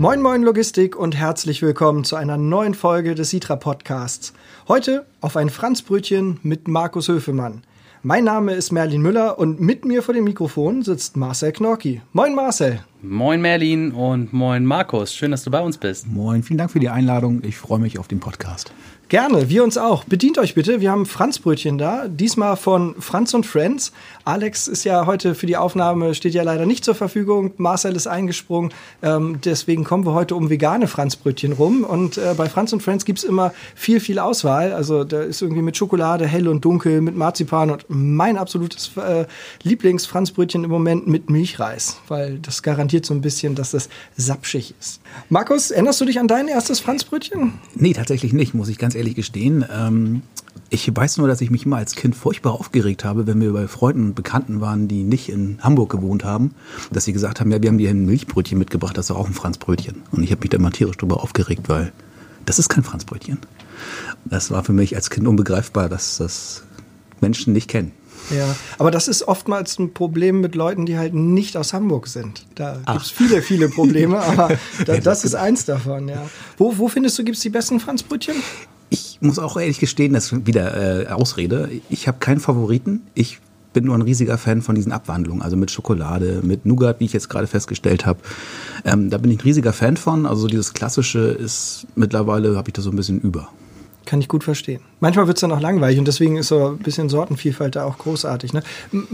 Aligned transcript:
Moin 0.00 0.22
Moin 0.22 0.42
Logistik 0.42 0.96
und 0.96 1.14
herzlich 1.14 1.60
willkommen 1.60 2.04
zu 2.04 2.16
einer 2.16 2.38
neuen 2.38 2.72
Folge 2.72 3.14
des 3.14 3.28
Sitra 3.28 3.56
Podcasts. 3.56 4.32
Heute 4.66 5.04
auf 5.20 5.36
ein 5.36 5.50
Franzbrötchen 5.50 6.40
mit 6.42 6.68
Markus 6.68 7.08
Höfemann. 7.08 7.64
Mein 8.02 8.24
Name 8.24 8.54
ist 8.54 8.72
Merlin 8.72 9.02
Müller 9.02 9.38
und 9.38 9.60
mit 9.60 9.84
mir 9.84 10.02
vor 10.02 10.14
dem 10.14 10.24
Mikrofon 10.24 10.80
sitzt 10.80 11.18
Marcel 11.18 11.52
Knorki. 11.52 12.00
Moin 12.14 12.34
Marcel. 12.34 12.82
Moin 13.02 13.42
Merlin 13.42 13.92
und 13.92 14.32
moin 14.32 14.64
Markus. 14.64 15.14
Schön, 15.14 15.32
dass 15.32 15.44
du 15.44 15.50
bei 15.50 15.60
uns 15.60 15.76
bist. 15.76 16.06
Moin, 16.06 16.42
vielen 16.42 16.56
Dank 16.56 16.70
für 16.70 16.80
die 16.80 16.88
Einladung. 16.88 17.42
Ich 17.44 17.58
freue 17.58 17.78
mich 17.78 17.98
auf 17.98 18.08
den 18.08 18.20
Podcast. 18.20 18.72
Gerne, 19.10 19.48
wir 19.48 19.64
uns 19.64 19.76
auch. 19.76 20.04
Bedient 20.04 20.38
euch 20.38 20.54
bitte. 20.54 20.80
Wir 20.80 20.92
haben 20.92 21.04
Franzbrötchen 21.04 21.78
da, 21.78 22.06
diesmal 22.06 22.56
von 22.56 22.94
Franz 23.00 23.34
und 23.34 23.44
Friends. 23.44 23.90
Alex 24.24 24.68
ist 24.68 24.84
ja 24.84 25.04
heute 25.04 25.34
für 25.34 25.46
die 25.46 25.56
Aufnahme, 25.56 26.14
steht 26.14 26.32
ja 26.32 26.44
leider 26.44 26.64
nicht 26.64 26.84
zur 26.84 26.94
Verfügung. 26.94 27.50
Marcel 27.56 27.96
ist 27.96 28.06
eingesprungen. 28.06 28.72
Ähm, 29.02 29.40
deswegen 29.44 29.82
kommen 29.82 30.06
wir 30.06 30.14
heute 30.14 30.36
um 30.36 30.48
vegane 30.48 30.86
Franzbrötchen 30.86 31.54
rum. 31.54 31.82
Und 31.82 32.18
äh, 32.18 32.34
bei 32.36 32.48
Franz 32.48 32.72
und 32.72 32.84
Friends 32.84 33.04
gibt 33.04 33.18
es 33.18 33.24
immer 33.24 33.52
viel, 33.74 33.98
viel 33.98 34.20
Auswahl. 34.20 34.72
Also 34.72 35.02
da 35.02 35.22
ist 35.22 35.42
irgendwie 35.42 35.62
mit 35.62 35.76
Schokolade, 35.76 36.24
hell 36.28 36.46
und 36.46 36.64
dunkel, 36.64 37.00
mit 37.00 37.16
Marzipan 37.16 37.72
und 37.72 37.86
mein 37.88 38.38
absolutes 38.38 38.92
äh, 38.96 39.24
Lieblings-Franzbrötchen 39.64 40.62
im 40.62 40.70
Moment 40.70 41.08
mit 41.08 41.30
Milchreis, 41.30 41.96
weil 42.06 42.38
das 42.38 42.62
garantiert 42.62 43.04
so 43.04 43.14
ein 43.14 43.22
bisschen, 43.22 43.56
dass 43.56 43.72
das 43.72 43.88
sapschig 44.16 44.72
ist. 44.78 45.00
Markus, 45.30 45.72
erinnerst 45.72 46.00
du 46.00 46.04
dich 46.04 46.20
an 46.20 46.28
dein 46.28 46.46
erstes 46.46 46.78
Franzbrötchen? 46.78 47.54
Nee, 47.74 47.92
tatsächlich 47.92 48.32
nicht, 48.32 48.54
muss 48.54 48.68
ich 48.68 48.78
ganz 48.78 48.94
ehrlich 48.94 48.99
gestehen. 49.04 49.64
Ähm, 49.72 50.22
ich 50.68 50.94
weiß 50.94 51.18
nur, 51.18 51.26
dass 51.26 51.40
ich 51.40 51.50
mich 51.50 51.66
immer 51.66 51.76
als 51.76 51.96
Kind 51.96 52.14
furchtbar 52.14 52.52
aufgeregt 52.52 53.04
habe, 53.04 53.26
wenn 53.26 53.40
wir 53.40 53.52
bei 53.52 53.66
Freunden 53.66 54.06
und 54.06 54.14
Bekannten 54.14 54.60
waren, 54.60 54.86
die 54.86 55.02
nicht 55.02 55.28
in 55.28 55.58
Hamburg 55.62 55.90
gewohnt 55.90 56.24
haben, 56.24 56.54
dass 56.92 57.04
sie 57.04 57.12
gesagt 57.12 57.40
haben, 57.40 57.50
ja, 57.50 57.60
wir 57.60 57.68
haben 57.68 57.78
dir 57.78 57.90
ein 57.90 58.06
Milchbrötchen 58.06 58.58
mitgebracht, 58.58 58.96
das 58.96 59.06
ist 59.06 59.16
auch 59.16 59.26
ein 59.26 59.34
Franzbrötchen. 59.34 60.02
Und 60.12 60.22
ich 60.22 60.30
habe 60.30 60.40
mich 60.40 60.50
da 60.50 60.58
mal 60.58 60.70
tierisch 60.70 60.96
drüber 60.96 61.22
aufgeregt, 61.22 61.68
weil 61.68 61.92
das 62.46 62.58
ist 62.58 62.68
kein 62.68 62.84
Franzbrötchen. 62.84 63.38
Das 64.24 64.50
war 64.50 64.62
für 64.62 64.72
mich 64.72 64.94
als 64.94 65.10
Kind 65.10 65.26
unbegreifbar, 65.26 65.88
dass 65.88 66.18
das 66.18 66.62
Menschen 67.20 67.52
nicht 67.52 67.68
kennen. 67.68 67.92
Ja, 68.30 68.54
aber 68.78 68.90
das 68.90 69.08
ist 69.08 69.26
oftmals 69.26 69.78
ein 69.78 69.92
Problem 69.92 70.40
mit 70.40 70.54
Leuten, 70.54 70.86
die 70.86 70.98
halt 70.98 71.14
nicht 71.14 71.56
aus 71.56 71.72
Hamburg 71.72 72.06
sind. 72.06 72.46
Da 72.54 72.80
gibt 72.86 73.02
es 73.02 73.10
viele, 73.10 73.42
viele 73.42 73.68
Probleme, 73.68 74.20
aber 74.20 74.50
da, 74.86 74.98
das 74.98 75.24
ist 75.24 75.34
eins 75.34 75.64
davon, 75.64 76.08
ja. 76.08 76.28
Wo, 76.56 76.78
wo 76.78 76.88
findest 76.88 77.18
du, 77.18 77.24
gibt 77.24 77.38
es 77.38 77.42
die 77.42 77.50
besten 77.50 77.80
Franzbrötchen? 77.80 78.36
Muss 79.20 79.38
auch 79.38 79.56
ehrlich 79.56 79.80
gestehen, 79.80 80.14
das 80.14 80.32
ist 80.32 80.46
wieder 80.46 81.02
äh, 81.02 81.06
Ausrede. 81.08 81.70
Ich 81.90 82.08
habe 82.08 82.18
keinen 82.18 82.40
Favoriten. 82.40 83.02
Ich 83.14 83.38
bin 83.72 83.84
nur 83.84 83.94
ein 83.94 84.02
riesiger 84.02 84.38
Fan 84.38 84.62
von 84.62 84.74
diesen 84.74 84.92
Abwandlungen, 84.92 85.42
also 85.42 85.56
mit 85.56 85.70
Schokolade, 85.70 86.40
mit 86.42 86.66
Nougat, 86.66 87.00
wie 87.00 87.04
ich 87.04 87.12
jetzt 87.12 87.28
gerade 87.28 87.46
festgestellt 87.46 88.06
habe. 88.06 88.18
Ähm, 88.84 89.10
da 89.10 89.18
bin 89.18 89.30
ich 89.30 89.38
ein 89.38 89.42
riesiger 89.42 89.72
Fan 89.72 89.96
von. 89.96 90.26
Also 90.26 90.48
dieses 90.48 90.74
Klassische 90.74 91.20
ist 91.20 91.86
mittlerweile, 91.94 92.56
habe 92.56 92.70
ich 92.70 92.72
da 92.72 92.82
so 92.82 92.90
ein 92.90 92.96
bisschen 92.96 93.20
über. 93.20 93.48
Kann 94.06 94.20
ich 94.20 94.28
gut 94.28 94.44
verstehen. 94.44 94.80
Manchmal 95.00 95.26
wird 95.26 95.36
es 95.36 95.40
dann 95.40 95.52
auch 95.52 95.60
langweilig 95.60 95.98
und 95.98 96.06
deswegen 96.06 96.36
ist 96.36 96.48
so 96.48 96.68
ein 96.68 96.78
bisschen 96.78 97.08
Sortenvielfalt 97.08 97.76
da 97.76 97.84
auch 97.84 97.98
großartig. 97.98 98.52
Ne? 98.52 98.62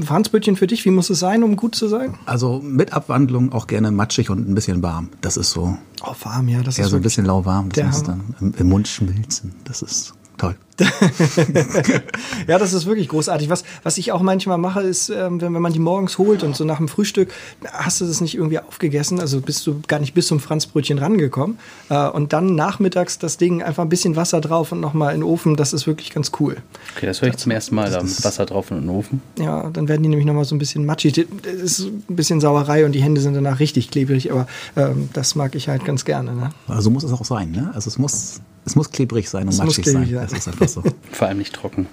Franzbrötchen 0.02 0.56
für 0.56 0.66
dich, 0.66 0.84
wie 0.84 0.90
muss 0.90 1.10
es 1.10 1.18
sein, 1.18 1.42
um 1.42 1.56
gut 1.56 1.74
zu 1.74 1.88
sein? 1.88 2.14
Also 2.24 2.60
mit 2.62 2.92
Abwandlung 2.92 3.52
auch 3.52 3.66
gerne 3.66 3.90
matschig 3.90 4.30
und 4.30 4.48
ein 4.48 4.54
bisschen 4.54 4.82
warm. 4.82 5.10
Das 5.20 5.36
ist 5.36 5.50
so. 5.50 5.76
Oh, 6.02 6.14
warm, 6.22 6.48
ja. 6.48 6.62
Das 6.62 6.76
ja, 6.76 6.84
ist 6.84 6.90
so 6.90 6.96
ein 6.96 7.02
bisschen 7.02 7.26
lauwarm. 7.26 7.68
Das 7.70 7.86
muss 7.86 8.02
dann 8.04 8.54
im 8.58 8.68
Mund 8.68 8.88
schmilzen. 8.88 9.54
Das 9.64 9.82
ist 9.82 10.14
toll. 10.38 10.56
ja, 12.46 12.58
das 12.58 12.72
ist 12.72 12.86
wirklich 12.86 13.08
großartig. 13.08 13.48
Was, 13.48 13.64
was 13.82 13.98
ich 13.98 14.12
auch 14.12 14.20
manchmal 14.20 14.58
mache, 14.58 14.82
ist, 14.82 15.08
ähm, 15.08 15.40
wenn, 15.40 15.54
wenn 15.54 15.62
man 15.62 15.72
die 15.72 15.78
morgens 15.78 16.18
holt 16.18 16.42
und 16.42 16.54
so 16.54 16.64
nach 16.64 16.78
dem 16.78 16.88
Frühstück, 16.88 17.32
hast 17.72 18.00
du 18.00 18.06
das 18.06 18.20
nicht 18.20 18.34
irgendwie 18.34 18.58
aufgegessen, 18.58 19.20
also 19.20 19.40
bist 19.40 19.66
du 19.66 19.80
gar 19.86 20.00
nicht 20.00 20.14
bis 20.14 20.26
zum 20.26 20.40
Franzbrötchen 20.40 20.98
rangekommen. 20.98 21.58
Äh, 21.88 22.08
und 22.08 22.32
dann 22.32 22.54
nachmittags 22.54 23.18
das 23.18 23.36
Ding 23.36 23.62
einfach 23.62 23.82
ein 23.82 23.88
bisschen 23.88 24.16
Wasser 24.16 24.40
drauf 24.40 24.72
und 24.72 24.80
nochmal 24.80 25.14
in 25.14 25.20
den 25.20 25.28
Ofen, 25.28 25.56
das 25.56 25.72
ist 25.72 25.86
wirklich 25.86 26.12
ganz 26.12 26.32
cool. 26.40 26.56
Okay, 26.96 27.06
das 27.06 27.22
höre 27.22 27.28
ich 27.28 27.36
zum 27.36 27.52
ersten 27.52 27.74
Mal, 27.74 27.90
da 27.90 28.02
mit 28.02 28.24
Wasser 28.24 28.46
drauf 28.46 28.70
und 28.70 28.78
in 28.78 28.82
den 28.84 28.90
Ofen. 28.90 29.22
Ja, 29.38 29.70
dann 29.70 29.88
werden 29.88 30.02
die 30.02 30.08
nämlich 30.08 30.26
nochmal 30.26 30.44
so 30.44 30.54
ein 30.54 30.58
bisschen 30.58 30.84
matschig. 30.84 31.26
Das 31.42 31.54
ist 31.54 31.80
ein 31.80 32.16
bisschen 32.16 32.40
Sauerei 32.40 32.84
und 32.84 32.92
die 32.92 33.02
Hände 33.02 33.20
sind 33.20 33.34
danach 33.34 33.60
richtig 33.60 33.90
klebrig, 33.90 34.30
aber 34.30 34.46
ähm, 34.76 35.08
das 35.12 35.34
mag 35.34 35.54
ich 35.54 35.68
halt 35.68 35.84
ganz 35.84 36.04
gerne. 36.04 36.34
Ne? 36.34 36.50
Also 36.68 36.90
muss 36.90 37.04
es 37.04 37.12
auch 37.12 37.24
sein, 37.24 37.50
ne? 37.50 37.70
Also 37.74 37.88
es 37.88 37.98
muss 37.98 38.40
es 38.66 38.76
muss 38.76 38.90
klebrig 38.90 39.30
sein 39.30 39.44
und 39.44 39.50
es 39.50 39.58
matschig 39.58 39.86
sein. 39.86 40.04
sein. 40.04 40.14
Das 40.14 40.32
ist 40.32 40.48
einfach 40.48 40.68
so. 40.68 40.82
Vor 41.12 41.28
allem 41.28 41.38
nicht 41.38 41.54
trocken. 41.54 41.86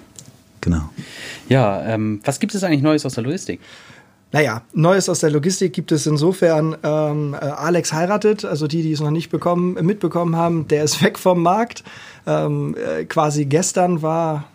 Genau. 0.60 0.90
Ja, 1.48 1.82
ähm, 1.84 2.20
was 2.24 2.40
gibt 2.40 2.54
es 2.54 2.64
eigentlich 2.64 2.82
Neues 2.82 3.06
aus 3.06 3.14
der 3.14 3.22
Logistik? 3.22 3.60
Naja, 4.32 4.62
Neues 4.72 5.08
aus 5.08 5.20
der 5.20 5.30
Logistik 5.30 5.72
gibt 5.72 5.92
es 5.92 6.06
insofern, 6.06 6.76
ähm, 6.82 7.34
äh, 7.34 7.44
Alex 7.44 7.92
heiratet, 7.92 8.44
also 8.44 8.66
die, 8.66 8.82
die 8.82 8.90
es 8.90 8.98
noch 8.98 9.12
nicht 9.12 9.30
bekommen, 9.30 9.74
mitbekommen 9.86 10.34
haben, 10.34 10.66
der 10.66 10.82
ist 10.82 11.00
weg 11.04 11.18
vom 11.18 11.40
Markt. 11.42 11.84
Ähm, 12.26 12.74
äh, 12.74 13.04
quasi 13.04 13.44
gestern 13.44 14.02
war 14.02 14.46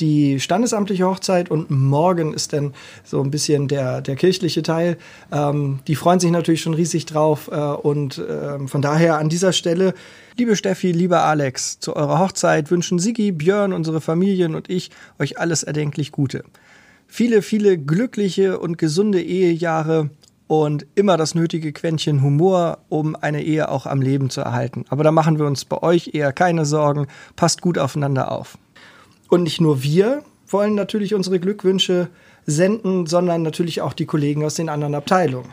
die 0.00 0.40
standesamtliche 0.40 1.06
Hochzeit 1.06 1.50
und 1.50 1.70
morgen 1.70 2.32
ist 2.34 2.52
dann 2.52 2.74
so 3.04 3.22
ein 3.22 3.30
bisschen 3.30 3.68
der, 3.68 4.00
der 4.00 4.16
kirchliche 4.16 4.62
Teil. 4.62 4.96
Ähm, 5.30 5.80
die 5.86 5.94
freuen 5.94 6.20
sich 6.20 6.30
natürlich 6.30 6.62
schon 6.62 6.74
riesig 6.74 7.06
drauf 7.06 7.48
äh, 7.52 7.56
und 7.56 8.18
äh, 8.18 8.66
von 8.66 8.82
daher 8.82 9.18
an 9.18 9.28
dieser 9.28 9.52
Stelle 9.52 9.94
Liebe 10.38 10.56
Steffi, 10.56 10.92
lieber 10.92 11.24
Alex, 11.24 11.78
zu 11.78 11.94
eurer 11.94 12.18
Hochzeit 12.18 12.70
wünschen 12.70 12.98
Sigi, 12.98 13.32
Björn, 13.32 13.74
unsere 13.74 14.00
Familien 14.00 14.54
und 14.54 14.70
ich 14.70 14.90
euch 15.18 15.38
alles 15.38 15.62
erdenklich 15.62 16.10
Gute. 16.10 16.42
Viele, 17.06 17.42
viele 17.42 17.76
glückliche 17.76 18.58
und 18.58 18.78
gesunde 18.78 19.20
Ehejahre 19.20 20.08
und 20.46 20.86
immer 20.94 21.18
das 21.18 21.34
nötige 21.34 21.72
Quäntchen 21.72 22.22
Humor, 22.22 22.78
um 22.88 23.14
eine 23.14 23.42
Ehe 23.42 23.68
auch 23.68 23.84
am 23.84 24.00
Leben 24.00 24.30
zu 24.30 24.40
erhalten. 24.40 24.86
Aber 24.88 25.04
da 25.04 25.12
machen 25.12 25.38
wir 25.38 25.44
uns 25.44 25.66
bei 25.66 25.82
euch 25.82 26.14
eher 26.14 26.32
keine 26.32 26.64
Sorgen. 26.64 27.06
Passt 27.36 27.60
gut 27.60 27.76
aufeinander 27.76 28.32
auf. 28.32 28.56
Und 29.32 29.44
nicht 29.44 29.62
nur 29.62 29.82
wir 29.82 30.24
wollen 30.46 30.74
natürlich 30.74 31.14
unsere 31.14 31.40
Glückwünsche 31.40 32.08
senden, 32.44 33.06
sondern 33.06 33.40
natürlich 33.40 33.80
auch 33.80 33.94
die 33.94 34.04
Kollegen 34.04 34.44
aus 34.44 34.56
den 34.56 34.68
anderen 34.68 34.94
Abteilungen. 34.94 35.48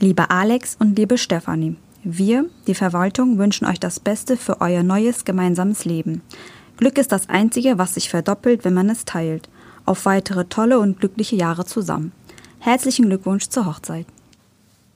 Lieber 0.00 0.30
Alex 0.30 0.74
und 0.80 0.96
liebe 0.96 1.18
Stefanie, 1.18 1.76
wir, 2.02 2.46
die 2.66 2.74
Verwaltung, 2.74 3.36
wünschen 3.36 3.66
euch 3.66 3.78
das 3.78 4.00
Beste 4.00 4.38
für 4.38 4.62
euer 4.62 4.82
neues 4.82 5.26
gemeinsames 5.26 5.84
Leben. 5.84 6.22
Glück 6.78 6.96
ist 6.96 7.12
das 7.12 7.28
Einzige, 7.28 7.76
was 7.76 7.92
sich 7.92 8.08
verdoppelt, 8.08 8.64
wenn 8.64 8.72
man 8.72 8.88
es 8.88 9.04
teilt. 9.04 9.50
Auf 9.84 10.06
weitere 10.06 10.46
tolle 10.46 10.78
und 10.78 10.98
glückliche 10.98 11.36
Jahre 11.36 11.66
zusammen. 11.66 12.12
Herzlichen 12.58 13.04
Glückwunsch 13.04 13.50
zur 13.50 13.66
Hochzeit. 13.66 14.06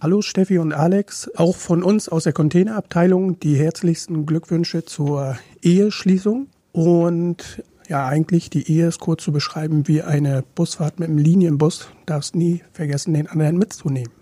Hallo 0.01 0.23
Steffi 0.23 0.57
und 0.57 0.73
Alex, 0.73 1.31
auch 1.37 1.57
von 1.57 1.83
uns 1.83 2.09
aus 2.09 2.25
der 2.25 2.33
Containerabteilung 2.33 3.39
die 3.39 3.57
herzlichsten 3.57 4.25
Glückwünsche 4.25 4.87
zur 4.87 5.37
Eheschließung. 5.61 6.47
Und 6.73 7.63
ja, 7.89 8.07
eigentlich 8.07 8.51
die 8.51 8.71
Ehe 8.71 8.87
ist 8.87 9.01
kurz 9.01 9.25
zu 9.25 9.33
beschreiben 9.33 9.89
wie 9.89 10.03
eine 10.03 10.45
Busfahrt 10.55 11.01
mit 11.01 11.09
einem 11.09 11.19
Linienbus. 11.19 11.93
Darfst 12.07 12.37
nie 12.37 12.63
vergessen, 12.73 13.15
den 13.15 13.27
anderen 13.27 13.59
mitzunehmen 13.59 14.13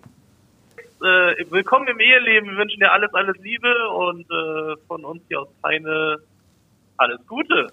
äh, 1.02 1.50
willkommen 1.50 1.86
im 1.88 2.00
Eheleben. 2.00 2.50
Wir 2.50 2.56
wünschen 2.56 2.80
dir 2.80 2.92
alles, 2.92 3.12
alles 3.14 3.36
Liebe 3.42 3.72
und 3.90 4.22
äh, 4.30 4.76
von 4.86 5.04
uns 5.04 5.22
hier 5.28 5.40
aus 5.40 5.48
Peine 5.62 6.16
alles 6.96 7.20
Gute. 7.26 7.68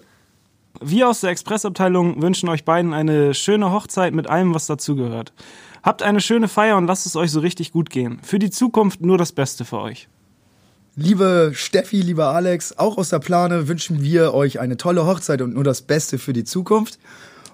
Wir 0.80 1.08
aus 1.08 1.20
der 1.20 1.30
Expressabteilung 1.30 2.20
wünschen 2.20 2.48
euch 2.48 2.64
beiden 2.64 2.92
eine 2.92 3.34
schöne 3.34 3.72
Hochzeit 3.72 4.12
mit 4.12 4.28
allem, 4.28 4.54
was 4.54 4.66
dazugehört. 4.66 5.32
Habt 5.82 6.02
eine 6.02 6.20
schöne 6.20 6.48
Feier 6.48 6.76
und 6.76 6.86
lasst 6.86 7.06
es 7.06 7.16
euch 7.16 7.30
so 7.30 7.40
richtig 7.40 7.72
gut 7.72 7.90
gehen. 7.90 8.18
Für 8.22 8.38
die 8.38 8.50
Zukunft 8.50 9.00
nur 9.00 9.18
das 9.18 9.32
Beste 9.32 9.64
für 9.64 9.78
euch. 9.80 10.08
Liebe 10.96 11.50
Steffi, 11.54 12.00
lieber 12.02 12.28
Alex, 12.28 12.78
auch 12.78 12.98
aus 12.98 13.08
der 13.08 13.18
Plane 13.18 13.66
wünschen 13.66 14.04
wir 14.04 14.32
euch 14.32 14.60
eine 14.60 14.76
tolle 14.76 15.04
Hochzeit 15.04 15.42
und 15.42 15.52
nur 15.52 15.64
das 15.64 15.82
Beste 15.82 16.18
für 16.18 16.32
die 16.32 16.44
Zukunft. 16.44 17.00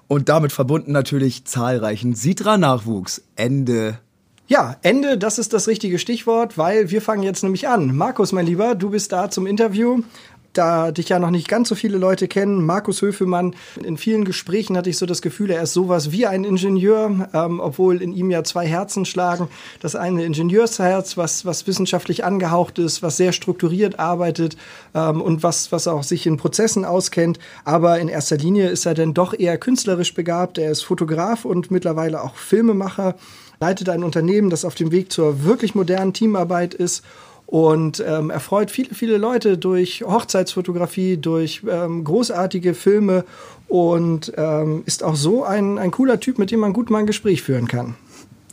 Und 0.07 0.29
damit 0.29 0.51
verbunden 0.51 0.91
natürlich 0.91 1.45
zahlreichen 1.45 2.13
Sitra-Nachwuchs. 2.13 3.23
Ende. 3.35 3.97
Ja, 4.45 4.75
Ende, 4.83 5.17
das 5.17 5.39
ist 5.39 5.53
das 5.53 5.67
richtige 5.67 5.97
Stichwort, 5.97 6.59
weil 6.59 6.91
wir 6.91 7.01
fangen 7.01 7.23
jetzt 7.23 7.41
nämlich 7.41 7.67
an. 7.67 7.95
Markus, 7.97 8.31
mein 8.31 8.45
Lieber, 8.45 8.75
du 8.75 8.91
bist 8.91 9.11
da 9.11 9.31
zum 9.31 9.47
Interview. 9.47 10.03
Da 10.53 10.91
dich 10.91 11.07
ja 11.07 11.17
noch 11.17 11.29
nicht 11.29 11.47
ganz 11.47 11.69
so 11.69 11.75
viele 11.75 11.97
Leute 11.97 12.27
kennen, 12.27 12.65
Markus 12.65 13.01
Höfemann, 13.01 13.55
in 13.81 13.95
vielen 13.95 14.25
Gesprächen 14.25 14.75
hatte 14.75 14.89
ich 14.89 14.97
so 14.97 15.05
das 15.05 15.21
Gefühl, 15.21 15.49
er 15.49 15.63
ist 15.63 15.71
sowas 15.71 16.11
wie 16.11 16.27
ein 16.27 16.43
Ingenieur, 16.43 17.29
ähm, 17.33 17.61
obwohl 17.61 18.01
in 18.01 18.11
ihm 18.11 18.29
ja 18.29 18.43
zwei 18.43 18.67
Herzen 18.67 19.05
schlagen. 19.05 19.47
Das 19.79 19.95
eine 19.95 20.25
Ingenieursherz, 20.25 21.15
was, 21.15 21.45
was 21.45 21.67
wissenschaftlich 21.67 22.25
angehaucht 22.25 22.79
ist, 22.79 23.01
was 23.01 23.15
sehr 23.15 23.31
strukturiert 23.31 23.97
arbeitet 23.97 24.57
ähm, 24.93 25.21
und 25.21 25.41
was, 25.41 25.71
was 25.71 25.87
auch 25.87 26.03
sich 26.03 26.27
in 26.27 26.35
Prozessen 26.35 26.83
auskennt. 26.83 27.39
Aber 27.63 27.99
in 27.99 28.09
erster 28.09 28.37
Linie 28.37 28.69
ist 28.69 28.85
er 28.85 28.93
dann 28.93 29.13
doch 29.13 29.33
eher 29.37 29.57
künstlerisch 29.57 30.13
begabt. 30.13 30.57
Er 30.57 30.71
ist 30.71 30.81
Fotograf 30.81 31.45
und 31.45 31.71
mittlerweile 31.71 32.21
auch 32.21 32.35
Filmemacher 32.35 33.15
leitet 33.61 33.87
ein 33.87 34.03
Unternehmen, 34.03 34.49
das 34.49 34.65
auf 34.65 34.75
dem 34.75 34.91
Weg 34.91 35.13
zur 35.13 35.45
wirklich 35.45 35.75
modernen 35.75 36.13
Teamarbeit 36.13 36.73
ist 36.73 37.03
und 37.51 38.01
ähm, 38.07 38.29
erfreut 38.29 38.71
viele, 38.71 38.95
viele 38.95 39.17
Leute 39.17 39.57
durch 39.57 40.03
Hochzeitsfotografie, 40.07 41.17
durch 41.17 41.61
ähm, 41.69 42.05
großartige 42.05 42.73
Filme 42.73 43.25
und 43.67 44.31
ähm, 44.37 44.83
ist 44.85 45.03
auch 45.03 45.17
so 45.17 45.43
ein, 45.43 45.77
ein 45.77 45.91
cooler 45.91 46.21
Typ, 46.21 46.39
mit 46.39 46.49
dem 46.49 46.61
man 46.61 46.71
gut 46.71 46.89
mal 46.89 46.99
ein 46.99 47.07
Gespräch 47.07 47.41
führen 47.41 47.67
kann. 47.67 47.95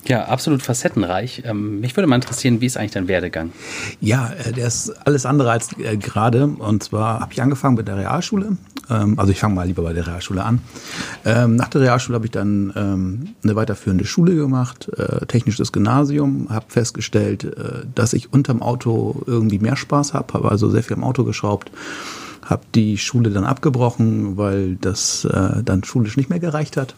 Ja, 0.07 0.25
absolut 0.25 0.63
facettenreich. 0.63 1.43
Ähm, 1.45 1.81
mich 1.81 1.97
würde 1.97 2.07
mal 2.07 2.17
interessieren, 2.17 2.61
wie 2.61 2.67
ist 2.67 2.77
eigentlich 2.77 2.93
dein 2.93 3.09
Werdegang? 3.09 3.53
Ja, 4.01 4.31
äh, 4.31 4.53
der 4.53 4.67
ist 4.67 4.91
alles 5.07 5.27
andere 5.27 5.51
als 5.51 5.77
äh, 5.79 5.97
gerade. 5.97 6.47
Und 6.47 6.83
zwar 6.83 7.21
habe 7.21 7.33
ich 7.33 7.43
angefangen 7.43 7.77
mit 7.77 7.89
der 7.89 7.97
Realschule. 7.97 8.57
Ähm, 8.89 9.19
also 9.19 9.33
ich 9.33 9.41
fange 9.41 9.55
mal 9.55 9.67
lieber 9.67 9.83
bei 9.83 9.93
der 9.93 10.07
Realschule 10.07 10.45
an. 10.45 10.61
Ähm, 11.25 11.57
nach 11.57 11.69
der 11.69 11.83
Realschule 11.83 12.15
habe 12.15 12.27
ich 12.27 12.33
dann 12.33 12.49
eine 13.43 13.57
weiterführende 13.57 14.05
Schule 14.05 14.35
gemacht, 14.35 14.89
äh, 14.97 15.27
technisches 15.27 15.73
Gymnasium, 15.73 16.49
habe 16.51 16.67
festgestellt, 16.69 17.47
dass 17.95 18.13
ich 18.13 18.33
unterm 18.33 18.63
Auto 18.63 19.23
irgendwie 19.27 19.59
mehr 19.59 19.77
Spaß 19.77 20.15
habe, 20.15 20.33
habe 20.35 20.51
also 20.51 20.71
sehr 20.71 20.83
viel 20.83 20.97
am 20.97 21.05
Auto 21.05 21.25
geschraubt 21.25 21.71
habe 22.45 22.63
die 22.75 22.97
Schule 22.97 23.31
dann 23.31 23.45
abgebrochen, 23.45 24.39
weil 24.39 24.77
das 24.77 25.27
äh, 25.27 25.63
dann 25.63 25.85
schulisch 25.85 26.17
nicht 26.17 26.31
mehr 26.31 26.39
gereicht 26.39 26.79
hat 26.79 26.95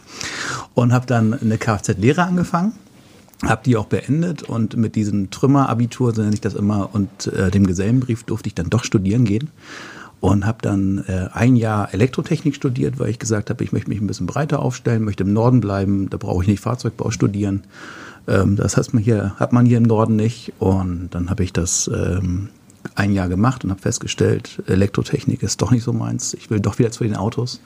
und 0.75 0.93
habe 0.93 1.07
dann 1.07 1.35
eine 1.35 1.59
Kfz-Lehre 1.59 2.23
angefangen 2.23 2.73
habe 3.45 3.63
die 3.65 3.77
auch 3.77 3.87
beendet 3.87 4.43
und 4.43 4.77
mit 4.77 4.97
diesem 4.97 5.31
Trümmerabitur, 5.31 6.15
so 6.15 6.23
nenne 6.23 6.35
ich 6.35 6.41
das 6.41 6.55
immer, 6.55 6.91
und 6.93 7.27
äh, 7.29 7.51
dem 7.51 7.67
Gesellenbrief 7.67 8.25
durfte 8.25 8.49
ich 8.49 8.55
dann 8.55 8.71
doch 8.71 8.85
studieren 8.85 9.25
gehen 9.25 9.51
und 10.21 10.47
habe 10.47 10.59
dann 10.61 11.05
äh, 11.09 11.29
ein 11.33 11.57
Jahr 11.57 11.93
Elektrotechnik 11.95 12.55
studiert, 12.55 12.99
weil 12.99 13.09
ich 13.09 13.19
gesagt 13.19 13.51
habe, 13.51 13.65
ich 13.65 13.73
möchte 13.73 13.89
mich 13.89 14.01
ein 14.01 14.07
bisschen 14.07 14.27
breiter 14.27 14.61
aufstellen, 14.61 15.05
möchte 15.05 15.25
im 15.25 15.33
Norden 15.33 15.61
bleiben, 15.61 16.11
da 16.11 16.19
brauche 16.19 16.43
ich 16.43 16.49
nicht 16.49 16.61
Fahrzeugbau 16.61 17.11
studieren. 17.11 17.63
Ähm, 18.29 18.57
das 18.57 18.77
heißt, 18.77 18.93
man 18.93 19.03
hier 19.03 19.35
hat 19.37 19.53
man 19.53 19.65
hier 19.65 19.79
im 19.79 19.85
Norden 19.85 20.17
nicht 20.17 20.53
und 20.59 21.09
dann 21.13 21.31
habe 21.31 21.43
ich 21.43 21.53
das 21.53 21.91
ähm, 21.93 22.49
ein 22.95 23.13
Jahr 23.13 23.29
gemacht 23.29 23.65
und 23.65 23.71
habe 23.71 23.81
festgestellt, 23.81 24.63
Elektrotechnik 24.67 25.43
ist 25.43 25.61
doch 25.63 25.71
nicht 25.71 25.85
so 25.85 25.93
meins. 25.93 26.35
Ich 26.35 26.51
will 26.51 26.61
doch 26.61 26.79
wieder 26.79 26.91
zu 26.91 27.05
den 27.05 27.17
Autos. 27.17 27.61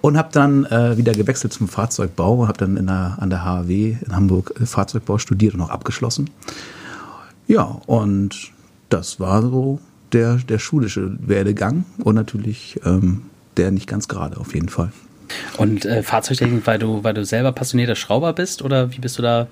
Und 0.00 0.16
habe 0.16 0.28
dann 0.32 0.64
äh, 0.66 0.96
wieder 0.96 1.12
gewechselt 1.12 1.52
zum 1.52 1.68
Fahrzeugbau 1.68 2.46
habe 2.46 2.58
dann 2.58 2.86
der, 2.86 3.16
an 3.18 3.30
der 3.30 3.44
HAW 3.44 3.70
in 3.70 4.14
Hamburg 4.16 4.54
äh, 4.60 4.66
Fahrzeugbau 4.66 5.18
studiert 5.18 5.54
und 5.54 5.60
auch 5.60 5.70
abgeschlossen. 5.70 6.30
Ja, 7.46 7.80
und 7.86 8.52
das 8.88 9.18
war 9.20 9.42
so 9.42 9.80
der, 10.12 10.36
der 10.36 10.58
schulische 10.58 11.16
Werdegang 11.20 11.84
und 11.98 12.14
natürlich 12.14 12.80
ähm, 12.84 13.22
der 13.56 13.70
nicht 13.70 13.86
ganz 13.86 14.08
gerade 14.08 14.36
auf 14.36 14.54
jeden 14.54 14.68
Fall. 14.68 14.92
Und 15.56 15.84
äh, 15.84 16.02
Fahrzeugtechnik, 16.02 16.66
weil 16.66 16.78
du, 16.78 17.04
weil 17.04 17.14
du 17.14 17.24
selber 17.24 17.52
passionierter 17.52 17.94
Schrauber 17.94 18.32
bist 18.32 18.62
oder 18.62 18.92
wie 18.92 18.98
bist 18.98 19.18
du 19.18 19.22
da 19.22 19.46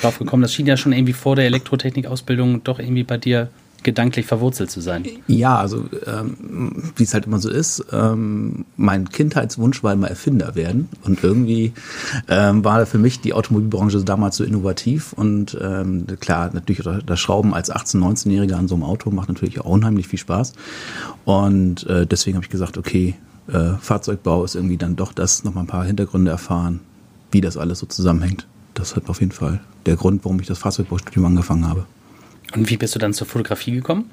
drauf 0.00 0.18
gekommen? 0.18 0.42
Das 0.42 0.52
schien 0.52 0.66
ja 0.66 0.76
schon 0.76 0.92
irgendwie 0.92 1.12
vor 1.12 1.36
der 1.36 1.46
Elektrotechnik-Ausbildung 1.46 2.62
doch 2.64 2.78
irgendwie 2.78 3.04
bei 3.04 3.18
dir 3.18 3.48
gedanklich 3.84 4.26
verwurzelt 4.26 4.70
zu 4.70 4.80
sein. 4.80 5.04
Ja, 5.28 5.56
also 5.58 5.84
ähm, 6.06 6.92
wie 6.96 7.04
es 7.04 7.14
halt 7.14 7.26
immer 7.26 7.38
so 7.38 7.50
ist, 7.50 7.84
ähm, 7.92 8.64
mein 8.76 9.08
Kindheitswunsch 9.08 9.82
war 9.82 9.92
immer 9.92 10.08
Erfinder 10.08 10.54
werden 10.54 10.88
und 11.04 11.22
irgendwie 11.22 11.72
ähm, 12.28 12.64
war 12.64 12.84
für 12.86 12.98
mich 12.98 13.20
die 13.20 13.32
Automobilbranche 13.32 14.02
damals 14.02 14.36
so 14.36 14.44
innovativ 14.44 15.12
und 15.12 15.56
ähm, 15.60 16.06
klar, 16.20 16.50
natürlich 16.52 16.82
das 17.06 17.20
Schrauben 17.20 17.54
als 17.54 17.72
18-, 17.72 17.98
19-Jähriger 17.98 18.56
an 18.56 18.68
so 18.68 18.74
einem 18.74 18.84
Auto 18.84 19.10
macht 19.10 19.28
natürlich 19.28 19.60
auch 19.60 19.66
unheimlich 19.66 20.08
viel 20.08 20.18
Spaß 20.18 20.54
und 21.24 21.86
äh, 21.86 22.06
deswegen 22.06 22.36
habe 22.36 22.44
ich 22.44 22.50
gesagt, 22.50 22.78
okay, 22.78 23.14
äh, 23.48 23.74
Fahrzeugbau 23.80 24.44
ist 24.44 24.54
irgendwie 24.54 24.76
dann 24.76 24.96
doch 24.96 25.12
das, 25.12 25.44
nochmal 25.44 25.64
ein 25.64 25.68
paar 25.68 25.84
Hintergründe 25.84 26.30
erfahren, 26.30 26.80
wie 27.30 27.40
das 27.40 27.56
alles 27.56 27.78
so 27.80 27.86
zusammenhängt. 27.86 28.46
Das 28.72 28.96
hat 28.96 29.08
auf 29.08 29.20
jeden 29.20 29.32
Fall 29.32 29.60
der 29.86 29.96
Grund, 29.96 30.24
warum 30.24 30.40
ich 30.40 30.46
das 30.46 30.58
Fahrzeugbaustudium 30.58 31.26
angefangen 31.26 31.68
habe. 31.68 31.86
Und 32.54 32.70
wie 32.70 32.76
bist 32.76 32.94
du 32.94 32.98
dann 32.98 33.12
zur 33.12 33.26
Fotografie 33.26 33.72
gekommen? 33.72 34.10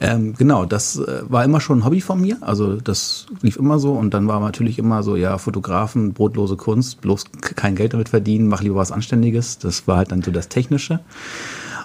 Ähm, 0.00 0.34
genau, 0.34 0.66
das 0.66 0.96
äh, 0.96 1.22
war 1.28 1.44
immer 1.44 1.60
schon 1.60 1.78
ein 1.78 1.84
Hobby 1.84 2.00
von 2.00 2.20
mir. 2.20 2.36
Also 2.40 2.76
das 2.76 3.26
lief 3.42 3.56
immer 3.56 3.78
so 3.78 3.92
und 3.92 4.12
dann 4.12 4.28
war 4.28 4.40
natürlich 4.40 4.78
immer 4.78 5.02
so, 5.02 5.16
ja, 5.16 5.38
Fotografen, 5.38 6.12
brotlose 6.12 6.56
Kunst, 6.56 7.00
bloß 7.00 7.24
kein 7.40 7.76
Geld 7.76 7.94
damit 7.94 8.10
verdienen, 8.10 8.48
mach 8.48 8.62
lieber 8.62 8.76
was 8.76 8.92
Anständiges. 8.92 9.58
Das 9.58 9.88
war 9.88 9.96
halt 9.96 10.12
dann 10.12 10.22
so 10.22 10.30
das 10.30 10.48
Technische. 10.48 11.00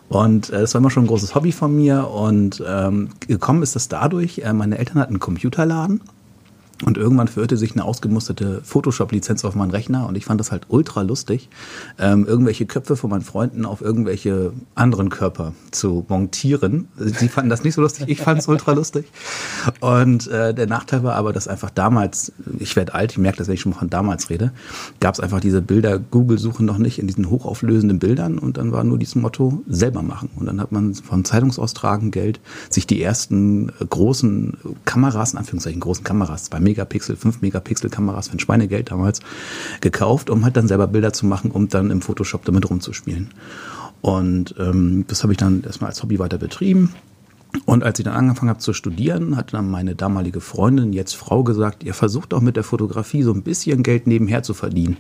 Und 0.07 0.51
äh, 0.51 0.71
war 0.71 0.80
immer 0.80 0.92
schon 0.92 1.06
ein 1.06 1.07
großes 1.07 1.33
Hobby 1.33 1.51
von 1.51 1.75
mir 1.75 2.09
und 2.09 2.63
ähm, 2.68 3.09
gekommen 3.27 3.63
ist 3.63 3.75
das 3.75 3.88
dadurch, 3.88 4.39
äh, 4.39 4.53
meine 4.53 4.77
Eltern 4.77 5.00
hatten 5.00 5.13
einen 5.13 5.19
Computerladen 5.19 6.01
und 6.86 6.98
irgendwann 6.98 7.28
verirrte 7.28 7.58
sich 7.58 7.74
eine 7.74 7.84
ausgemusterte 7.84 8.62
Photoshop-Lizenz 8.64 9.44
auf 9.44 9.56
meinen 9.56 9.72
Rechner 9.72 10.08
und 10.08 10.16
ich 10.16 10.26
fand 10.26 10.40
das 10.40 10.52
halt 10.52 10.66
ultra 10.70 11.02
lustig, 11.02 11.50
ähm, 12.00 12.26
irgendwelche 12.26 12.66
Köpfe 12.66 12.96
von 12.96 13.10
meinen 13.10 13.22
Freunden 13.22 13.66
auf 13.66 13.82
irgendwelche 13.82 14.54
anderen 14.76 15.10
Körper 15.10 15.54
zu 15.72 16.06
montieren. 16.08 16.88
Sie 16.96 17.28
fanden 17.28 17.50
das 17.50 17.64
nicht 17.64 17.74
so 17.74 17.82
lustig, 17.82 18.08
ich 18.08 18.22
fand 18.22 18.40
es 18.40 18.48
ultra 18.48 18.74
lustig. 18.74 19.06
Und 19.80 20.28
äh, 20.28 20.54
der 20.54 20.68
Nachteil 20.68 21.04
war 21.04 21.16
aber, 21.16 21.34
dass 21.34 21.48
einfach 21.48 21.72
damals, 21.72 22.32
ich 22.60 22.76
werde 22.76 22.94
alt, 22.94 23.12
ich 23.12 23.18
merke 23.18 23.40
das, 23.40 23.48
wenn 23.48 23.56
ich 23.56 23.62
schon 23.62 23.74
von 23.74 23.90
damals 23.90 24.30
rede, 24.30 24.52
gab 25.00 25.16
es 25.16 25.20
einfach 25.20 25.40
diese 25.40 25.62
Bilder, 25.62 26.00
Google-Suchen 26.00 26.66
noch 26.66 26.78
nicht 26.78 27.00
in 27.00 27.08
diesen 27.08 27.30
hochauflösenden 27.30 28.00
Bildern 28.00 28.38
und 28.38 28.58
dann 28.58 28.72
war 28.72 28.84
nur 28.84 29.00
dieses 29.00 29.16
Motto, 29.16 29.64
selber 29.68 30.04
machen. 30.04 30.30
Und 30.36 30.46
dann 30.46 30.62
hat 30.62 30.72
man 30.72 30.94
von 30.94 31.26
Zeitungsaustragen 31.26 32.12
Geld, 32.12 32.40
sich 32.70 32.86
die 32.86 33.02
ersten 33.02 33.70
äh, 33.70 33.86
großen 33.90 34.58
Kameras, 34.86 35.34
in 35.34 35.40
Anführungszeichen 35.40 35.80
großen 35.80 36.04
Kameras, 36.04 36.46
zwei 36.46 36.60
Megapixel, 36.75 37.16
5 37.16 37.42
Megapixel 37.42 37.89
Kameras 37.89 38.27
für 38.27 38.36
ein 38.36 38.39
Schweinegeld 38.39 38.92
damals 38.92 39.22
gekauft, 39.81 40.30
um 40.30 40.44
halt 40.44 40.57
dann 40.57 40.68
selber 40.68 40.88
Bilder 40.88 41.13
zu 41.13 41.25
machen, 41.25 41.51
um 41.51 41.69
dann 41.69 41.89
im 41.89 42.01
Photoshop 42.01 42.44
damit 42.44 42.69
rumzuspielen. 42.69 43.30
Und 44.01 44.56
ähm, 44.60 45.06
das 45.07 45.24
habe 45.24 45.33
ich 45.33 45.38
dann 45.38 45.63
erstmal 45.63 45.89
als 45.89 46.04
Hobby 46.04 46.19
weiter 46.19 46.38
betrieben. 46.38 46.94
Und 47.66 47.84
als 47.84 48.00
ich 48.00 48.06
dann 48.06 48.16
angefangen 48.16 48.50
habe 48.50 48.60
zu 48.60 48.74
studieren, 48.74 49.38
hat 49.38 49.54
dann 49.54 49.69
meine 49.69 49.96
damalige 49.96 50.42
Freundin, 50.42 50.94
jetzt 50.94 51.16
Frau, 51.16 51.44
gesagt, 51.44 51.84
ihr 51.84 51.94
versucht 51.94 52.34
auch 52.34 52.42
mit 52.42 52.56
der 52.56 52.63
Fotografie 52.63 53.24
so 53.24 53.31
ein 53.31 53.44
bisschen 53.44 53.84
Geld 53.84 54.07
nebenher 54.07 54.44
zu 54.44 54.54
verdienen. 54.54 54.98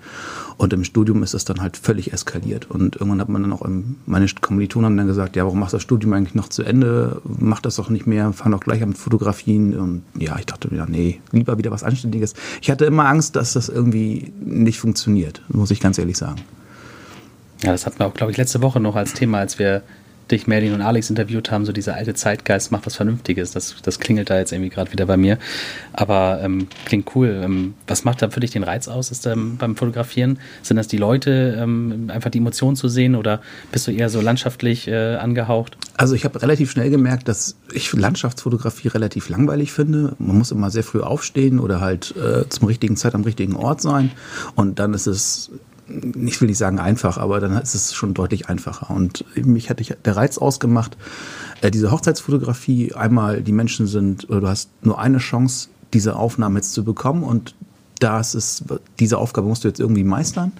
Und 0.57 0.71
im 0.73 0.83
Studium 0.83 1.23
ist 1.23 1.33
das 1.33 1.45
dann 1.45 1.61
halt 1.61 1.77
völlig 1.77 2.13
eskaliert. 2.13 2.69
Und 2.69 2.95
irgendwann 2.95 3.21
hat 3.21 3.29
man 3.29 3.41
dann 3.41 3.53
auch, 3.53 3.67
meine 4.05 4.27
Kommilitonen 4.41 4.85
haben 4.85 4.97
dann 4.97 5.07
gesagt, 5.07 5.35
ja, 5.35 5.43
warum 5.43 5.59
machst 5.59 5.73
du 5.73 5.77
das 5.77 5.83
Studium 5.83 6.13
eigentlich 6.13 6.35
noch 6.35 6.49
zu 6.49 6.63
Ende? 6.63 7.21
Mach 7.23 7.61
das 7.61 7.75
doch 7.75 7.89
nicht 7.89 8.07
mehr, 8.07 8.31
fang 8.33 8.51
doch 8.51 8.61
gleich 8.61 8.81
an 8.81 8.89
mit 8.89 8.97
Fotografien. 8.97 9.77
Und 9.77 10.03
ja, 10.17 10.37
ich 10.39 10.45
dachte 10.45 10.73
mir, 10.73 10.85
nee, 10.87 11.19
lieber 11.31 11.57
wieder 11.57 11.71
was 11.71 11.83
Anständiges. 11.83 12.33
Ich 12.61 12.71
hatte 12.71 12.85
immer 12.85 13.07
Angst, 13.07 13.35
dass 13.35 13.53
das 13.53 13.69
irgendwie 13.69 14.31
nicht 14.39 14.79
funktioniert, 14.79 15.41
muss 15.49 15.71
ich 15.71 15.79
ganz 15.79 15.97
ehrlich 15.97 16.17
sagen. 16.17 16.41
Ja, 17.63 17.71
das 17.71 17.85
hatten 17.85 17.99
wir 17.99 18.07
auch, 18.07 18.13
glaube 18.13 18.31
ich, 18.31 18.37
letzte 18.37 18.61
Woche 18.61 18.79
noch 18.79 18.95
als 18.95 19.13
Thema, 19.13 19.39
als 19.39 19.59
wir 19.59 19.83
dich, 20.31 20.47
Merlin 20.47 20.73
und 20.73 20.81
Alex 20.81 21.09
interviewt 21.09 21.51
haben, 21.51 21.65
so 21.65 21.71
dieser 21.71 21.95
alte 21.95 22.13
Zeitgeist 22.13 22.71
macht 22.71 22.85
was 22.85 22.95
Vernünftiges. 22.95 23.51
Das, 23.51 23.75
das 23.81 23.99
klingelt 23.99 24.29
da 24.29 24.37
jetzt 24.37 24.51
irgendwie 24.51 24.69
gerade 24.69 24.91
wieder 24.91 25.05
bei 25.05 25.17
mir. 25.17 25.37
Aber 25.93 26.39
ähm, 26.41 26.67
klingt 26.85 27.15
cool. 27.15 27.41
Ähm, 27.43 27.73
was 27.87 28.03
macht 28.03 28.21
da 28.21 28.29
für 28.29 28.39
dich 28.39 28.51
den 28.51 28.63
Reiz 28.63 28.87
aus 28.87 29.11
ist, 29.11 29.25
ähm, 29.25 29.57
beim 29.57 29.75
Fotografieren? 29.75 30.39
Sind 30.61 30.77
das 30.77 30.87
die 30.87 30.97
Leute, 30.97 31.57
ähm, 31.59 32.09
einfach 32.13 32.31
die 32.31 32.39
Emotionen 32.39 32.75
zu 32.75 32.87
sehen 32.87 33.15
oder 33.15 33.41
bist 33.71 33.87
du 33.87 33.91
eher 33.91 34.09
so 34.09 34.21
landschaftlich 34.21 34.87
äh, 34.87 35.15
angehaucht? 35.15 35.77
Also 35.97 36.15
ich 36.15 36.25
habe 36.25 36.41
relativ 36.41 36.71
schnell 36.71 36.89
gemerkt, 36.89 37.27
dass 37.27 37.55
ich 37.73 37.91
Landschaftsfotografie 37.93 38.89
relativ 38.89 39.29
langweilig 39.29 39.71
finde. 39.71 40.15
Man 40.19 40.37
muss 40.37 40.51
immer 40.51 40.69
sehr 40.69 40.83
früh 40.83 41.01
aufstehen 41.01 41.59
oder 41.59 41.81
halt 41.81 42.15
äh, 42.17 42.47
zum 42.49 42.67
richtigen 42.67 42.97
Zeit 42.97 43.15
am 43.15 43.23
richtigen 43.23 43.55
Ort 43.55 43.81
sein. 43.81 44.11
Und 44.55 44.79
dann 44.79 44.93
ist 44.93 45.07
es 45.07 45.51
ich 45.87 46.41
will 46.41 46.47
nicht 46.47 46.57
sagen 46.57 46.79
einfach, 46.79 47.17
aber 47.17 47.39
dann 47.39 47.57
ist 47.57 47.75
es 47.75 47.93
schon 47.93 48.13
deutlich 48.13 48.49
einfacher. 48.49 48.93
Und 48.93 49.25
mich 49.35 49.69
hatte 49.69 49.83
der 49.83 50.15
Reiz 50.15 50.37
ausgemacht, 50.37 50.97
äh, 51.61 51.71
diese 51.71 51.91
Hochzeitsfotografie, 51.91 52.93
einmal 52.93 53.41
die 53.41 53.51
Menschen 53.51 53.87
sind, 53.87 54.27
du 54.29 54.47
hast 54.47 54.69
nur 54.81 54.99
eine 54.99 55.19
Chance, 55.19 55.69
diese 55.93 56.15
Aufnahmen 56.15 56.55
jetzt 56.55 56.73
zu 56.73 56.83
bekommen 56.83 57.23
und 57.23 57.55
das 57.99 58.35
ist, 58.35 58.65
diese 58.99 59.17
Aufgabe 59.17 59.47
musst 59.47 59.63
du 59.63 59.67
jetzt 59.67 59.79
irgendwie 59.79 60.03
meistern. 60.03 60.51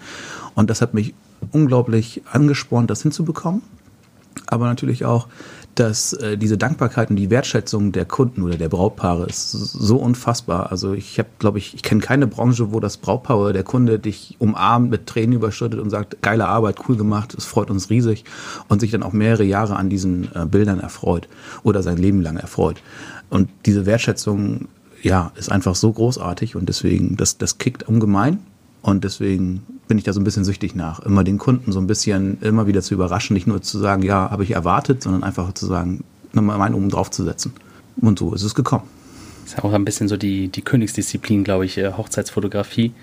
Und 0.53 0.70
das 0.70 0.82
hat 0.82 0.94
mich 0.94 1.13
unglaublich 1.51 2.22
angespornt, 2.32 2.89
das 2.89 3.01
hinzubekommen. 3.01 3.62
Aber 4.48 4.67
natürlich 4.67 5.05
auch 5.05 5.27
dass 5.75 6.13
äh, 6.13 6.38
diese 6.38 6.58
Dankbarkeit 6.58 7.10
und 7.10 7.17
die 7.17 7.29
Wertschätzung 7.29 7.91
der 7.91 8.05
Kunden 8.05 8.41
oder 8.41 8.55
der 8.55 8.70
Brautpaare 8.70 9.25
ist 9.25 9.51
so 9.51 9.98
unfassbar. 9.98 10.72
Also 10.72 10.94
ich 10.94 11.20
habe, 11.20 11.29
glaube 11.38 11.58
ich, 11.58 11.74
ich 11.75 11.84
kenne 11.84 12.01
keine 12.01 12.27
Branche, 12.27 12.72
wo 12.72 12.79
das 12.79 12.98
Brautpaar 12.98 13.38
oder 13.38 13.53
der 13.53 13.63
Kunde 13.63 14.00
dich 14.00 14.36
umarmt, 14.39 14.89
mit 14.89 15.05
Tränen 15.05 15.34
überschüttet 15.34 15.79
und 15.79 15.89
sagt, 15.89 16.22
geile 16.22 16.48
Arbeit, 16.48 16.77
cool 16.88 16.96
gemacht, 16.96 17.36
es 17.38 17.46
freut 17.46 17.70
uns 17.70 17.89
riesig 17.89 18.24
und 18.70 18.79
sich 18.79 18.91
dann 18.91 19.03
auch 19.03 19.12
mehrere 19.12 19.44
Jahre 19.44 19.75
an 19.75 19.89
diesen 19.89 20.29
äh, 20.34 20.46
Bildern 20.46 20.79
erfreut 20.79 21.27
oder 21.63 21.84
sein 21.84 21.98
Leben 21.98 22.22
lang 22.22 22.38
erfreut. 22.38 22.82
Und 23.29 23.50
diese 23.65 23.86
Wertschätzung, 23.86 24.70
ja, 25.01 25.32
ist 25.36 25.51
einfach 25.51 25.75
so 25.75 25.91
großartig 25.91 26.55
und 26.55 26.70
deswegen, 26.70 27.17
das, 27.17 27.38
das 27.38 27.58
kickt 27.58 27.84
ungemein 27.84 28.39
und 28.82 29.03
deswegen 29.03 29.63
bin 29.88 29.98
ich 29.98 30.04
da 30.04 30.13
so 30.13 30.20
ein 30.20 30.24
bisschen 30.24 30.44
süchtig 30.46 30.75
nach, 30.75 31.00
immer 31.01 31.24
den 31.24 31.38
Kunden 31.38 31.72
so 31.72 31.80
ein 31.80 31.88
bisschen 31.88 32.42
immer 32.42 32.68
wieder 32.68 32.82
zu 32.82 32.94
überraschen, 32.94 33.34
nicht 33.34 33.48
nur 33.48 33.62
zu 33.62 33.77
sagen, 33.77 34.04
ja, 34.04 34.32
habe 34.32 34.44
ich 34.44 34.51
erwartet, 34.51 35.04
sondern 35.04 35.24
einfach 35.24 35.54
zu 35.54 35.65
sagen, 35.65 36.04
nochmal 36.34 36.58
meinen 36.58 36.75
oben 36.75 36.89
drauf 36.89 37.12
zu 37.12 37.24
setzen. 37.24 37.54
Und 38.01 38.20
so 38.20 38.34
ist 38.34 38.44
es 38.44 38.56
gekommen. 38.56 38.84
Das 39.46 39.54
ist 39.54 39.63
auch 39.63 39.74
ein 39.74 39.86
bisschen 39.86 40.08
so 40.08 40.18
die, 40.18 40.48
die 40.48 40.62
Königsdisziplin, 40.62 41.44
glaube 41.44 41.65
ich, 41.65 41.77
äh, 41.77 41.94
Hochzeitsfotografie. 41.94 42.94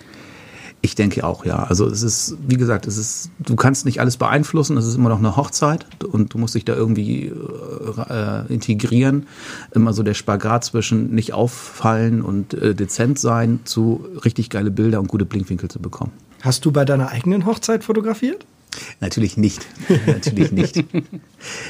Ich 0.84 0.96
denke 0.96 1.24
auch, 1.24 1.44
ja. 1.44 1.62
Also 1.62 1.86
es 1.86 2.02
ist, 2.02 2.36
wie 2.48 2.56
gesagt, 2.56 2.88
es 2.88 2.98
ist, 2.98 3.30
du 3.38 3.54
kannst 3.54 3.84
nicht 3.84 4.00
alles 4.00 4.16
beeinflussen, 4.16 4.76
es 4.76 4.84
ist 4.84 4.96
immer 4.96 5.08
noch 5.08 5.20
eine 5.20 5.36
Hochzeit 5.36 5.86
und 6.04 6.34
du 6.34 6.38
musst 6.38 6.56
dich 6.56 6.64
da 6.64 6.74
irgendwie 6.74 7.26
äh, 7.28 8.52
integrieren. 8.52 9.26
Immer 9.70 9.92
so 9.92 10.02
der 10.02 10.14
Spagat 10.14 10.64
zwischen 10.64 11.14
nicht 11.14 11.32
auffallen 11.32 12.20
und 12.20 12.54
äh, 12.54 12.74
dezent 12.74 13.20
sein 13.20 13.60
zu 13.62 14.04
richtig 14.24 14.50
geile 14.50 14.72
Bilder 14.72 14.98
und 14.98 15.06
gute 15.06 15.24
Blinkwinkel 15.24 15.70
zu 15.70 15.78
bekommen. 15.78 16.10
Hast 16.42 16.64
du 16.64 16.72
bei 16.72 16.84
deiner 16.84 17.10
eigenen 17.10 17.46
Hochzeit 17.46 17.84
fotografiert? 17.84 18.44
Natürlich 19.00 19.36
nicht. 19.36 19.64
Natürlich 20.06 20.50
nicht. 20.50 20.84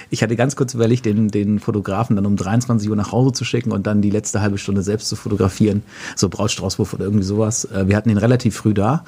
Ich 0.09 0.23
hatte 0.23 0.37
ganz 0.37 0.57
kurz 0.57 0.73
überlegt, 0.73 1.05
den, 1.05 1.29
den 1.29 1.59
Fotografen 1.59 2.17
dann 2.17 2.25
um 2.25 2.37
23 2.37 2.89
Uhr 2.89 2.97
nach 2.97 3.13
Hause 3.13 3.33
zu 3.33 3.45
schicken 3.45 3.71
und 3.73 3.87
dann 3.87 4.01
die 4.01 4.09
letzte 4.11 4.41
halbe 4.41 4.57
Stunde 4.57 4.83
selbst 4.83 5.09
zu 5.09 5.17
fotografieren. 5.17 5.83
So 6.17 6.29
Brautstraußwurf 6.29 6.95
oder 6.95 7.05
irgendwie 7.05 7.25
sowas. 7.25 7.67
Äh, 7.67 7.89
wir 7.89 7.97
hatten 7.97 8.09
ihn 8.09 8.19
relativ 8.19 8.57
früh 8.57 8.73
da 8.73 9.05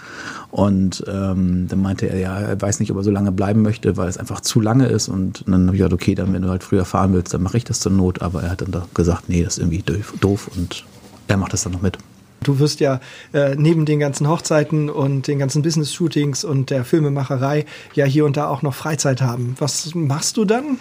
und 0.51 1.05
ähm, 1.07 1.67
dann 1.69 1.81
meinte 1.81 2.07
er, 2.07 2.19
ja, 2.19 2.41
er 2.41 2.61
weiß 2.61 2.81
nicht, 2.81 2.91
ob 2.91 2.99
er 2.99 3.05
so 3.05 3.11
lange 3.11 3.33
bleiben 3.33 3.63
möchte, 3.63 3.97
weil 3.97 4.09
es 4.09 4.19
einfach 4.19 4.41
zu 4.41 4.61
lange 4.61 4.87
ist. 4.87 5.09
Und, 5.09 5.45
dann 5.47 5.67
habe 5.67 5.77
ich 5.77 5.79
gesagt, 5.79 5.95
okay, 5.95 6.15
dann 6.15 6.33
wenn 6.35 6.43
du 6.43 6.51
halt 6.51 6.65
früher 6.65 6.85
fahren 6.85 7.15
willst, 7.15 7.33
dann 7.33 7.43
mache 7.43 7.57
ich 7.57 7.65
das 7.65 7.81
zur 7.81 7.93
Not. 7.93 8.21
Aber 8.21 8.43
er 8.43 8.51
hat 8.51 8.61
dann 8.61 8.73
da 8.73 8.87
gesagt, 8.93 9.29
nee, 9.29 9.43
das 9.43 9.59
ist 9.59 9.65
irgendwie 9.65 9.83
doof 10.21 10.51
und 10.57 10.85
er 11.29 11.37
macht 11.37 11.53
das 11.53 11.63
dann 11.63 11.73
noch 11.73 11.83
mit. 11.83 11.97
Du 12.45 12.59
wirst 12.59 12.81
ja 12.81 13.01
äh, 13.33 13.57
neben 13.57 13.87
den 13.87 13.99
ganzen 13.99 14.29
Hochzeiten 14.29 14.91
und 14.91 15.27
den 15.27 15.39
ganzen 15.39 15.63
Business-Shootings 15.63 16.45
und 16.45 16.71
der 16.71 16.85
Filmemacherei 16.85 17.67
ja 17.95 18.05
hier 18.05 18.25
und 18.25 18.37
da 18.37 18.49
auch 18.49 18.63
noch 18.63 18.75
Freizeit 18.75 19.21
haben. 19.21 19.57
Was 19.59 19.95
machst 19.95 20.37
du 20.37 20.45
dann? 20.45 20.79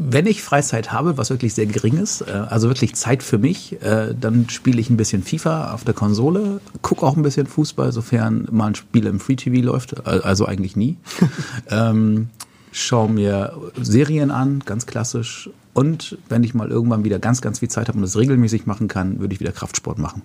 Wenn 0.00 0.26
ich 0.26 0.44
Freizeit 0.44 0.92
habe, 0.92 1.18
was 1.18 1.30
wirklich 1.30 1.54
sehr 1.54 1.66
gering 1.66 1.98
ist, 1.98 2.20
äh, 2.20 2.30
also 2.30 2.68
wirklich 2.68 2.94
Zeit 2.94 3.24
für 3.24 3.38
mich, 3.38 3.82
äh, 3.82 4.14
dann 4.18 4.48
spiele 4.48 4.80
ich 4.80 4.90
ein 4.90 4.96
bisschen 4.96 5.24
FIFA 5.24 5.74
auf 5.74 5.82
der 5.82 5.94
Konsole, 5.94 6.60
gucke 6.82 7.04
auch 7.04 7.16
ein 7.16 7.22
bisschen 7.22 7.48
Fußball, 7.48 7.90
sofern 7.90 8.46
mal 8.52 8.68
ein 8.68 8.74
Spiel 8.76 9.06
im 9.06 9.18
Free 9.18 9.34
TV 9.34 9.64
läuft, 9.64 10.06
also 10.06 10.46
eigentlich 10.46 10.76
nie. 10.76 10.98
ähm, 11.70 12.28
schaue 12.70 13.10
mir 13.10 13.54
Serien 13.80 14.30
an, 14.30 14.62
ganz 14.64 14.86
klassisch. 14.86 15.50
Und 15.74 16.18
wenn 16.28 16.44
ich 16.44 16.54
mal 16.54 16.70
irgendwann 16.70 17.04
wieder 17.04 17.18
ganz, 17.18 17.40
ganz 17.40 17.58
viel 17.58 17.68
Zeit 17.68 17.88
habe 17.88 17.98
und 17.98 18.02
das 18.02 18.16
regelmäßig 18.16 18.66
machen 18.66 18.88
kann, 18.88 19.20
würde 19.20 19.34
ich 19.34 19.40
wieder 19.40 19.52
Kraftsport 19.52 19.98
machen. 19.98 20.22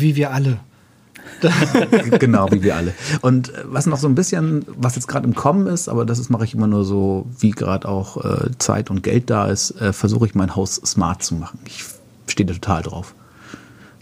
Wie 0.00 0.16
wir 0.16 0.32
alle. 0.32 0.58
genau, 2.18 2.50
wie 2.50 2.62
wir 2.62 2.76
alle. 2.76 2.94
Und 3.20 3.50
äh, 3.50 3.64
was 3.66 3.86
noch 3.86 3.98
so 3.98 4.08
ein 4.08 4.14
bisschen, 4.14 4.64
was 4.68 4.96
jetzt 4.96 5.08
gerade 5.08 5.26
im 5.26 5.34
Kommen 5.34 5.66
ist, 5.66 5.88
aber 5.88 6.04
das 6.04 6.28
mache 6.30 6.44
ich 6.44 6.54
immer 6.54 6.66
nur 6.66 6.84
so, 6.84 7.26
wie 7.38 7.50
gerade 7.50 7.88
auch 7.88 8.24
äh, 8.24 8.50
Zeit 8.58 8.90
und 8.90 9.02
Geld 9.02 9.30
da 9.30 9.46
ist, 9.46 9.72
äh, 9.80 9.92
versuche 9.92 10.26
ich 10.26 10.34
mein 10.34 10.56
Haus 10.56 10.76
smart 10.76 11.22
zu 11.22 11.34
machen. 11.34 11.58
Ich 11.66 11.84
stehe 12.26 12.46
da 12.46 12.54
total 12.54 12.82
drauf. 12.82 13.14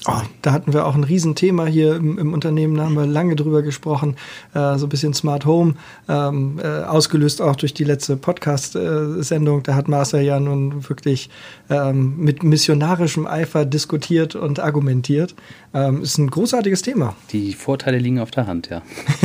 Oh, 0.08 0.22
da 0.40 0.52
hatten 0.52 0.72
wir 0.72 0.86
auch 0.86 0.94
ein 0.94 1.02
Riesenthema 1.02 1.66
hier 1.66 1.96
im, 1.96 2.16
im, 2.16 2.32
Unternehmen, 2.32 2.76
da 2.76 2.84
haben 2.84 2.94
wir 2.94 3.06
lange 3.06 3.34
drüber 3.34 3.62
gesprochen, 3.62 4.14
äh, 4.54 4.78
so 4.78 4.86
ein 4.86 4.88
bisschen 4.88 5.14
Smart 5.14 5.46
Home, 5.46 5.74
ähm, 6.08 6.60
äh, 6.62 6.84
ausgelöst 6.84 7.42
auch 7.42 7.56
durch 7.56 7.74
die 7.74 7.82
letzte 7.82 8.16
Podcast-Sendung. 8.16 9.64
da 9.64 9.74
hat 9.74 9.88
Marcel 9.88 10.20
ja 10.20 10.38
nun 10.38 10.88
wirklich 10.88 11.28
ähm, 11.70 12.18
mit 12.18 12.44
missionarischem 12.44 13.26
Eifer 13.26 13.64
diskutiert 13.64 14.36
und 14.36 14.60
argumentiert. 14.60 15.34
Ähm, 15.74 16.02
ist 16.02 16.18
ein 16.18 16.30
großartiges 16.30 16.82
Thema. 16.82 17.16
Die 17.32 17.52
Vorteile 17.52 17.98
liegen 17.98 18.20
auf 18.20 18.30
der 18.30 18.46
Hand, 18.46 18.70
ja. 18.70 18.82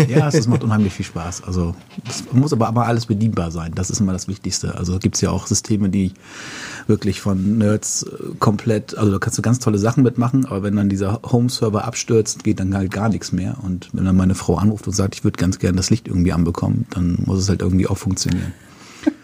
ja, 0.07 0.29
es 0.29 0.47
macht 0.47 0.63
unheimlich 0.63 0.93
viel 0.93 1.05
Spaß. 1.05 1.43
Also 1.43 1.75
es 2.09 2.23
muss 2.33 2.53
aber, 2.53 2.67
aber 2.67 2.87
alles 2.87 3.05
bedienbar 3.05 3.51
sein. 3.51 3.71
Das 3.75 3.91
ist 3.91 3.99
immer 3.99 4.13
das 4.13 4.27
Wichtigste. 4.27 4.75
Also 4.75 4.97
gibt 4.97 5.15
es 5.15 5.21
ja 5.21 5.29
auch 5.29 5.45
Systeme, 5.45 5.89
die 5.89 6.11
wirklich 6.91 7.21
von 7.21 7.57
Nerds 7.57 8.03
äh, 8.03 8.35
komplett, 8.37 8.97
also 8.97 9.13
da 9.13 9.17
kannst 9.17 9.37
du 9.37 9.41
ganz 9.41 9.59
tolle 9.59 9.77
Sachen 9.77 10.03
mitmachen, 10.03 10.45
aber 10.45 10.61
wenn 10.61 10.75
dann 10.75 10.89
dieser 10.89 11.21
Home-Server 11.23 11.85
abstürzt, 11.85 12.43
geht 12.43 12.59
dann 12.59 12.75
halt 12.75 12.91
gar 12.91 13.07
nichts 13.07 13.31
mehr. 13.31 13.55
Und 13.63 13.89
wenn 13.93 14.03
dann 14.03 14.17
meine 14.17 14.35
Frau 14.35 14.57
anruft 14.57 14.85
und 14.85 14.93
sagt, 14.93 15.15
ich 15.15 15.23
würde 15.23 15.37
ganz 15.37 15.57
gerne 15.57 15.77
das 15.77 15.89
Licht 15.89 16.09
irgendwie 16.09 16.33
anbekommen, 16.33 16.85
dann 16.91 17.17
muss 17.25 17.39
es 17.39 17.49
halt 17.49 17.61
irgendwie 17.61 17.87
auch 17.87 17.97
funktionieren. 17.97 18.53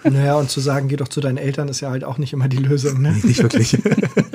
Naja, 0.03 0.35
und 0.35 0.49
zu 0.49 0.59
sagen, 0.59 0.87
geh 0.87 0.95
doch 0.95 1.09
zu 1.09 1.21
deinen 1.21 1.37
Eltern, 1.37 1.67
ist 1.67 1.81
ja 1.81 1.89
halt 1.89 2.03
auch 2.03 2.17
nicht 2.17 2.33
immer 2.33 2.47
die 2.47 2.57
Lösung. 2.57 3.01
Ne? 3.01 3.11
Nee, 3.11 3.27
nicht 3.27 3.43
wirklich. 3.43 3.77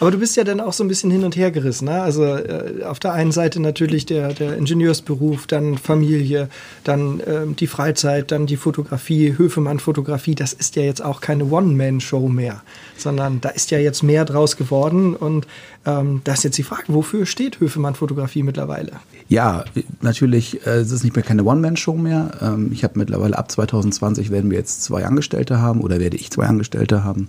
Aber 0.00 0.10
du 0.10 0.18
bist 0.18 0.36
ja 0.36 0.44
dann 0.44 0.60
auch 0.60 0.72
so 0.72 0.84
ein 0.84 0.88
bisschen 0.88 1.10
hin 1.10 1.24
und 1.24 1.36
her 1.36 1.50
gerissen. 1.50 1.86
Ne? 1.86 2.02
Also 2.02 2.24
äh, 2.24 2.82
auf 2.84 2.98
der 2.98 3.12
einen 3.12 3.32
Seite 3.32 3.60
natürlich 3.60 4.06
der, 4.06 4.32
der 4.32 4.56
Ingenieursberuf, 4.56 5.46
dann 5.46 5.78
Familie, 5.78 6.48
dann 6.84 7.20
äh, 7.20 7.46
die 7.46 7.66
Freizeit, 7.66 8.30
dann 8.30 8.46
die 8.46 8.56
Fotografie, 8.56 9.34
Höfemann-Fotografie. 9.36 10.34
Das 10.34 10.52
ist 10.52 10.76
ja 10.76 10.82
jetzt 10.82 11.02
auch 11.02 11.20
keine 11.20 11.46
One-Man-Show 11.46 12.28
mehr, 12.28 12.62
sondern 12.96 13.40
da 13.40 13.48
ist 13.50 13.70
ja 13.70 13.78
jetzt 13.78 14.02
mehr 14.02 14.24
draus 14.24 14.56
geworden. 14.56 15.14
Und 15.14 15.46
ähm, 15.86 16.20
da 16.24 16.34
ist 16.34 16.44
jetzt 16.44 16.58
die 16.58 16.62
Frage, 16.62 16.84
wofür 16.88 17.24
steht 17.26 17.60
Höfemann-Fotografie 17.60 18.42
mittlerweile? 18.42 18.92
Ja, 19.28 19.64
natürlich 20.02 20.66
äh, 20.66 20.80
es 20.80 20.92
ist 20.92 21.04
nicht 21.04 21.16
mehr 21.16 21.24
keine 21.24 21.44
One-Man-Show 21.44 21.94
mehr. 21.94 22.32
Ähm, 22.42 22.70
ich 22.72 22.84
habe 22.84 22.98
mittlerweile 22.98 23.38
ab 23.38 23.50
2020 23.50 24.30
werden 24.30 24.50
wir 24.50 24.58
jetzt 24.58 24.84
zwei 24.84 25.04
Angestellte 25.04 25.60
haben 25.60 25.80
oder 25.80 26.00
werde 26.00 26.16
ich 26.16 26.30
zwei 26.30 26.44
Angestellte 26.46 27.02
haben. 27.02 27.28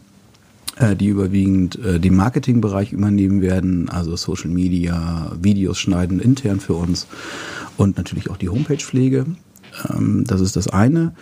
Äh, 0.79 0.95
die 0.95 1.07
überwiegend 1.07 1.79
äh, 1.83 1.99
den 1.99 2.15
Marketingbereich 2.15 2.93
übernehmen 2.93 3.41
werden, 3.41 3.89
also 3.89 4.15
Social 4.15 4.51
Media, 4.51 5.31
Videos 5.41 5.79
schneiden 5.79 6.19
intern 6.19 6.59
für 6.59 6.75
uns 6.75 7.07
und 7.77 7.97
natürlich 7.97 8.29
auch 8.29 8.37
die 8.37 8.49
Homepage-Pflege. 8.49 9.25
Ähm, 9.89 10.23
das 10.27 10.39
ist 10.39 10.55
das 10.55 10.67
eine. 10.67 11.15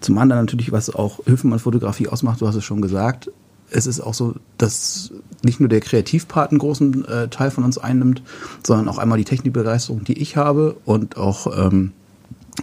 Zum 0.00 0.16
anderen 0.16 0.44
natürlich, 0.44 0.72
was 0.72 0.88
auch 0.88 1.24
Hilfemann-Fotografie 1.26 2.08
ausmacht, 2.08 2.40
du 2.40 2.48
hast 2.48 2.54
es 2.54 2.64
schon 2.64 2.80
gesagt, 2.80 3.30
es 3.70 3.86
ist 3.86 4.00
auch 4.00 4.14
so, 4.14 4.34
dass 4.56 5.12
nicht 5.42 5.60
nur 5.60 5.68
der 5.68 5.80
Kreativpart 5.80 6.50
einen 6.50 6.58
großen 6.58 7.04
äh, 7.04 7.28
Teil 7.28 7.50
von 7.50 7.64
uns 7.64 7.76
einnimmt, 7.76 8.22
sondern 8.66 8.88
auch 8.88 8.96
einmal 8.96 9.18
die 9.18 9.24
Technikbegeisterung, 9.24 10.04
die 10.04 10.18
ich 10.18 10.38
habe 10.38 10.76
und 10.86 11.18
auch 11.18 11.66
ähm, 11.66 11.92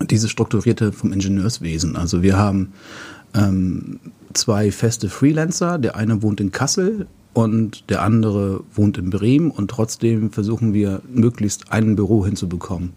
diese 0.10 0.29
strukturierte 0.29 0.94
vom 0.94 1.13
Ingenieurswesen. 1.13 1.96
Also 1.96 2.24
wir 2.24 2.38
haben 2.38 2.74
ähm, 3.36 4.00
zwei 4.33 4.71
feste 4.71 5.09
Freelancer. 5.09 5.77
Der 5.77 5.95
eine 5.95 6.21
wohnt 6.21 6.39
in 6.41 6.51
Kassel 6.51 7.07
und 7.33 7.89
der 7.89 8.01
andere 8.01 8.63
wohnt 8.74 8.98
in 8.98 9.12
Bremen 9.12 9.51
und 9.51 9.69
trotzdem 9.69 10.31
versuchen 10.31 10.74
wir 10.74 11.01
möglichst 11.13 11.71
ein 11.71 11.95
Büro 11.95 12.25
hinzubekommen. 12.25 12.91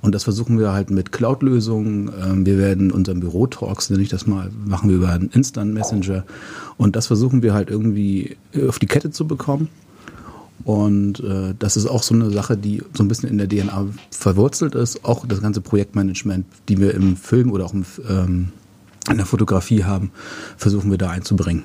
Und 0.00 0.14
das 0.14 0.24
versuchen 0.24 0.58
wir 0.58 0.72
halt 0.72 0.90
mit 0.90 1.12
Cloud-Lösungen. 1.12 2.10
Ähm, 2.22 2.46
wir 2.46 2.58
werden 2.58 2.90
unseren 2.90 3.20
Büro-Talks, 3.20 3.90
nenne 3.90 4.02
ich 4.02 4.08
das 4.08 4.26
mal, 4.26 4.50
machen 4.64 4.88
wir 4.88 4.96
über 4.96 5.10
einen 5.10 5.28
Instant-Messenger. 5.28 6.24
Und 6.76 6.96
das 6.96 7.06
versuchen 7.06 7.42
wir 7.42 7.54
halt 7.54 7.70
irgendwie 7.70 8.36
auf 8.66 8.78
die 8.78 8.86
Kette 8.86 9.10
zu 9.10 9.26
bekommen. 9.26 9.68
Und 10.64 11.20
äh, 11.20 11.54
das 11.58 11.76
ist 11.76 11.86
auch 11.86 12.02
so 12.02 12.14
eine 12.14 12.30
Sache, 12.30 12.56
die 12.56 12.82
so 12.94 13.04
ein 13.04 13.08
bisschen 13.08 13.28
in 13.28 13.38
der 13.38 13.48
DNA 13.48 13.86
verwurzelt 14.10 14.74
ist. 14.74 15.04
Auch 15.04 15.26
das 15.26 15.42
ganze 15.42 15.60
Projektmanagement, 15.60 16.46
die 16.68 16.80
wir 16.80 16.94
im 16.94 17.16
Film 17.16 17.52
oder 17.52 17.66
auch 17.66 17.74
im 17.74 17.84
ähm, 18.08 18.48
in 19.10 19.16
der 19.16 19.26
Fotografie 19.26 19.84
haben, 19.84 20.12
versuchen 20.56 20.90
wir 20.90 20.98
da 20.98 21.10
einzubringen. 21.10 21.64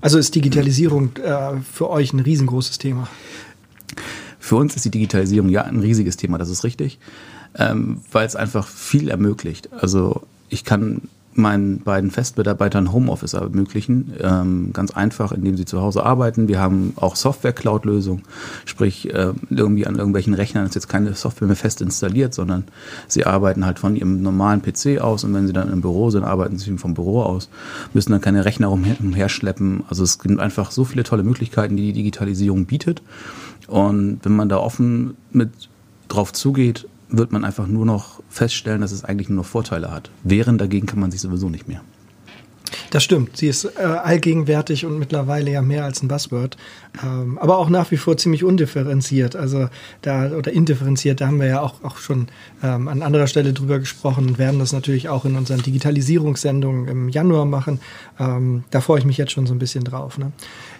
Also 0.00 0.18
ist 0.18 0.34
Digitalisierung 0.34 1.16
äh, 1.16 1.60
für 1.60 1.88
euch 1.88 2.12
ein 2.12 2.20
riesengroßes 2.20 2.78
Thema? 2.78 3.08
Für 4.38 4.56
uns 4.56 4.74
ist 4.74 4.84
die 4.84 4.90
Digitalisierung 4.90 5.48
ja 5.48 5.62
ein 5.62 5.78
riesiges 5.78 6.16
Thema, 6.16 6.38
das 6.38 6.48
ist 6.48 6.64
richtig, 6.64 6.98
ähm, 7.56 8.00
weil 8.10 8.26
es 8.26 8.34
einfach 8.34 8.66
viel 8.66 9.08
ermöglicht. 9.08 9.72
Also 9.72 10.22
ich 10.48 10.64
kann 10.64 11.02
meinen 11.34 11.80
beiden 11.80 12.10
Festmitarbeitern 12.10 12.92
Homeoffice 12.92 13.34
ermöglichen. 13.34 14.12
Ähm, 14.20 14.70
ganz 14.72 14.92
einfach, 14.92 15.32
indem 15.32 15.56
sie 15.56 15.64
zu 15.64 15.80
Hause 15.80 16.04
arbeiten. 16.04 16.48
Wir 16.48 16.60
haben 16.60 16.92
auch 16.96 17.16
Software-Cloud-Lösungen, 17.16 18.22
sprich 18.64 19.12
äh, 19.12 19.32
irgendwie 19.50 19.86
an 19.86 19.96
irgendwelchen 19.96 20.34
Rechnern 20.34 20.66
ist 20.66 20.74
jetzt 20.74 20.88
keine 20.88 21.14
Software 21.14 21.46
mehr 21.46 21.56
fest 21.56 21.80
installiert, 21.80 22.34
sondern 22.34 22.64
sie 23.08 23.24
arbeiten 23.24 23.64
halt 23.64 23.78
von 23.78 23.96
ihrem 23.96 24.22
normalen 24.22 24.62
PC 24.62 25.00
aus 25.00 25.24
und 25.24 25.34
wenn 25.34 25.46
sie 25.46 25.52
dann 25.52 25.72
im 25.72 25.80
Büro 25.80 26.10
sind, 26.10 26.24
arbeiten 26.24 26.58
sie 26.58 26.76
vom 26.78 26.94
Büro 26.94 27.22
aus, 27.22 27.48
müssen 27.92 28.12
dann 28.12 28.20
keine 28.20 28.44
Rechner 28.44 28.70
umher, 28.70 28.96
umherschleppen. 29.00 29.84
Also 29.88 30.04
es 30.04 30.18
gibt 30.18 30.38
einfach 30.40 30.70
so 30.70 30.84
viele 30.84 31.02
tolle 31.02 31.22
Möglichkeiten, 31.22 31.76
die 31.76 31.86
die 31.86 31.92
Digitalisierung 31.92 32.66
bietet. 32.66 33.02
Und 33.68 34.20
wenn 34.22 34.36
man 34.36 34.48
da 34.48 34.58
offen 34.58 35.16
mit 35.30 35.50
drauf 36.08 36.32
zugeht, 36.32 36.88
wird 37.12 37.32
man 37.32 37.44
einfach 37.44 37.66
nur 37.66 37.86
noch 37.86 38.22
feststellen, 38.28 38.80
dass 38.80 38.92
es 38.92 39.04
eigentlich 39.04 39.28
nur 39.28 39.36
noch 39.36 39.46
Vorteile 39.46 39.90
hat. 39.90 40.10
Wehren 40.24 40.58
dagegen 40.58 40.86
kann 40.86 40.98
man 41.00 41.10
sich 41.10 41.20
sowieso 41.20 41.48
nicht 41.48 41.68
mehr. 41.68 41.82
Das 42.92 43.02
stimmt. 43.02 43.38
Sie 43.38 43.48
ist 43.48 43.64
äh, 43.64 43.80
allgegenwärtig 43.80 44.84
und 44.84 44.98
mittlerweile 44.98 45.50
ja 45.50 45.62
mehr 45.62 45.86
als 45.86 46.02
ein 46.02 46.08
Buzzword. 46.08 46.58
Ähm, 47.02 47.38
aber 47.38 47.56
auch 47.56 47.70
nach 47.70 47.90
wie 47.90 47.96
vor 47.96 48.18
ziemlich 48.18 48.44
undifferenziert. 48.44 49.34
Also 49.34 49.70
da, 50.02 50.30
oder 50.32 50.52
indifferenziert, 50.52 51.22
da 51.22 51.28
haben 51.28 51.40
wir 51.40 51.46
ja 51.46 51.62
auch, 51.62 51.82
auch 51.82 51.96
schon 51.96 52.26
ähm, 52.62 52.88
an 52.88 53.00
anderer 53.00 53.28
Stelle 53.28 53.54
drüber 53.54 53.78
gesprochen 53.78 54.26
und 54.26 54.38
werden 54.38 54.60
das 54.60 54.74
natürlich 54.74 55.08
auch 55.08 55.24
in 55.24 55.36
unseren 55.36 55.62
Digitalisierungssendungen 55.62 56.86
im 56.86 57.08
Januar 57.08 57.46
machen. 57.46 57.80
Ähm, 58.20 58.64
da 58.70 58.82
freue 58.82 58.98
ich 58.98 59.06
mich 59.06 59.16
jetzt 59.16 59.32
schon 59.32 59.46
so 59.46 59.54
ein 59.54 59.58
bisschen 59.58 59.84
drauf. 59.84 60.18
Ne? 60.18 60.30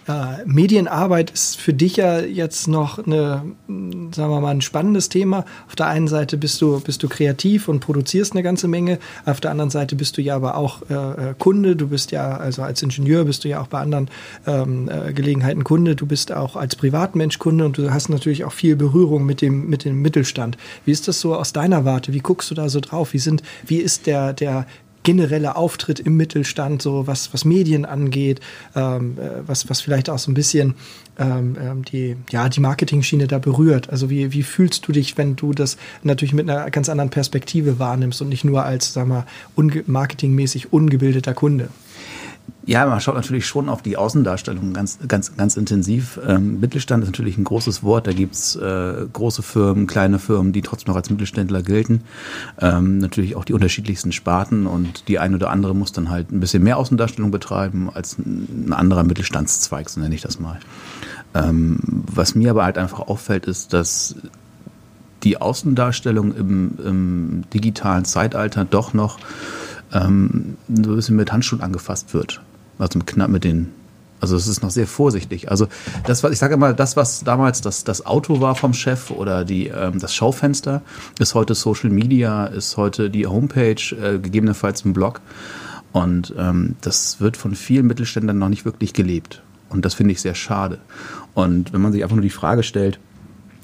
Äh, 0.07 0.45
Medienarbeit 0.45 1.31
ist 1.31 1.59
für 1.59 1.73
dich 1.73 1.95
ja 1.95 2.19
jetzt 2.19 2.67
noch 2.67 2.99
eine, 2.99 3.43
sagen 3.67 4.31
wir 4.31 4.41
mal, 4.41 4.51
ein 4.51 4.61
spannendes 4.61 5.07
Thema. 5.09 5.45
Auf 5.67 5.75
der 5.75 5.87
einen 5.87 6.07
Seite 6.07 6.37
bist 6.37 6.61
du, 6.61 6.81
bist 6.81 7.01
du 7.03 7.07
kreativ 7.07 7.69
und 7.69 7.79
produzierst 7.79 8.33
eine 8.33 8.43
ganze 8.43 8.67
Menge. 8.67 8.99
Auf 9.25 9.39
der 9.39 9.51
anderen 9.51 9.69
Seite 9.69 9.95
bist 9.95 10.17
du 10.17 10.21
ja 10.21 10.35
aber 10.35 10.57
auch 10.57 10.81
äh, 10.89 10.93
äh, 10.93 11.35
Kunde. 11.39 11.75
Du 11.75 11.87
bist 11.87 12.02
ja, 12.11 12.37
also 12.37 12.61
als 12.61 12.81
Ingenieur 12.81 13.25
bist 13.25 13.43
du 13.43 13.49
ja 13.49 13.61
auch 13.61 13.67
bei 13.67 13.79
anderen 13.79 14.09
ähm, 14.45 14.89
äh, 14.89 15.13
Gelegenheiten 15.13 15.63
Kunde. 15.63 15.95
Du 15.95 16.05
bist 16.05 16.31
auch 16.31 16.55
als 16.55 16.75
Privatmensch 16.75 17.39
Kunde 17.39 17.65
und 17.65 17.77
du 17.77 17.93
hast 17.93 18.09
natürlich 18.09 18.45
auch 18.45 18.53
viel 18.53 18.75
Berührung 18.75 19.25
mit 19.25 19.41
dem, 19.41 19.69
mit 19.69 19.85
dem 19.85 20.01
Mittelstand. 20.01 20.57
Wie 20.85 20.91
ist 20.91 21.07
das 21.07 21.19
so 21.19 21.35
aus 21.35 21.53
deiner 21.53 21.85
Warte? 21.85 22.13
Wie 22.13 22.19
guckst 22.19 22.49
du 22.51 22.55
da 22.55 22.69
so 22.69 22.79
drauf? 22.79 23.13
Wie 23.13 23.19
sind, 23.19 23.43
wie 23.65 23.77
ist 23.77 24.07
der, 24.07 24.33
der 24.33 24.65
generelle 25.03 25.55
Auftritt 25.55 25.99
im 25.99 26.17
Mittelstand, 26.17 26.81
so 26.81 27.07
was, 27.07 27.33
was 27.33 27.45
Medien 27.45 27.85
angeht, 27.85 28.39
ähm, 28.75 29.17
äh, 29.17 29.47
was, 29.47 29.69
was 29.69 29.81
vielleicht 29.81 30.09
auch 30.09 30.17
so 30.17 30.31
ein 30.31 30.33
bisschen 30.33 30.75
ähm, 31.19 31.57
ähm, 31.61 31.85
die, 31.85 32.15
ja, 32.31 32.49
die 32.49 32.61
Marketing-Schiene 32.61 33.27
da 33.27 33.37
berührt. 33.37 33.89
Also 33.89 34.09
wie, 34.09 34.31
wie 34.31 34.43
fühlst 34.43 34.87
du 34.87 34.91
dich, 34.91 35.17
wenn 35.17 35.35
du 35.35 35.53
das 35.53 35.77
natürlich 36.01 36.33
mit 36.33 36.49
einer 36.49 36.71
ganz 36.71 36.89
anderen 36.89 37.09
Perspektive 37.09 37.79
wahrnimmst 37.79 38.21
und 38.21 38.29
nicht 38.29 38.43
nur 38.43 38.63
als, 38.63 38.93
sag 38.93 39.07
mal, 39.07 39.25
unge 39.55 39.83
marketingmäßig 39.85 40.73
ungebildeter 40.73 41.33
Kunde? 41.33 41.69
Ja, 42.65 42.85
man 42.85 43.01
schaut 43.01 43.15
natürlich 43.15 43.45
schon 43.45 43.67
auf 43.67 43.81
die 43.81 43.97
Außendarstellung 43.97 44.71
ganz, 44.71 44.99
ganz, 45.09 45.35
ganz 45.35 45.57
intensiv. 45.57 46.17
Ähm, 46.25 46.61
Mittelstand 46.61 47.03
ist 47.03 47.09
natürlich 47.09 47.37
ein 47.37 47.43
großes 47.43 47.83
Wort. 47.83 48.07
Da 48.07 48.13
gibt's 48.13 48.55
äh, 48.55 49.05
große 49.11 49.43
Firmen, 49.43 49.85
kleine 49.85 50.17
Firmen, 50.17 50.53
die 50.53 50.61
trotzdem 50.61 50.91
noch 50.91 50.95
als 50.95 51.09
Mittelständler 51.09 51.61
gelten. 51.61 52.01
Ähm, 52.61 52.99
natürlich 52.99 53.35
auch 53.35 53.43
die 53.43 53.51
unterschiedlichsten 53.51 54.13
Sparten 54.13 54.65
und 54.65 55.09
die 55.09 55.19
eine 55.19 55.35
oder 55.35 55.49
andere 55.49 55.75
muss 55.75 55.91
dann 55.91 56.09
halt 56.09 56.31
ein 56.31 56.39
bisschen 56.39 56.63
mehr 56.63 56.77
Außendarstellung 56.77 57.31
betreiben 57.31 57.89
als 57.93 58.17
ein 58.17 58.71
anderer 58.71 59.03
Mittelstandszweig, 59.03 59.89
so 59.89 59.99
nenne 59.99 60.15
ich 60.15 60.21
das 60.21 60.39
mal. 60.39 60.59
Ähm, 61.33 61.79
was 61.83 62.33
mir 62.33 62.51
aber 62.51 62.63
halt 62.63 62.77
einfach 62.77 63.01
auffällt, 63.01 63.45
ist, 63.45 63.73
dass 63.73 64.15
die 65.23 65.37
Außendarstellung 65.37 66.33
im, 66.33 66.79
im 66.83 67.43
digitalen 67.53 68.05
Zeitalter 68.05 68.63
doch 68.63 68.93
noch 68.93 69.19
ähm, 69.93 70.57
so 70.67 70.91
ein 70.91 70.95
bisschen 70.95 71.15
mit 71.15 71.31
Handschuhen 71.31 71.61
angefasst 71.61 72.13
wird. 72.13 72.41
Also 72.79 72.99
knapp 72.99 73.29
mit 73.29 73.43
den 73.43 73.71
also 74.23 74.37
es 74.37 74.47
ist 74.47 74.63
noch 74.63 74.69
sehr 74.69 74.87
vorsichtig. 74.87 75.51
Also 75.51 75.67
das, 76.05 76.23
was 76.23 76.31
ich 76.31 76.39
sage 76.39 76.53
immer, 76.53 76.71
das, 76.71 76.95
was 76.95 77.25
damals 77.25 77.59
das, 77.59 77.83
das 77.83 78.05
Auto 78.05 78.39
war 78.39 78.55
vom 78.55 78.73
Chef 78.73 79.11
oder 79.11 79.43
die, 79.43 79.67
ähm, 79.67 79.99
das 79.99 80.15
Schaufenster, 80.15 80.81
ist 81.19 81.35
heute 81.35 81.55
Social 81.55 81.89
Media, 81.89 82.45
ist 82.45 82.77
heute 82.77 83.09
die 83.09 83.27
Homepage, 83.27 83.75
äh, 84.01 84.19
gegebenenfalls 84.19 84.85
ein 84.85 84.93
Blog. 84.93 85.19
Und 85.91 86.33
ähm, 86.37 86.77
das 86.79 87.19
wird 87.19 87.35
von 87.35 87.53
vielen 87.53 87.85
Mittelständlern 87.85 88.39
noch 88.39 88.47
nicht 88.47 88.63
wirklich 88.63 88.93
gelebt. 88.93 89.41
Und 89.67 89.83
das 89.83 89.93
finde 89.93 90.13
ich 90.13 90.21
sehr 90.21 90.35
schade. 90.35 90.77
Und 91.33 91.73
wenn 91.73 91.81
man 91.81 91.91
sich 91.91 92.01
einfach 92.01 92.15
nur 92.15 92.23
die 92.23 92.29
Frage 92.29 92.63
stellt, 92.63 92.99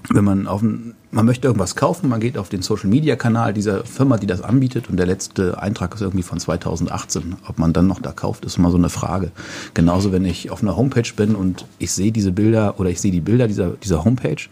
wenn 0.10 0.26
man 0.26 0.46
auf 0.46 0.62
ein, 0.62 0.94
man 1.12 1.26
möchte 1.26 1.48
irgendwas 1.48 1.76
kaufen, 1.76 2.10
man 2.10 2.20
geht 2.20 2.38
auf 2.38 2.50
den 2.50 2.62
Social 2.62 2.90
Media 2.90 3.16
Kanal 3.16 3.54
dieser 3.54 3.84
Firma, 3.84 4.18
die 4.18 4.28
das 4.28 4.42
anbietet 4.42 4.90
und 4.90 4.98
der 4.98 5.06
letzte 5.06 5.62
Eintrag 5.62 5.96
ist 5.96 6.02
irgendwie 6.02 6.24
von 6.24 6.40
2018. 6.40 7.36
Ob 7.48 7.58
man 7.58 7.74
dann 7.74 7.88
noch 7.88 8.00
da 8.00 8.12
kauft, 8.12 8.46
ist 8.46 8.58
immer 8.58 8.70
so 8.70 8.78
eine 8.78 8.90
Frage. 8.90 9.32
Genauso, 9.74 10.12
wenn 10.12 10.26
ich 10.26 10.52
auf 10.52 10.62
einer 10.62 10.78
Homepage 10.78 11.12
bin 11.16 11.36
und 11.36 11.66
ich 11.80 11.92
sehe 11.92 12.12
diese 12.12 12.32
Bilder 12.32 12.80
oder 12.80 12.90
ich 12.90 13.02
sehe 13.02 13.12
die 13.12 13.22
Bilder 13.22 13.48
dieser, 13.48 13.72
dieser 13.72 14.04
Homepage 14.04 14.50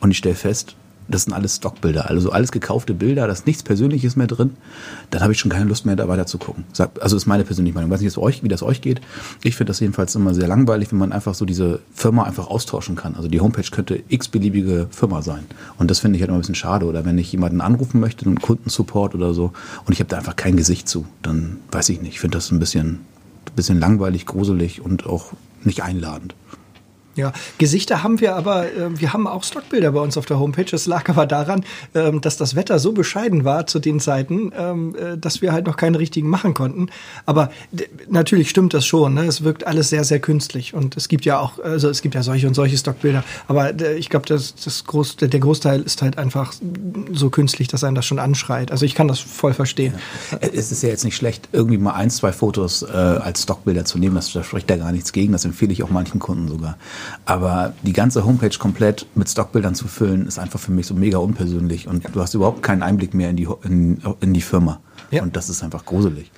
und 0.00 0.10
ich 0.10 0.18
stelle 0.18 0.34
fest, 0.34 0.76
das 1.08 1.24
sind 1.24 1.32
alles 1.32 1.56
Stockbilder, 1.56 2.08
also 2.08 2.30
alles 2.30 2.50
gekaufte 2.52 2.94
Bilder, 2.94 3.26
da 3.26 3.32
ist 3.32 3.46
nichts 3.46 3.62
Persönliches 3.62 4.16
mehr 4.16 4.26
drin, 4.26 4.50
dann 5.10 5.22
habe 5.22 5.32
ich 5.32 5.38
schon 5.38 5.50
keine 5.50 5.66
Lust 5.66 5.86
mehr, 5.86 5.96
da 5.96 6.08
weiter 6.08 6.26
zu 6.26 6.38
gucken. 6.38 6.64
Also 7.00 7.16
ist 7.16 7.26
meine 7.26 7.44
persönliche 7.44 7.74
Meinung. 7.74 7.90
Ich 7.90 7.94
weiß 7.94 8.16
nicht, 8.16 8.42
wie 8.42 8.48
das 8.48 8.62
euch 8.62 8.80
geht. 8.80 9.00
Ich 9.42 9.56
finde 9.56 9.70
das 9.70 9.80
jedenfalls 9.80 10.14
immer 10.14 10.34
sehr 10.34 10.48
langweilig, 10.48 10.90
wenn 10.92 10.98
man 10.98 11.12
einfach 11.12 11.34
so 11.34 11.44
diese 11.44 11.80
Firma 11.92 12.24
einfach 12.24 12.48
austauschen 12.48 12.96
kann. 12.96 13.14
Also 13.14 13.28
die 13.28 13.40
Homepage 13.40 13.68
könnte 13.70 14.02
x-beliebige 14.08 14.88
Firma 14.90 15.22
sein. 15.22 15.44
Und 15.78 15.90
das 15.90 16.00
finde 16.00 16.16
ich 16.16 16.22
halt 16.22 16.28
immer 16.28 16.38
ein 16.38 16.40
bisschen 16.40 16.54
schade. 16.54 16.86
Oder 16.86 17.04
wenn 17.04 17.18
ich 17.18 17.30
jemanden 17.32 17.60
anrufen 17.60 18.00
möchte, 18.00 18.26
einen 18.26 18.40
Kundensupport 18.40 19.14
oder 19.14 19.34
so, 19.34 19.52
und 19.86 19.92
ich 19.92 20.00
habe 20.00 20.08
da 20.08 20.16
einfach 20.18 20.36
kein 20.36 20.56
Gesicht 20.56 20.88
zu, 20.88 21.06
dann 21.22 21.58
weiß 21.70 21.88
ich 21.90 22.00
nicht. 22.00 22.14
Ich 22.14 22.20
finde 22.20 22.38
das 22.38 22.50
ein 22.50 22.58
bisschen, 22.58 22.88
ein 22.88 23.56
bisschen 23.56 23.78
langweilig, 23.78 24.26
gruselig 24.26 24.80
und 24.80 25.06
auch 25.06 25.32
nicht 25.64 25.82
einladend. 25.82 26.34
Ja, 27.16 27.32
Gesichter 27.58 28.02
haben 28.02 28.20
wir 28.20 28.34
aber, 28.34 28.66
äh, 28.66 28.98
wir 28.98 29.12
haben 29.12 29.26
auch 29.26 29.44
Stockbilder 29.44 29.92
bei 29.92 30.00
uns 30.00 30.16
auf 30.16 30.26
der 30.26 30.38
Homepage. 30.38 30.64
Das 30.64 30.86
lag 30.86 31.08
aber 31.08 31.26
daran, 31.26 31.64
ähm, 31.94 32.20
dass 32.20 32.36
das 32.36 32.56
Wetter 32.56 32.78
so 32.78 32.92
bescheiden 32.92 33.44
war 33.44 33.66
zu 33.66 33.78
den 33.78 34.00
Zeiten, 34.00 34.52
ähm, 34.56 34.96
äh, 34.96 35.16
dass 35.16 35.40
wir 35.42 35.52
halt 35.52 35.66
noch 35.66 35.76
keine 35.76 35.98
richtigen 35.98 36.28
machen 36.28 36.54
konnten. 36.54 36.88
Aber 37.26 37.50
natürlich 38.08 38.50
stimmt 38.50 38.74
das 38.74 38.84
schon. 38.84 39.14
Ne? 39.14 39.26
Es 39.26 39.44
wirkt 39.44 39.66
alles 39.66 39.90
sehr, 39.90 40.04
sehr 40.04 40.18
künstlich. 40.18 40.74
Und 40.74 40.96
es 40.96 41.08
gibt 41.08 41.24
ja 41.24 41.38
auch, 41.38 41.58
also 41.58 41.88
es 41.88 42.02
gibt 42.02 42.14
ja 42.14 42.22
solche 42.22 42.48
und 42.48 42.54
solche 42.54 42.76
Stockbilder. 42.76 43.22
Aber 43.46 43.80
äh, 43.80 43.94
ich 43.96 44.10
glaube, 44.10 44.26
das, 44.26 44.54
das 44.56 44.84
Groß, 44.84 45.16
der 45.16 45.28
Großteil 45.28 45.82
ist 45.82 46.02
halt 46.02 46.18
einfach 46.18 46.52
so 47.12 47.30
künstlich, 47.30 47.68
dass 47.68 47.84
einen 47.84 47.94
das 47.94 48.06
schon 48.06 48.18
anschreit. 48.18 48.72
Also 48.72 48.84
ich 48.84 48.94
kann 48.94 49.06
das 49.06 49.20
voll 49.20 49.54
verstehen. 49.54 49.94
Ja. 50.32 50.38
Es 50.52 50.72
ist 50.72 50.82
ja 50.82 50.88
jetzt 50.88 51.04
nicht 51.04 51.16
schlecht, 51.16 51.48
irgendwie 51.52 51.78
mal 51.78 51.94
ein, 51.94 52.10
zwei 52.10 52.32
Fotos 52.32 52.82
äh, 52.82 52.86
als 52.86 53.42
Stockbilder 53.44 53.84
zu 53.84 53.98
nehmen. 53.98 54.16
Das, 54.16 54.32
da 54.32 54.42
spricht 54.42 54.68
da 54.68 54.76
gar 54.76 54.90
nichts 54.90 55.12
gegen. 55.12 55.32
Das 55.32 55.44
empfehle 55.44 55.72
ich 55.72 55.82
auch 55.82 55.90
manchen 55.90 56.18
Kunden 56.18 56.48
sogar. 56.48 56.76
Aber 57.24 57.72
die 57.82 57.92
ganze 57.92 58.24
Homepage 58.24 58.56
komplett 58.58 59.06
mit 59.14 59.28
Stockbildern 59.28 59.74
zu 59.74 59.88
füllen, 59.88 60.26
ist 60.26 60.38
einfach 60.38 60.60
für 60.60 60.72
mich 60.72 60.86
so 60.86 60.94
mega 60.94 61.18
unpersönlich 61.18 61.88
und 61.88 62.04
ja. 62.04 62.10
du 62.10 62.20
hast 62.20 62.34
überhaupt 62.34 62.62
keinen 62.62 62.82
Einblick 62.82 63.14
mehr 63.14 63.30
in 63.30 63.36
die, 63.36 63.48
in, 63.64 64.02
in 64.20 64.34
die 64.34 64.42
Firma. 64.42 64.80
Ja. 65.10 65.22
Und 65.22 65.36
das 65.36 65.48
ist 65.48 65.62
einfach 65.62 65.84
gruselig 65.84 66.30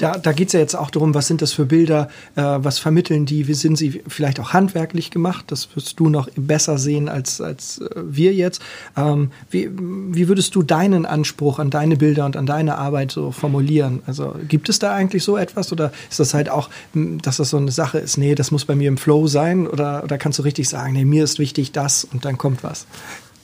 da, 0.00 0.16
da 0.16 0.32
geht 0.32 0.48
es 0.48 0.52
ja 0.54 0.60
jetzt 0.60 0.74
auch 0.74 0.90
darum, 0.90 1.14
was 1.14 1.26
sind 1.26 1.42
das 1.42 1.52
für 1.52 1.66
Bilder, 1.66 2.08
äh, 2.34 2.42
was 2.42 2.78
vermitteln 2.78 3.26
die, 3.26 3.48
wie 3.48 3.54
sind 3.54 3.76
sie 3.76 4.02
vielleicht 4.08 4.40
auch 4.40 4.52
handwerklich 4.52 5.10
gemacht, 5.10 5.46
das 5.48 5.68
wirst 5.74 6.00
du 6.00 6.08
noch 6.08 6.28
besser 6.36 6.78
sehen 6.78 7.08
als, 7.08 7.40
als 7.40 7.78
äh, 7.78 7.90
wir 7.96 8.32
jetzt. 8.32 8.62
Ähm, 8.96 9.30
wie, 9.50 9.70
wie 9.70 10.28
würdest 10.28 10.54
du 10.54 10.62
deinen 10.62 11.04
Anspruch 11.04 11.58
an 11.58 11.70
deine 11.70 11.96
Bilder 11.96 12.24
und 12.24 12.36
an 12.36 12.46
deine 12.46 12.78
Arbeit 12.78 13.12
so 13.12 13.30
formulieren? 13.30 14.02
Also 14.06 14.34
gibt 14.48 14.68
es 14.70 14.78
da 14.78 14.94
eigentlich 14.94 15.22
so 15.22 15.36
etwas 15.36 15.70
oder 15.70 15.92
ist 16.08 16.18
das 16.18 16.32
halt 16.32 16.48
auch, 16.48 16.70
dass 16.94 17.36
das 17.36 17.50
so 17.50 17.58
eine 17.58 17.70
Sache 17.70 17.98
ist, 17.98 18.16
nee, 18.16 18.34
das 18.34 18.50
muss 18.50 18.64
bei 18.64 18.74
mir 18.74 18.88
im 18.88 18.96
Flow 18.96 19.26
sein 19.26 19.66
oder, 19.66 20.02
oder 20.02 20.16
kannst 20.16 20.38
du 20.38 20.42
richtig 20.42 20.68
sagen, 20.68 20.94
nee, 20.94 21.04
mir 21.04 21.24
ist 21.24 21.38
wichtig 21.38 21.72
das 21.72 22.04
und 22.04 22.24
dann 22.24 22.38
kommt 22.38 22.64
was? 22.64 22.86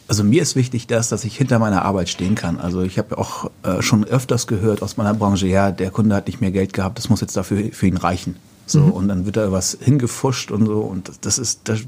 Also 0.09 0.23
mir 0.23 0.43
ist 0.43 0.55
wichtig, 0.57 0.87
dass, 0.87 1.09
dass 1.09 1.25
ich 1.25 1.37
hinter 1.37 1.59
meiner 1.59 1.85
Arbeit 1.85 2.09
stehen 2.09 2.35
kann. 2.35 2.61
Also 2.61 2.83
ich 2.83 2.99
habe 2.99 3.19
auch 3.19 3.51
äh, 3.63 3.83
schon 3.83 4.05
öfters 4.05 4.47
gehört 4.47 4.83
aus 4.83 4.97
meiner 4.97 5.15
Branche, 5.15 5.47
ja, 5.47 5.71
der 5.73 5.91
Kunde 5.91 6.15
hat 6.15 6.27
nicht 6.27 6.41
mehr 6.41 6.53
Geld 6.53 6.73
gehabt, 6.73 6.99
das 6.99 7.09
muss 7.09 7.21
jetzt 7.21 7.37
dafür 7.37 7.73
für 7.73 7.87
ihn 7.87 7.97
reichen. 7.97 8.37
So, 8.69 8.81
mhm. 8.81 8.91
und 8.91 9.09
dann 9.09 9.27
wird 9.27 9.37
da 9.37 9.53
was 9.53 9.79
hingefuscht 9.81 10.51
und 10.51 10.67
so. 10.67 10.81
Und 10.81 11.13
das 11.21 11.39
ist, 11.39 11.61
das, 11.65 11.81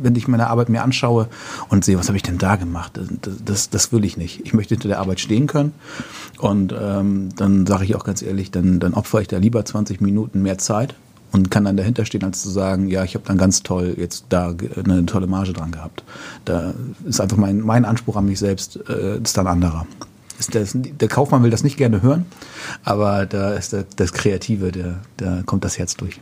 wenn 0.00 0.14
ich 0.14 0.28
meine 0.28 0.46
Arbeit 0.46 0.68
mir 0.68 0.82
anschaue 0.82 1.28
und 1.68 1.84
sehe, 1.84 1.98
was 1.98 2.06
habe 2.06 2.16
ich 2.16 2.22
denn 2.22 2.38
da 2.38 2.54
gemacht, 2.54 3.00
das, 3.22 3.34
das, 3.44 3.70
das 3.70 3.92
will 3.92 4.04
ich 4.04 4.16
nicht. 4.16 4.40
Ich 4.44 4.54
möchte 4.54 4.74
hinter 4.74 4.88
der 4.88 5.00
Arbeit 5.00 5.18
stehen 5.18 5.48
können. 5.48 5.72
Und 6.38 6.72
ähm, 6.78 7.30
dann 7.36 7.66
sage 7.66 7.84
ich 7.84 7.96
auch 7.96 8.04
ganz 8.04 8.22
ehrlich, 8.22 8.52
dann, 8.52 8.78
dann 8.78 8.94
opfere 8.94 9.22
ich 9.22 9.28
da 9.28 9.38
lieber 9.38 9.64
20 9.64 10.00
Minuten 10.00 10.40
mehr 10.42 10.58
Zeit 10.58 10.94
und 11.32 11.50
kann 11.50 11.64
dann 11.64 11.76
dahinter 11.76 12.04
stehen, 12.04 12.24
als 12.24 12.42
zu 12.42 12.50
sagen, 12.50 12.88
ja, 12.88 13.04
ich 13.04 13.14
habe 13.14 13.26
dann 13.26 13.38
ganz 13.38 13.62
toll 13.62 13.94
jetzt 13.96 14.26
da 14.28 14.54
eine 14.84 15.06
tolle 15.06 15.26
Marge 15.26 15.52
dran 15.52 15.70
gehabt. 15.70 16.02
Da 16.44 16.74
ist 17.04 17.20
einfach 17.20 17.36
mein, 17.36 17.60
mein 17.60 17.84
Anspruch 17.84 18.16
an 18.16 18.26
mich 18.26 18.38
selbst, 18.38 18.78
äh, 18.88 19.18
ist 19.18 19.36
dann 19.36 19.46
anderer. 19.46 19.86
Ist 20.38 20.54
das, 20.54 20.70
der 20.74 21.08
Kaufmann 21.08 21.42
will 21.42 21.50
das 21.50 21.62
nicht 21.62 21.76
gerne 21.76 22.00
hören, 22.00 22.24
aber 22.82 23.26
da 23.26 23.52
ist 23.52 23.74
der, 23.74 23.84
das 23.96 24.14
Kreative, 24.14 24.72
der, 24.72 25.00
da 25.18 25.42
kommt 25.44 25.64
das 25.64 25.78
Herz 25.78 25.96
durch. 25.96 26.18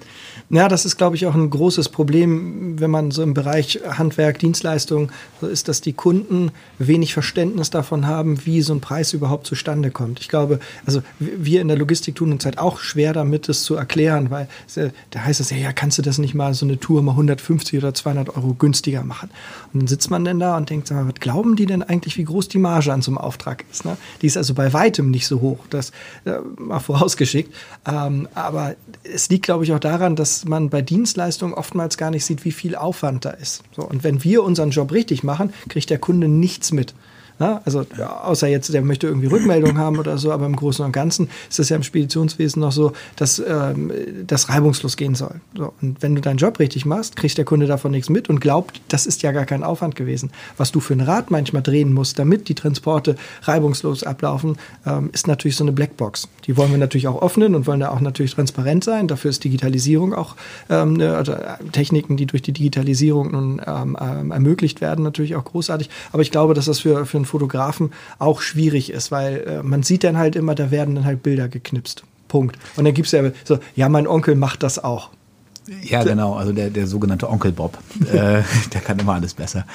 Ja, 0.50 0.68
das 0.68 0.86
ist, 0.86 0.96
glaube 0.96 1.14
ich, 1.14 1.26
auch 1.26 1.34
ein 1.34 1.50
großes 1.50 1.90
Problem, 1.90 2.80
wenn 2.80 2.90
man 2.90 3.10
so 3.10 3.22
im 3.22 3.34
Bereich 3.34 3.80
Handwerk, 3.86 4.38
Dienstleistung 4.38 5.12
so 5.42 5.46
ist, 5.46 5.68
dass 5.68 5.82
die 5.82 5.92
Kunden 5.92 6.52
wenig 6.78 7.12
Verständnis 7.12 7.68
davon 7.68 8.06
haben, 8.06 8.46
wie 8.46 8.62
so 8.62 8.72
ein 8.72 8.80
Preis 8.80 9.12
überhaupt 9.12 9.46
zustande 9.46 9.90
kommt. 9.90 10.20
Ich 10.20 10.28
glaube, 10.28 10.58
also 10.86 11.02
wir 11.18 11.60
in 11.60 11.68
der 11.68 11.76
Logistik 11.76 12.14
tun 12.14 12.32
uns 12.32 12.46
halt 12.46 12.56
auch 12.56 12.78
schwer 12.78 13.12
damit, 13.12 13.46
es 13.50 13.62
zu 13.62 13.74
erklären, 13.74 14.30
weil 14.30 14.48
da 15.10 15.20
heißt 15.20 15.40
es 15.40 15.50
ja, 15.50 15.58
ja, 15.58 15.72
kannst 15.72 15.98
du 15.98 16.02
das 16.02 16.16
nicht 16.16 16.34
mal 16.34 16.54
so 16.54 16.64
eine 16.64 16.80
Tour 16.80 17.02
mal 17.02 17.12
150 17.12 17.78
oder 17.78 17.92
200 17.92 18.34
Euro 18.34 18.54
günstiger 18.54 19.04
machen? 19.04 19.28
Und 19.74 19.82
dann 19.82 19.86
sitzt 19.86 20.10
man 20.10 20.24
denn 20.24 20.38
da 20.40 20.56
und 20.56 20.70
denkt, 20.70 20.90
was 20.90 21.14
glauben 21.20 21.56
die 21.56 21.66
denn 21.66 21.82
eigentlich, 21.82 22.16
wie 22.16 22.24
groß 22.24 22.48
die 22.48 22.58
Marge 22.58 22.90
an 22.90 23.02
so 23.02 23.10
einem 23.10 23.18
Auftrag 23.18 23.66
ist? 23.70 23.84
Ne? 23.84 23.98
Die 24.22 24.26
ist 24.26 24.38
also 24.38 24.54
bei 24.54 24.72
weitem 24.72 25.10
nicht 25.10 25.26
so 25.26 25.42
hoch, 25.42 25.58
das 25.68 25.90
äh, 26.24 26.38
mal 26.56 26.80
vorausgeschickt. 26.80 27.54
Ähm, 27.86 28.28
aber 28.34 28.76
es 29.02 29.28
liegt, 29.28 29.44
glaube 29.44 29.64
ich, 29.64 29.74
auch 29.74 29.78
daran, 29.78 30.16
dass 30.16 30.37
man 30.46 30.70
bei 30.70 30.82
Dienstleistungen 30.82 31.54
oftmals 31.54 31.96
gar 31.96 32.10
nicht 32.10 32.24
sieht, 32.24 32.44
wie 32.44 32.52
viel 32.52 32.76
Aufwand 32.76 33.24
da 33.24 33.30
ist. 33.30 33.62
So, 33.74 33.82
und 33.82 34.04
wenn 34.04 34.22
wir 34.24 34.42
unseren 34.42 34.70
Job 34.70 34.92
richtig 34.92 35.22
machen, 35.22 35.52
kriegt 35.68 35.90
der 35.90 35.98
Kunde 35.98 36.28
nichts 36.28 36.72
mit. 36.72 36.94
Na, 37.38 37.62
also 37.64 37.84
außer 38.22 38.48
jetzt, 38.48 38.72
der 38.72 38.82
möchte 38.82 39.06
irgendwie 39.06 39.28
Rückmeldung 39.28 39.78
haben 39.78 39.98
oder 39.98 40.18
so, 40.18 40.32
aber 40.32 40.46
im 40.46 40.56
Großen 40.56 40.84
und 40.84 40.92
Ganzen 40.92 41.28
ist 41.48 41.58
es 41.58 41.68
ja 41.68 41.76
im 41.76 41.82
Speditionswesen 41.82 42.60
noch 42.60 42.72
so, 42.72 42.92
dass 43.16 43.38
ähm, 43.38 43.92
das 44.26 44.48
reibungslos 44.48 44.96
gehen 44.96 45.14
soll. 45.14 45.40
So, 45.56 45.72
und 45.80 46.02
wenn 46.02 46.14
du 46.14 46.20
deinen 46.20 46.38
Job 46.38 46.58
richtig 46.58 46.84
machst, 46.84 47.16
kriegt 47.16 47.38
der 47.38 47.44
Kunde 47.44 47.66
davon 47.66 47.92
nichts 47.92 48.08
mit 48.08 48.28
und 48.28 48.40
glaubt, 48.40 48.80
das 48.88 49.06
ist 49.06 49.22
ja 49.22 49.32
gar 49.32 49.46
kein 49.46 49.62
Aufwand 49.62 49.94
gewesen. 49.94 50.30
Was 50.56 50.72
du 50.72 50.80
für 50.80 50.94
ein 50.94 51.00
Rad 51.00 51.30
manchmal 51.30 51.62
drehen 51.62 51.92
musst, 51.92 52.18
damit 52.18 52.48
die 52.48 52.54
Transporte 52.54 53.16
reibungslos 53.42 54.02
ablaufen, 54.02 54.56
ähm, 54.84 55.10
ist 55.12 55.28
natürlich 55.28 55.56
so 55.56 55.64
eine 55.64 55.72
Blackbox. 55.72 56.28
Die 56.46 56.56
wollen 56.56 56.70
wir 56.70 56.78
natürlich 56.78 57.06
auch 57.06 57.22
öffnen 57.22 57.54
und 57.54 57.66
wollen 57.66 57.80
da 57.80 57.90
auch 57.90 58.00
natürlich 58.00 58.34
transparent 58.34 58.82
sein. 58.82 59.06
Dafür 59.06 59.30
ist 59.30 59.44
Digitalisierung 59.44 60.12
auch, 60.12 60.34
ähm, 60.70 60.94
ne, 60.94 61.14
also 61.14 61.34
Techniken, 61.72 62.16
die 62.16 62.26
durch 62.26 62.42
die 62.42 62.52
Digitalisierung 62.52 63.30
nun 63.30 63.62
ähm, 63.64 63.96
ähm, 64.00 64.30
ermöglicht 64.32 64.80
werden, 64.80 65.04
natürlich 65.04 65.36
auch 65.36 65.44
großartig. 65.44 65.88
Aber 66.12 66.22
ich 66.22 66.30
glaube, 66.30 66.54
dass 66.54 66.64
das 66.64 66.80
für, 66.80 67.06
für 67.06 67.18
einen 67.18 67.27
Fotografen 67.28 67.92
auch 68.18 68.40
schwierig 68.40 68.90
ist, 68.90 69.10
weil 69.10 69.40
äh, 69.46 69.62
man 69.62 69.82
sieht 69.82 70.04
dann 70.04 70.18
halt 70.18 70.36
immer, 70.36 70.54
da 70.54 70.70
werden 70.70 70.96
dann 70.96 71.04
halt 71.04 71.22
Bilder 71.22 71.48
geknipst. 71.48 72.04
Punkt. 72.26 72.58
Und 72.76 72.84
dann 72.84 72.94
gibt 72.94 73.06
es 73.06 73.12
ja 73.12 73.22
so, 73.44 73.58
ja, 73.74 73.88
mein 73.88 74.06
Onkel 74.06 74.34
macht 74.34 74.62
das 74.62 74.82
auch. 74.82 75.10
Ja, 75.82 76.02
genau, 76.02 76.34
also 76.34 76.52
der, 76.52 76.70
der 76.70 76.86
sogenannte 76.86 77.28
Onkel 77.28 77.52
Bob, 77.52 77.78
äh, 78.00 78.42
der 78.72 78.80
kann 78.82 78.98
immer 78.98 79.14
alles 79.14 79.34
besser. 79.34 79.66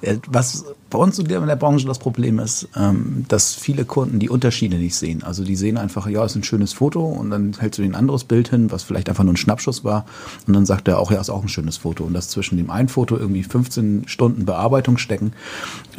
Äh, 0.00 0.16
Was 0.28 0.64
bei 0.90 0.98
uns 0.98 1.18
in 1.18 1.26
der 1.26 1.56
Branche 1.56 1.86
das 1.86 1.98
Problem 1.98 2.38
ist, 2.38 2.68
ähm, 2.76 3.24
dass 3.28 3.54
viele 3.54 3.84
Kunden 3.84 4.18
die 4.18 4.28
Unterschiede 4.28 4.76
nicht 4.76 4.94
sehen. 4.94 5.22
Also 5.22 5.44
die 5.44 5.56
sehen 5.56 5.76
einfach, 5.76 6.06
ja, 6.06 6.24
ist 6.24 6.36
ein 6.36 6.44
schönes 6.44 6.72
Foto 6.72 7.04
und 7.04 7.30
dann 7.30 7.56
hältst 7.58 7.78
du 7.78 7.82
dir 7.82 7.88
ein 7.88 7.94
anderes 7.94 8.24
Bild 8.24 8.48
hin, 8.48 8.70
was 8.70 8.82
vielleicht 8.82 9.08
einfach 9.08 9.24
nur 9.24 9.32
ein 9.32 9.38
Schnappschuss 9.38 9.84
war 9.84 10.04
und 10.46 10.54
dann 10.54 10.66
sagt 10.66 10.88
er 10.88 10.98
auch, 10.98 11.10
ja, 11.10 11.20
ist 11.20 11.30
auch 11.30 11.42
ein 11.42 11.48
schönes 11.48 11.78
Foto. 11.78 12.04
Und 12.04 12.14
dass 12.14 12.28
zwischen 12.28 12.56
dem 12.56 12.70
einen 12.70 12.88
Foto 12.88 13.16
irgendwie 13.16 13.42
15 13.42 14.04
Stunden 14.06 14.44
Bearbeitung 14.44 14.98
stecken, 14.98 15.32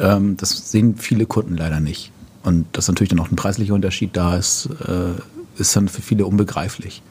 ähm, 0.00 0.36
das 0.36 0.70
sehen 0.70 0.96
viele 0.96 1.26
Kunden 1.26 1.56
leider 1.56 1.80
nicht. 1.80 2.10
Und 2.42 2.66
dass 2.72 2.88
natürlich 2.88 3.10
dann 3.10 3.20
auch 3.20 3.30
ein 3.30 3.36
preislicher 3.36 3.74
Unterschied 3.74 4.16
da 4.16 4.36
ist, 4.36 4.68
äh, 4.86 5.60
ist 5.60 5.76
dann 5.76 5.88
für 5.88 6.02
viele 6.02 6.26
unbegreiflich. 6.26 7.02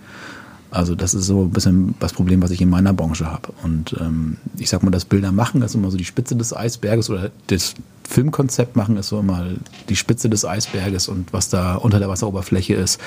Also 0.71 0.95
das 0.95 1.13
ist 1.13 1.25
so 1.25 1.43
ein 1.43 1.51
bisschen 1.51 1.95
das 1.99 2.13
Problem, 2.13 2.41
was 2.41 2.49
ich 2.51 2.61
in 2.61 2.69
meiner 2.69 2.93
Branche 2.93 3.29
habe. 3.29 3.49
Und 3.61 3.95
ähm, 3.99 4.37
ich 4.57 4.69
sag 4.69 4.81
mal, 4.83 4.89
das 4.89 5.03
Bilder 5.03 5.33
machen 5.33 5.61
ist 5.61 5.75
immer 5.75 5.91
so 5.91 5.97
die 5.97 6.05
Spitze 6.05 6.37
des 6.37 6.55
Eisberges 6.55 7.09
oder 7.09 7.29
das 7.47 7.75
Filmkonzept 8.11 8.75
machen 8.75 8.97
ist 8.97 9.07
so 9.07 9.19
immer 9.19 9.45
die 9.87 9.95
Spitze 9.95 10.29
des 10.29 10.43
Eisberges 10.43 11.07
und 11.07 11.31
was 11.33 11.49
da 11.49 11.75
unter 11.75 11.99
der 11.99 12.09
Wasseroberfläche 12.09 12.73
ist, 12.73 12.99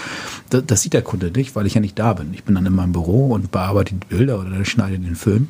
das, 0.51 0.65
das 0.67 0.83
sieht 0.83 0.95
der 0.95 1.03
Kunde 1.03 1.31
nicht, 1.31 1.57
weil 1.57 1.67
ich 1.67 1.75
ja 1.75 1.81
nicht 1.81 1.99
da 1.99 2.15
bin. 2.15 2.33
Ich 2.33 2.45
bin 2.45 2.55
dann 2.55 2.65
in 2.65 2.75
meinem 2.75 2.93
Büro 2.93 3.33
und 3.33 3.51
bearbeite 3.51 3.95
die 3.95 4.07
Bilder 4.07 4.41
oder 4.41 4.65
schneide 4.65 4.99
den 4.99 5.17
Film. 5.17 5.49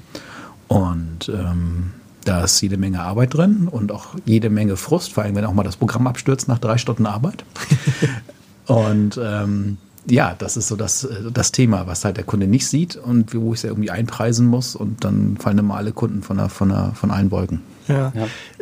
Und 0.66 1.28
ähm, 1.28 1.92
da 2.24 2.44
ist 2.44 2.60
jede 2.60 2.76
Menge 2.76 3.00
Arbeit 3.00 3.34
drin 3.34 3.68
und 3.70 3.92
auch 3.92 4.14
jede 4.24 4.50
Menge 4.50 4.76
Frust, 4.76 5.12
vor 5.12 5.24
allem 5.24 5.36
wenn 5.36 5.44
auch 5.44 5.52
mal 5.52 5.62
das 5.62 5.76
Programm 5.76 6.06
abstürzt 6.06 6.48
nach 6.48 6.58
drei 6.58 6.78
Stunden 6.78 7.06
Arbeit. 7.06 7.44
und 8.66 9.20
ähm, 9.22 9.78
ja, 10.06 10.34
das 10.38 10.56
ist 10.56 10.68
so 10.68 10.76
das, 10.76 11.04
äh, 11.04 11.30
das 11.32 11.52
Thema, 11.52 11.86
was 11.86 12.04
halt 12.04 12.16
der 12.16 12.24
Kunde 12.24 12.46
nicht 12.46 12.66
sieht 12.66 12.96
und 12.96 13.34
wo 13.34 13.52
ich 13.52 13.60
es 13.60 13.62
ja 13.62 13.70
irgendwie 13.70 13.90
einpreisen 13.90 14.46
muss 14.46 14.76
und 14.76 15.04
dann 15.04 15.36
fallen 15.38 15.58
immer 15.58 15.76
alle 15.76 15.92
Kunden 15.92 16.22
von, 16.22 16.36
der, 16.36 16.48
von, 16.48 16.68
der, 16.68 16.92
von 16.94 17.10
allen 17.10 17.30
Wolken. 17.30 17.60
Ja. 17.88 18.12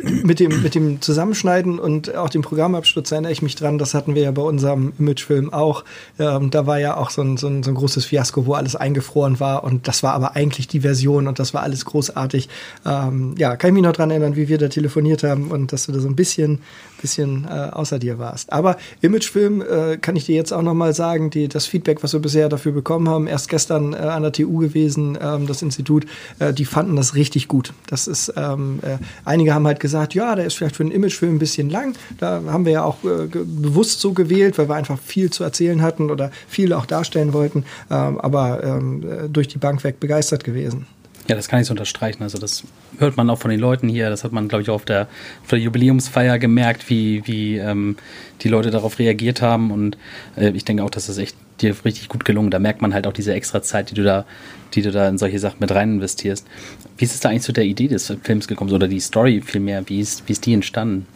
Mit, 0.01 0.39
dem, 0.39 0.61
mit 0.61 0.75
dem 0.75 1.01
Zusammenschneiden 1.01 1.79
und 1.79 2.15
auch 2.15 2.29
dem 2.29 2.41
Programmabsturz 2.41 3.11
erinnere 3.11 3.31
ich 3.31 3.41
mich 3.41 3.55
dran, 3.55 3.77
das 3.77 3.93
hatten 3.93 4.15
wir 4.15 4.23
ja 4.23 4.31
bei 4.31 4.41
unserem 4.41 4.93
Imagefilm 4.99 5.53
auch. 5.53 5.83
Ähm, 6.19 6.49
da 6.51 6.67
war 6.67 6.79
ja 6.79 6.97
auch 6.97 7.09
so 7.09 7.21
ein, 7.21 7.37
so, 7.37 7.47
ein, 7.47 7.63
so 7.63 7.71
ein 7.71 7.75
großes 7.75 8.05
Fiasko, 8.05 8.45
wo 8.45 8.53
alles 8.53 8.75
eingefroren 8.75 9.39
war 9.39 9.63
und 9.63 9.87
das 9.87 10.03
war 10.03 10.13
aber 10.13 10.35
eigentlich 10.35 10.67
die 10.67 10.81
Version 10.81 11.27
und 11.27 11.39
das 11.39 11.53
war 11.53 11.63
alles 11.63 11.85
großartig. 11.85 12.49
Ähm, 12.85 13.35
ja, 13.37 13.55
kann 13.55 13.69
ich 13.69 13.73
mich 13.75 13.83
noch 13.83 13.93
dran 13.93 14.11
erinnern, 14.11 14.35
wie 14.35 14.49
wir 14.49 14.57
da 14.57 14.67
telefoniert 14.67 15.23
haben 15.23 15.51
und 15.51 15.71
dass 15.71 15.85
du 15.85 15.91
da 15.91 15.99
so 15.99 16.07
ein 16.07 16.15
bisschen, 16.15 16.59
bisschen 17.01 17.45
äh, 17.45 17.69
außer 17.71 17.99
dir 17.99 18.19
warst. 18.19 18.51
Aber 18.51 18.77
Imagefilm 19.01 19.61
äh, 19.61 19.97
kann 19.97 20.15
ich 20.15 20.25
dir 20.25 20.35
jetzt 20.35 20.51
auch 20.51 20.61
noch 20.61 20.73
mal 20.73 20.93
sagen, 20.93 21.29
die, 21.29 21.47
das 21.47 21.65
Feedback, 21.65 22.03
was 22.03 22.13
wir 22.13 22.19
bisher 22.19 22.49
dafür 22.49 22.71
bekommen 22.71 23.07
haben, 23.09 23.27
erst 23.27 23.49
gestern 23.49 23.93
äh, 23.93 23.97
an 23.97 24.23
der 24.23 24.31
TU 24.31 24.57
gewesen, 24.57 25.17
ähm, 25.21 25.47
das 25.47 25.61
Institut, 25.61 26.05
äh, 26.39 26.53
die 26.53 26.65
fanden 26.65 26.95
das 26.95 27.15
richtig 27.15 27.47
gut. 27.47 27.73
Das 27.87 28.07
ist 28.07 28.33
ähm, 28.35 28.79
äh, 28.81 28.97
Einige 29.25 29.53
haben 29.53 29.65
halt 29.67 29.79
gesagt, 29.79 30.13
ja, 30.13 30.35
der 30.35 30.45
ist 30.45 30.55
vielleicht 30.55 30.75
für 30.75 30.83
einen 30.83 30.91
Imagefilm 30.91 31.35
ein 31.35 31.39
bisschen 31.39 31.69
lang. 31.69 31.95
Da 32.19 32.41
haben 32.47 32.65
wir 32.65 32.73
ja 32.73 32.83
auch 32.83 33.03
äh, 33.03 33.27
bewusst 33.27 33.99
so 34.01 34.13
gewählt, 34.13 34.57
weil 34.57 34.69
wir 34.69 34.75
einfach 34.75 34.99
viel 34.99 35.29
zu 35.29 35.43
erzählen 35.43 35.81
hatten 35.81 36.09
oder 36.09 36.31
viel 36.47 36.73
auch 36.73 36.85
darstellen 36.85 37.33
wollten. 37.33 37.65
Ähm, 37.89 38.19
aber 38.19 38.63
ähm, 38.63 39.29
durch 39.31 39.47
die 39.47 39.57
Bank 39.57 39.83
weg 39.83 39.99
begeistert 39.99 40.43
gewesen. 40.43 40.85
Ja, 41.27 41.35
das 41.35 41.47
kann 41.47 41.61
ich 41.61 41.67
so 41.67 41.71
unterstreichen. 41.71 42.21
Also 42.21 42.37
das 42.37 42.63
hört 42.97 43.15
man 43.15 43.29
auch 43.29 43.39
von 43.39 43.49
den 43.49 43.59
Leuten 43.59 43.87
hier. 43.87 44.09
Das 44.09 44.25
hat 44.25 44.33
man, 44.33 44.49
glaube 44.49 44.63
ich, 44.63 44.69
auch 44.69 44.75
auf 44.75 44.85
der, 44.85 45.07
auf 45.43 45.49
der 45.49 45.59
Jubiläumsfeier 45.59 46.37
gemerkt, 46.37 46.89
wie, 46.89 47.25
wie 47.25 47.57
ähm, 47.57 47.95
die 48.41 48.49
Leute 48.49 48.71
darauf 48.71 48.99
reagiert 48.99 49.41
haben. 49.41 49.71
Und 49.71 49.97
äh, 50.35 50.49
ich 50.49 50.65
denke 50.65 50.83
auch, 50.83 50.89
dass 50.89 51.07
das 51.07 51.17
echt 51.17 51.37
dir 51.63 51.75
richtig 51.85 52.09
gut 52.09 52.25
gelungen. 52.25 52.51
Da 52.51 52.59
merkt 52.59 52.81
man 52.81 52.93
halt 52.93 53.07
auch 53.07 53.13
diese 53.13 53.33
extra 53.33 53.61
Zeit, 53.61 53.91
die 53.91 53.95
du 53.95 54.03
da, 54.03 54.25
die 54.73 54.81
du 54.81 54.91
da 54.91 55.07
in 55.07 55.17
solche 55.17 55.39
Sachen 55.39 55.57
mit 55.59 55.71
rein 55.71 55.95
investierst. 55.95 56.45
Wie 56.97 57.05
ist 57.05 57.13
es 57.13 57.19
da 57.19 57.29
eigentlich 57.29 57.43
zu 57.43 57.53
der 57.53 57.65
Idee 57.65 57.87
des 57.87 58.13
Films 58.23 58.47
gekommen 58.47 58.71
oder 58.71 58.87
die 58.87 58.99
Story 58.99 59.41
vielmehr? 59.41 59.83
Wie 59.87 59.99
ist, 59.99 60.27
wie 60.27 60.33
ist 60.33 60.45
die 60.45 60.53
entstanden? 60.53 61.07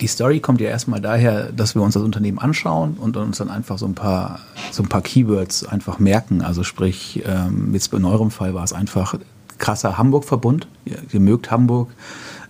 Die 0.00 0.06
Story 0.08 0.40
kommt 0.40 0.60
ja 0.60 0.68
erstmal 0.68 1.00
daher, 1.00 1.52
dass 1.52 1.76
wir 1.76 1.82
uns 1.82 1.94
das 1.94 2.02
Unternehmen 2.02 2.38
anschauen 2.38 2.94
und 2.94 3.16
uns 3.16 3.38
dann 3.38 3.48
einfach 3.48 3.78
so 3.78 3.86
ein 3.86 3.94
paar, 3.94 4.40
so 4.72 4.82
ein 4.82 4.88
paar 4.88 5.02
Keywords 5.02 5.64
einfach 5.64 6.00
merken. 6.00 6.42
Also 6.42 6.64
sprich, 6.64 7.22
ähm, 7.26 7.72
jetzt 7.72 7.92
in 7.92 8.04
eurem 8.04 8.32
Fall 8.32 8.54
war 8.54 8.64
es 8.64 8.72
einfach 8.72 9.14
krasser 9.58 9.96
Hamburg-Verbund. 9.96 10.66
Ihr, 10.84 10.98
ihr 11.12 11.20
mögt 11.20 11.50
Hamburg. 11.50 11.90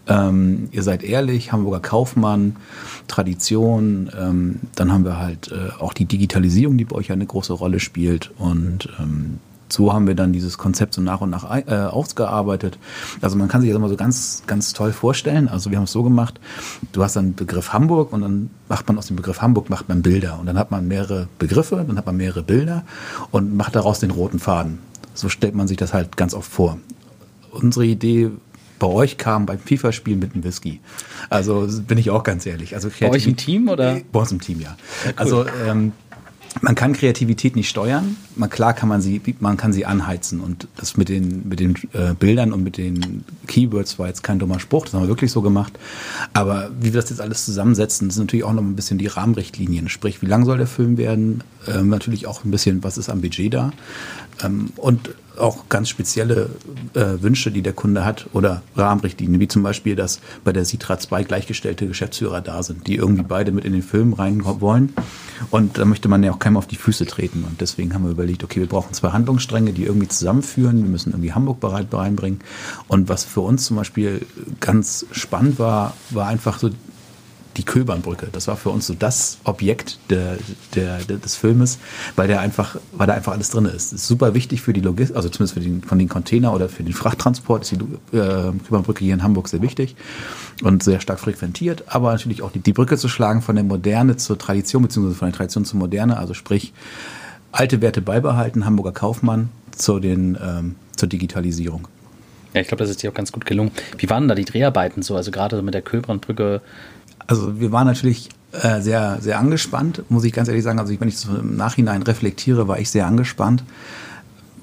Ähm, 0.06 0.68
ihr 0.70 0.82
seid 0.82 1.02
ehrlich, 1.02 1.52
Hamburger 1.52 1.80
Kaufmann, 1.80 2.56
Tradition. 3.08 4.10
Ähm, 4.18 4.60
dann 4.74 4.92
haben 4.92 5.04
wir 5.04 5.18
halt 5.18 5.50
äh, 5.52 5.80
auch 5.80 5.92
die 5.92 6.04
Digitalisierung, 6.04 6.76
die 6.76 6.84
bei 6.84 6.96
euch 6.96 7.12
eine 7.12 7.26
große 7.26 7.52
Rolle 7.52 7.80
spielt. 7.80 8.30
Und 8.38 8.88
ähm, 8.98 9.38
so 9.68 9.92
haben 9.92 10.06
wir 10.06 10.14
dann 10.14 10.32
dieses 10.32 10.58
Konzept 10.58 10.94
so 10.94 11.00
nach 11.00 11.20
und 11.20 11.30
nach 11.30 11.44
äh, 11.66 11.74
ausgearbeitet. 11.74 12.78
Also 13.20 13.36
man 13.36 13.48
kann 13.48 13.60
sich 13.60 13.70
das 13.70 13.76
immer 13.76 13.88
so 13.88 13.96
ganz, 13.96 14.42
ganz 14.46 14.72
toll 14.72 14.92
vorstellen. 14.92 15.48
Also 15.48 15.70
wir 15.70 15.78
haben 15.78 15.84
es 15.84 15.92
so 15.92 16.02
gemacht, 16.02 16.38
du 16.92 17.02
hast 17.02 17.16
einen 17.16 17.34
Begriff 17.34 17.72
Hamburg 17.72 18.12
und 18.12 18.20
dann 18.22 18.50
macht 18.68 18.86
man 18.86 18.98
aus 18.98 19.06
dem 19.06 19.16
Begriff 19.16 19.40
Hamburg 19.42 19.70
macht 19.70 19.88
man 19.88 20.02
Bilder. 20.02 20.38
Und 20.38 20.46
dann 20.46 20.58
hat 20.58 20.70
man 20.70 20.86
mehrere 20.86 21.28
Begriffe, 21.38 21.84
dann 21.86 21.96
hat 21.96 22.06
man 22.06 22.16
mehrere 22.16 22.42
Bilder 22.42 22.84
und 23.30 23.56
macht 23.56 23.74
daraus 23.74 24.00
den 24.00 24.10
roten 24.10 24.38
Faden. 24.38 24.78
So 25.14 25.28
stellt 25.28 25.54
man 25.54 25.66
sich 25.66 25.76
das 25.76 25.94
halt 25.94 26.16
ganz 26.16 26.34
oft 26.34 26.50
vor. 26.50 26.78
Unsere 27.50 27.86
Idee 27.86 28.30
bei 28.84 28.90
euch 28.90 29.16
kam 29.16 29.46
beim 29.46 29.58
FIFA-Spielen 29.58 30.18
mit 30.18 30.34
einem 30.34 30.44
Whisky. 30.44 30.80
Also 31.30 31.66
bin 31.86 31.96
ich 31.96 32.10
auch 32.10 32.22
ganz 32.22 32.44
ehrlich. 32.44 32.74
Also 32.74 32.90
bei 33.00 33.08
euch 33.08 33.26
im 33.26 33.34
Team 33.34 33.68
oder? 33.68 33.98
Bei 34.12 34.20
uns 34.20 34.30
im 34.30 34.42
Team, 34.42 34.60
ja. 34.60 34.76
ja 35.06 35.10
cool. 35.10 35.14
Also 35.16 35.46
ähm, 35.66 35.92
man 36.60 36.74
kann 36.74 36.92
Kreativität 36.92 37.56
nicht 37.56 37.70
steuern. 37.70 38.18
Man, 38.36 38.50
klar 38.50 38.74
kann 38.74 38.90
man 38.90 39.00
sie, 39.00 39.22
man 39.40 39.56
kann 39.56 39.72
sie 39.72 39.86
anheizen. 39.86 40.40
Und 40.40 40.68
das 40.76 40.98
mit 40.98 41.08
den, 41.08 41.48
mit 41.48 41.60
den 41.60 41.76
äh, 41.94 42.12
Bildern 42.12 42.52
und 42.52 42.62
mit 42.62 42.76
den 42.76 43.24
Keywords 43.46 43.98
war 43.98 44.08
jetzt 44.08 44.22
kein 44.22 44.38
dummer 44.38 44.60
Spruch. 44.60 44.84
Das 44.84 44.92
haben 44.92 45.04
wir 45.04 45.08
wirklich 45.08 45.32
so 45.32 45.40
gemacht. 45.40 45.78
Aber 46.34 46.70
wie 46.78 46.92
wir 46.92 47.00
das 47.00 47.08
jetzt 47.08 47.22
alles 47.22 47.46
zusammensetzen, 47.46 48.10
sind 48.10 48.24
natürlich 48.24 48.44
auch 48.44 48.52
noch 48.52 48.62
ein 48.62 48.76
bisschen 48.76 48.98
die 48.98 49.06
Rahmenrichtlinien. 49.06 49.88
Sprich, 49.88 50.20
wie 50.20 50.26
lang 50.26 50.44
soll 50.44 50.58
der 50.58 50.66
Film 50.66 50.98
werden? 50.98 51.42
Ähm, 51.66 51.88
natürlich 51.88 52.26
auch 52.26 52.44
ein 52.44 52.50
bisschen, 52.50 52.84
was 52.84 52.98
ist 52.98 53.08
am 53.08 53.22
Budget 53.22 53.54
da? 53.54 53.72
Ähm, 54.42 54.68
und 54.76 55.08
auch 55.38 55.68
ganz 55.68 55.88
spezielle 55.88 56.50
äh, 56.94 57.22
Wünsche, 57.22 57.50
die 57.50 57.62
der 57.62 57.72
Kunde 57.72 58.04
hat 58.04 58.26
oder 58.32 58.62
Rahmenrichtlinien, 58.76 59.40
wie 59.40 59.48
zum 59.48 59.62
Beispiel, 59.62 59.96
dass 59.96 60.20
bei 60.44 60.52
der 60.52 60.64
Sitra 60.64 60.98
zwei 60.98 61.24
gleichgestellte 61.24 61.86
Geschäftsführer 61.86 62.40
da 62.40 62.62
sind, 62.62 62.86
die 62.86 62.96
irgendwie 62.96 63.22
beide 63.22 63.52
mit 63.52 63.64
in 63.64 63.72
den 63.72 63.82
Film 63.82 64.12
rein 64.12 64.42
wollen. 64.44 64.94
Und 65.50 65.78
da 65.78 65.84
möchte 65.84 66.08
man 66.08 66.22
ja 66.22 66.32
auch 66.32 66.38
keinem 66.38 66.56
auf 66.56 66.66
die 66.66 66.76
Füße 66.76 67.06
treten. 67.06 67.44
Und 67.44 67.60
deswegen 67.60 67.94
haben 67.94 68.04
wir 68.04 68.10
überlegt, 68.10 68.44
okay, 68.44 68.60
wir 68.60 68.68
brauchen 68.68 68.94
zwei 68.94 69.10
Handlungsstränge, 69.10 69.72
die 69.72 69.84
irgendwie 69.84 70.08
zusammenführen. 70.08 70.82
Wir 70.82 70.90
müssen 70.90 71.10
irgendwie 71.10 71.32
Hamburg 71.32 71.60
bereit 71.60 71.92
reinbringen. 71.92 72.40
Und 72.88 73.08
was 73.08 73.24
für 73.24 73.40
uns 73.40 73.64
zum 73.64 73.76
Beispiel 73.76 74.26
ganz 74.60 75.06
spannend 75.12 75.58
war, 75.58 75.94
war 76.10 76.28
einfach 76.28 76.58
so 76.58 76.70
die 77.56 77.64
Köbernbrücke. 77.64 78.28
Das 78.32 78.48
war 78.48 78.56
für 78.56 78.70
uns 78.70 78.86
so 78.86 78.94
das 78.94 79.38
Objekt 79.44 79.98
der, 80.10 80.38
der, 80.74 80.98
des 81.00 81.36
Filmes, 81.36 81.78
weil 82.16 82.28
der 82.28 82.40
einfach, 82.40 82.76
weil 82.92 83.06
da 83.06 83.14
einfach 83.14 83.32
alles 83.32 83.50
drin 83.50 83.66
ist. 83.66 83.92
Ist 83.92 84.06
super 84.06 84.34
wichtig 84.34 84.62
für 84.62 84.72
die 84.72 84.80
Logistik, 84.80 85.16
also 85.16 85.28
zumindest 85.28 85.54
für 85.54 85.60
den, 85.60 85.82
von 85.82 85.98
den 85.98 86.08
Container 86.08 86.52
oder 86.52 86.68
für 86.68 86.82
den 86.82 86.92
Frachttransport 86.92 87.62
ist 87.62 87.72
die 87.72 88.16
äh, 88.16 88.52
Köbernbrücke 88.66 89.04
hier 89.04 89.14
in 89.14 89.22
Hamburg 89.22 89.48
sehr 89.48 89.62
wichtig 89.62 89.96
und 90.62 90.82
sehr 90.82 91.00
stark 91.00 91.20
frequentiert, 91.20 91.84
aber 91.86 92.12
natürlich 92.12 92.42
auch 92.42 92.52
die, 92.52 92.60
die 92.60 92.72
Brücke 92.72 92.96
zu 92.96 93.08
schlagen 93.08 93.42
von 93.42 93.56
der 93.56 93.64
Moderne 93.64 94.16
zur 94.16 94.38
Tradition, 94.38 94.82
beziehungsweise 94.82 95.18
von 95.18 95.28
der 95.28 95.36
Tradition 95.36 95.64
zur 95.64 95.78
Moderne, 95.78 96.16
also 96.18 96.34
sprich 96.34 96.72
alte 97.52 97.80
Werte 97.80 98.02
beibehalten, 98.02 98.64
Hamburger 98.64 98.92
Kaufmann 98.92 99.48
zu 99.70 100.00
den, 100.00 100.36
ähm, 100.42 100.76
zur 100.96 101.08
Digitalisierung. 101.08 101.88
Ja, 102.54 102.60
ich 102.60 102.68
glaube, 102.68 102.82
das 102.82 102.90
ist 102.90 103.02
dir 103.02 103.10
auch 103.10 103.14
ganz 103.14 103.32
gut 103.32 103.44
gelungen. 103.44 103.72
Wie 103.98 104.08
waren 104.08 104.28
da 104.28 104.34
die 104.34 104.44
Dreharbeiten 104.44 105.02
so? 105.02 105.16
Also 105.16 105.30
gerade 105.30 105.60
mit 105.60 105.74
der 105.74 105.82
Köbrandbrücke 105.82 106.62
also 107.26 107.58
wir 107.60 107.72
waren 107.72 107.86
natürlich 107.86 108.28
äh, 108.52 108.80
sehr, 108.80 109.18
sehr 109.20 109.38
angespannt, 109.38 110.02
muss 110.08 110.24
ich 110.24 110.32
ganz 110.32 110.48
ehrlich 110.48 110.64
sagen. 110.64 110.78
Also 110.78 110.98
wenn 110.98 111.08
ich 111.08 111.18
so 111.18 111.34
im 111.36 111.56
Nachhinein 111.56 112.02
reflektiere, 112.02 112.68
war 112.68 112.78
ich 112.78 112.90
sehr 112.90 113.06
angespannt 113.06 113.64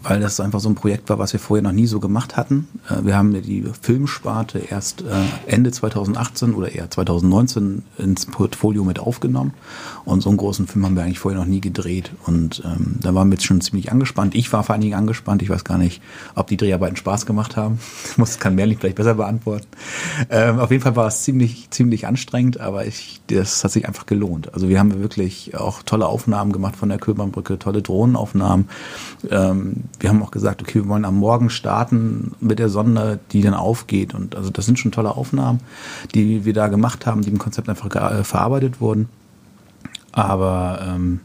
weil 0.04 0.20
das 0.20 0.40
einfach 0.40 0.60
so 0.60 0.70
ein 0.70 0.76
Projekt 0.76 1.10
war, 1.10 1.20
was 1.20 1.34
wir 1.34 1.40
vorher 1.40 1.64
noch 1.64 1.72
nie 1.72 1.88
so 1.88 2.00
gemacht 2.00 2.38
hatten. 2.38 2.68
Äh, 2.90 3.06
wir 3.06 3.16
haben 3.16 3.34
die 3.42 3.64
Filmsparte 3.82 4.60
erst 4.60 5.02
äh, 5.02 5.06
Ende 5.48 5.72
2018 5.72 6.54
oder 6.54 6.72
eher 6.72 6.90
2019 6.90 7.84
ins 7.98 8.26
Portfolio 8.26 8.84
mit 8.84 9.00
aufgenommen. 9.00 9.54
Und 10.06 10.22
so 10.22 10.30
einen 10.30 10.38
großen 10.38 10.68
Film 10.68 10.86
haben 10.86 10.96
wir 10.96 11.04
eigentlich 11.04 11.20
vorher 11.20 11.40
noch 11.40 11.48
nie 11.48 11.62
gedreht. 11.62 12.12
Und 12.26 12.64
ähm, 12.66 12.96
da 13.02 13.14
waren 13.14 13.30
wir 13.30 13.36
jetzt 13.36 13.46
schon 13.46 13.62
ziemlich 13.62 13.92
angespannt. 13.92 14.36
Ich 14.36 14.52
war 14.52 14.64
vor 14.64 14.74
allen 14.74 14.82
Dingen 14.82 14.96
angespannt. 14.96 15.42
Ich 15.42 15.50
weiß 15.50 15.64
gar 15.64 15.78
nicht, 15.78 16.02
ob 16.36 16.48
die 16.48 16.58
Dreharbeiten 16.58 16.96
Spaß 16.96 17.26
gemacht 17.26 17.56
haben. 17.56 17.80
Muss, 18.18 18.40
kann 18.40 18.56
Merlin 18.56 18.78
vielleicht 18.80 18.96
besser 18.96 19.16
beantworten. 19.16 19.68
Ähm, 20.30 20.60
auf 20.60 20.72
jeden 20.72 20.84
Fall 20.84 20.96
war 20.96 21.08
es 21.08 21.24
ziemlich, 21.24 21.70
ziemlich 21.70 22.08
anstrengend, 22.08 22.60
aber 22.60 22.86
ich, 22.86 23.22
das 23.28 23.64
hat 23.64 23.72
sich 23.72 23.88
einfach 23.88 24.06
gelohnt. 24.06 24.54
Also 24.54 24.70
wir 24.70 24.80
haben 24.80 25.00
wirklich 25.00 25.56
auch 25.56 25.84
tolle 25.84 26.08
Aufnahmen 26.08 26.52
gemacht 26.52 26.76
von 26.76 26.90
der 26.90 26.98
Köbernbrücke, 26.98 27.60
tolle 27.60 27.82
Drohnenaufnahmen. 27.82 28.70
Ähm, 29.30 29.84
wir 30.00 30.10
haben 30.10 30.24
auch 30.24 30.32
gesagt, 30.32 30.62
okay, 30.62 30.76
wir 30.84 30.88
wollen 30.88 31.06
am 31.06 31.18
Morgen 31.18 31.50
starten 31.50 32.32
mit 32.40 32.60
der 32.60 32.70
Sonde, 32.70 33.20
die 33.32 33.42
dann 33.42 33.54
aufgeht. 33.54 34.14
Und 34.14 34.36
also 34.36 34.50
das 34.50 34.66
sind 34.66 34.80
schon 34.80 34.92
tolle 34.92 35.16
Aufnahmen, 35.16 35.60
die 36.16 36.46
wir 36.46 36.54
da 36.54 36.68
gemacht 36.68 37.06
haben, 37.06 37.22
die 37.22 37.30
im 37.30 37.38
Konzept 37.38 37.70
einfach 37.70 37.94
äh, 37.96 38.24
verarbeitet 38.24 38.82
wurden. 38.82 39.10
Aber 40.12 40.80
ähm, 40.88 41.22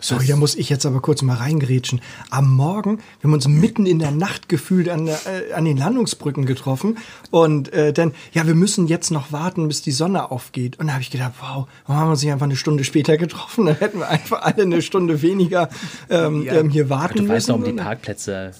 Sorry, 0.00 0.26
da 0.28 0.36
muss 0.36 0.54
ich 0.54 0.68
jetzt 0.68 0.86
aber 0.86 1.00
kurz 1.00 1.22
mal 1.22 1.34
reingrätschen. 1.36 2.00
Am 2.30 2.54
Morgen, 2.54 2.98
wir 2.98 3.24
haben 3.24 3.32
uns 3.32 3.48
mitten 3.48 3.84
in 3.84 3.98
der 3.98 4.12
Nacht 4.12 4.48
gefühlt 4.48 4.88
an, 4.88 5.06
der, 5.06 5.18
äh, 5.26 5.52
an 5.54 5.64
den 5.64 5.76
Landungsbrücken 5.76 6.46
getroffen 6.46 6.98
und 7.32 7.72
äh, 7.72 7.92
dann, 7.92 8.12
ja, 8.32 8.46
wir 8.46 8.54
müssen 8.54 8.86
jetzt 8.86 9.10
noch 9.10 9.32
warten, 9.32 9.66
bis 9.66 9.82
die 9.82 9.90
Sonne 9.90 10.30
aufgeht. 10.30 10.78
Und 10.78 10.86
da 10.86 10.92
habe 10.92 11.02
ich 11.02 11.10
gedacht, 11.10 11.32
wow, 11.40 11.66
warum 11.86 12.00
haben 12.00 12.06
wir 12.08 12.10
uns 12.12 12.22
nicht 12.22 12.30
einfach 12.32 12.46
eine 12.46 12.54
Stunde 12.56 12.84
später 12.84 13.16
getroffen? 13.16 13.66
Dann 13.66 13.76
hätten 13.76 13.98
wir 13.98 14.08
einfach 14.08 14.42
alle 14.42 14.62
eine 14.62 14.82
Stunde 14.82 15.20
weniger 15.20 15.68
ähm, 16.10 16.42
Ja. 16.44 16.54
ähm, 16.54 16.70
hier 16.70 16.88
warten 16.88 17.16
Du 17.16 17.22
müssen. 17.22 17.34
weißt 17.34 17.48
doch 17.48 17.54
um 17.56 17.64
die 17.64 17.72
Parkplätze. 17.72 18.52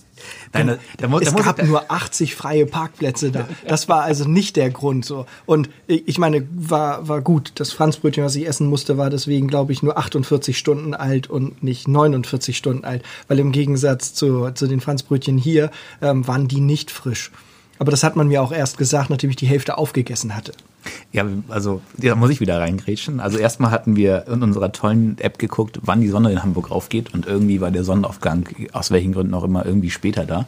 Nein, 0.52 0.66
da, 0.68 0.78
da, 0.98 1.08
muss- 1.08 1.22
es 1.22 1.34
da 1.34 1.42
gab 1.42 1.62
nur 1.62 1.90
80 1.90 2.34
freie 2.34 2.66
Parkplätze 2.66 3.30
da. 3.30 3.48
Das 3.66 3.88
war 3.88 4.02
also 4.02 4.24
nicht 4.26 4.56
der 4.56 4.70
Grund 4.70 5.04
so. 5.04 5.26
Und 5.46 5.68
ich 5.86 6.18
meine, 6.18 6.46
war, 6.54 7.08
war 7.08 7.20
gut. 7.20 7.52
Das 7.56 7.72
Franzbrötchen, 7.72 8.24
was 8.24 8.34
ich 8.36 8.46
essen 8.46 8.68
musste, 8.68 8.98
war 8.98 9.10
deswegen, 9.10 9.48
glaube 9.48 9.72
ich, 9.72 9.82
nur 9.82 9.98
48 9.98 10.56
Stunden 10.58 10.94
alt 10.94 11.28
und 11.28 11.62
nicht 11.62 11.88
49 11.88 12.56
Stunden 12.56 12.84
alt. 12.84 13.02
Weil 13.28 13.38
im 13.38 13.52
Gegensatz 13.52 14.14
zu, 14.14 14.50
zu 14.52 14.66
den 14.66 14.80
Franzbrötchen 14.80 15.38
hier 15.38 15.70
ähm, 16.02 16.26
waren 16.26 16.48
die 16.48 16.60
nicht 16.60 16.90
frisch. 16.90 17.30
Aber 17.78 17.90
das 17.90 18.02
hat 18.02 18.16
man 18.16 18.28
mir 18.28 18.42
auch 18.42 18.50
erst 18.52 18.76
gesagt, 18.78 19.08
nachdem 19.10 19.30
ich 19.30 19.36
die 19.36 19.46
Hälfte 19.46 19.78
aufgegessen 19.78 20.34
hatte. 20.34 20.52
Ja, 21.12 21.24
also 21.48 21.80
da 21.96 22.14
muss 22.14 22.30
ich 22.30 22.40
wieder 22.40 22.60
reingrätschen. 22.60 23.20
Also 23.20 23.38
erstmal 23.38 23.70
hatten 23.70 23.96
wir 23.96 24.26
in 24.26 24.42
unserer 24.42 24.72
tollen 24.72 25.16
App 25.18 25.38
geguckt, 25.38 25.80
wann 25.82 26.00
die 26.00 26.08
Sonne 26.08 26.30
in 26.30 26.42
Hamburg 26.42 26.70
aufgeht 26.70 27.14
und 27.14 27.26
irgendwie 27.26 27.60
war 27.60 27.70
der 27.70 27.84
Sonnenaufgang 27.84 28.48
aus 28.72 28.90
welchen 28.90 29.12
Gründen 29.12 29.34
auch 29.34 29.44
immer 29.44 29.64
irgendwie 29.64 29.90
später 29.90 30.26
da. 30.26 30.46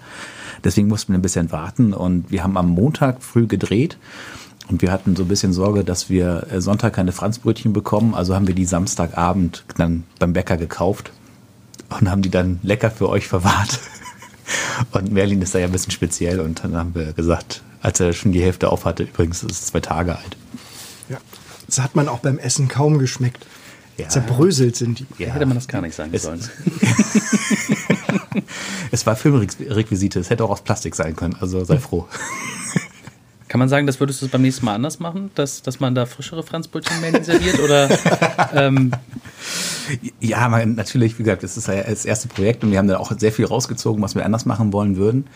Deswegen 0.63 0.89
mussten 0.89 1.13
wir 1.13 1.19
ein 1.19 1.23
bisschen 1.23 1.51
warten 1.51 1.95
und 1.95 2.31
wir 2.31 2.43
haben 2.43 2.57
am 2.57 2.69
Montag 2.69 3.23
früh 3.23 3.47
gedreht 3.47 3.97
und 4.71 4.83
wir 4.83 4.93
hatten 4.93 5.17
so 5.17 5.23
ein 5.23 5.29
bisschen 5.29 5.53
Sorge, 5.53 5.83
dass 5.83 6.11
wir 6.11 6.47
äh, 6.51 6.61
Sonntag 6.61 6.93
keine 6.93 7.13
Franzbrötchen 7.13 7.73
bekommen, 7.73 8.15
also 8.15 8.35
haben 8.35 8.47
wir 8.47 8.55
die 8.55 8.65
Samstagabend 8.65 9.65
dann 9.77 10.05
beim 10.19 10.33
Bäcker 10.33 10.57
gekauft 10.57 11.11
und 11.89 12.11
haben 12.11 12.23
die 12.23 12.31
dann 12.31 12.61
lecker 12.63 12.91
für 12.91 13.09
euch 13.09 13.27
verwahrt. 13.27 13.81
Und 14.93 15.13
Merlin 15.13 15.43
ist 15.43 15.55
da 15.55 15.61
ja 15.61 15.67
ein 15.67 15.73
bisschen 15.73 15.93
speziell 15.93 16.41
und 16.41 16.65
dann 16.65 16.75
haben 16.75 16.95
wir 16.95 17.13
gesagt, 17.13 17.63
als 17.83 18.01
er 18.01 18.13
schon 18.13 18.33
die 18.33 18.43
Hälfte 18.43 18.71
auf 18.71 18.85
hatte, 18.85 19.05
übrigens 19.05 19.43
ist 19.43 19.53
es 19.53 19.67
zwei 19.67 19.81
Tage 19.81 20.17
alt. 20.17 20.37
Ja. 21.09 21.19
Das 21.67 21.81
hat 21.81 21.95
man 21.97 22.09
auch 22.09 22.19
beim 22.21 22.39
Essen 22.39 22.69
kaum 22.69 22.99
geschmeckt. 22.99 23.47
Ja. 23.97 24.09
Zerbröselt 24.09 24.77
sind 24.77 24.99
die. 25.01 25.07
Ja. 25.19 25.29
Hätte 25.35 25.47
man 25.47 25.57
das 25.57 25.69
gar 25.69 25.83
nicht 25.83 25.95
sagen 25.95 26.11
Es- 26.13 26.23
sollen. 26.23 26.41
Es 28.93 29.07
war 29.07 29.15
Filmrequisite, 29.17 30.19
es 30.21 30.31
hätte 30.31 30.45
auch 30.45 30.51
aus 30.51 30.63
Plastik 30.63 30.95
sein 30.95 31.15
können, 31.15 31.37
also 31.41 31.65
sei 31.65 31.79
froh. 31.79 32.09
Kann 33.49 33.59
man 33.59 33.69
sagen, 33.69 33.87
das 33.87 34.01
würdest 34.01 34.23
du 34.23 34.29
beim 34.29 34.43
nächsten 34.43 34.65
Mal 34.65 34.75
anders 34.75 35.01
machen, 35.01 35.31
dass, 35.35 35.63
dass 35.63 35.81
man 35.81 35.95
da 35.95 36.07
frischere 36.07 36.43
Franzbrötchen 36.43 37.01
mehr 37.01 37.23
serviert? 37.23 37.59
Oder 37.61 37.89
ähm, 38.55 38.93
Ja, 40.21 40.49
man, 40.49 40.75
natürlich, 40.75 41.19
wie 41.19 41.23
gesagt, 41.25 41.43
das 41.43 41.57
ist 41.57 41.69
das 41.69 42.05
erste 42.05 42.29
Projekt 42.29 42.65
und 42.65 42.71
wir 42.71 42.79
haben 42.79 42.89
da 42.89 42.99
auch 42.99 43.13
sehr 43.19 43.33
viel 43.33 43.47
rausgezogen, 43.47 44.03
was 44.03 44.15
wir 44.15 44.25
anders 44.25 44.47
machen 44.47 44.73
wollen 44.73 44.97
würden. 44.97 45.27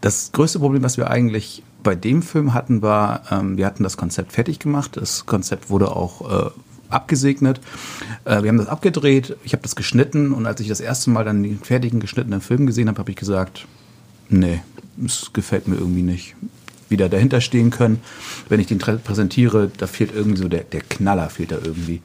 Das 0.00 0.32
größte 0.32 0.58
Problem, 0.58 0.82
was 0.82 0.96
wir 0.96 1.10
eigentlich 1.10 1.62
bei 1.82 1.94
dem 1.94 2.22
Film 2.22 2.54
hatten, 2.54 2.82
war, 2.82 3.22
ähm, 3.30 3.56
wir 3.56 3.66
hatten 3.66 3.82
das 3.82 3.96
Konzept 3.96 4.32
fertig 4.32 4.58
gemacht. 4.58 4.96
Das 4.96 5.26
Konzept 5.26 5.70
wurde 5.70 5.94
auch 5.94 6.48
äh, 6.48 6.50
abgesegnet. 6.88 7.60
Äh, 8.24 8.42
wir 8.42 8.48
haben 8.48 8.58
das 8.58 8.68
abgedreht, 8.68 9.36
ich 9.44 9.52
habe 9.52 9.62
das 9.62 9.76
geschnitten 9.76 10.32
und 10.32 10.46
als 10.46 10.60
ich 10.60 10.68
das 10.68 10.80
erste 10.80 11.10
Mal 11.10 11.24
dann 11.24 11.42
den 11.42 11.58
fertigen 11.58 12.00
geschnittenen 12.00 12.40
Film 12.40 12.66
gesehen 12.66 12.88
habe, 12.88 12.98
habe 12.98 13.10
ich 13.10 13.16
gesagt, 13.16 13.66
nee, 14.28 14.60
es 15.04 15.30
gefällt 15.32 15.68
mir 15.68 15.76
irgendwie 15.76 16.02
nicht. 16.02 16.34
Wieder 16.88 17.08
dahinter 17.08 17.40
stehen 17.40 17.70
können. 17.70 18.00
Wenn 18.48 18.60
ich 18.60 18.66
den 18.66 18.78
präsentiere, 18.78 19.70
da 19.78 19.86
fehlt 19.86 20.14
irgendwie 20.14 20.38
so 20.38 20.48
der, 20.48 20.64
der 20.64 20.82
Knaller, 20.82 21.30
fehlt 21.30 21.50
da 21.50 21.56
irgendwie. 21.56 22.02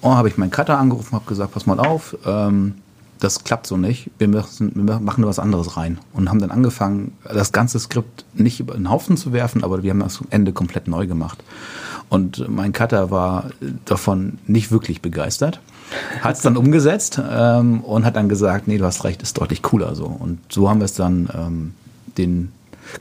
Und 0.00 0.14
habe 0.14 0.28
ich 0.28 0.36
meinen 0.36 0.50
Cutter 0.50 0.78
angerufen, 0.78 1.12
habe 1.12 1.26
gesagt, 1.26 1.52
pass 1.52 1.66
mal 1.66 1.80
auf, 1.80 2.16
ähm, 2.26 2.74
das 3.18 3.44
klappt 3.44 3.66
so 3.66 3.76
nicht. 3.76 4.10
Wir, 4.18 4.28
müssen, 4.28 4.72
wir 4.74 5.00
machen 5.00 5.22
da 5.22 5.28
was 5.28 5.38
anderes 5.38 5.76
rein. 5.76 5.98
Und 6.12 6.28
haben 6.28 6.38
dann 6.38 6.50
angefangen, 6.50 7.12
das 7.24 7.52
ganze 7.52 7.78
Skript 7.78 8.24
nicht 8.34 8.60
über 8.60 8.74
den 8.74 8.90
Haufen 8.90 9.16
zu 9.16 9.32
werfen, 9.32 9.64
aber 9.64 9.82
wir 9.82 9.90
haben 9.90 10.00
das 10.00 10.20
am 10.20 10.26
Ende 10.30 10.52
komplett 10.52 10.86
neu 10.86 11.06
gemacht. 11.06 11.42
Und 12.08 12.48
mein 12.48 12.72
Cutter 12.72 13.10
war 13.10 13.50
davon 13.84 14.38
nicht 14.46 14.70
wirklich 14.70 15.02
begeistert. 15.02 15.60
Hat 16.20 16.36
es 16.36 16.42
dann 16.42 16.56
umgesetzt 16.56 17.20
ähm, 17.30 17.80
und 17.80 18.04
hat 18.04 18.16
dann 18.16 18.28
gesagt, 18.28 18.68
nee, 18.68 18.78
du 18.78 18.84
hast 18.84 19.04
recht, 19.04 19.22
ist 19.22 19.38
deutlich 19.38 19.62
cooler 19.62 19.94
so. 19.94 20.06
Und 20.06 20.38
so 20.48 20.68
haben 20.68 20.80
wir 20.80 20.84
es 20.84 20.94
dann 20.94 21.28
ähm, 21.34 21.74
den 22.18 22.52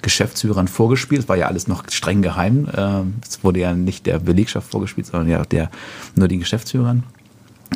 Geschäftsführern 0.01 0.67
vorgespielt. 0.67 1.23
Es 1.23 1.29
war 1.29 1.37
ja 1.37 1.47
alles 1.47 1.67
noch 1.67 1.83
streng 1.89 2.21
geheim. 2.21 2.67
Ähm, 2.75 3.15
Es 3.27 3.43
wurde 3.43 3.59
ja 3.59 3.73
nicht 3.73 4.05
der 4.05 4.19
Belegschaft 4.19 4.69
vorgespielt, 4.69 5.07
sondern 5.07 5.29
ja 5.29 5.43
der, 5.45 5.69
nur 6.15 6.27
den 6.27 6.39
Geschäftsführern. 6.39 7.03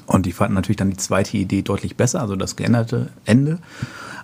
Und 0.06 0.26
die 0.26 0.32
fanden 0.32 0.56
natürlich 0.56 0.78
dann 0.78 0.90
die 0.90 0.98
zweite 0.98 1.38
Idee 1.38 1.62
deutlich 1.62 1.96
besser, 1.96 2.22
also 2.22 2.36
das 2.36 2.56
geänderte 2.56 3.10
Ende. 3.26 3.60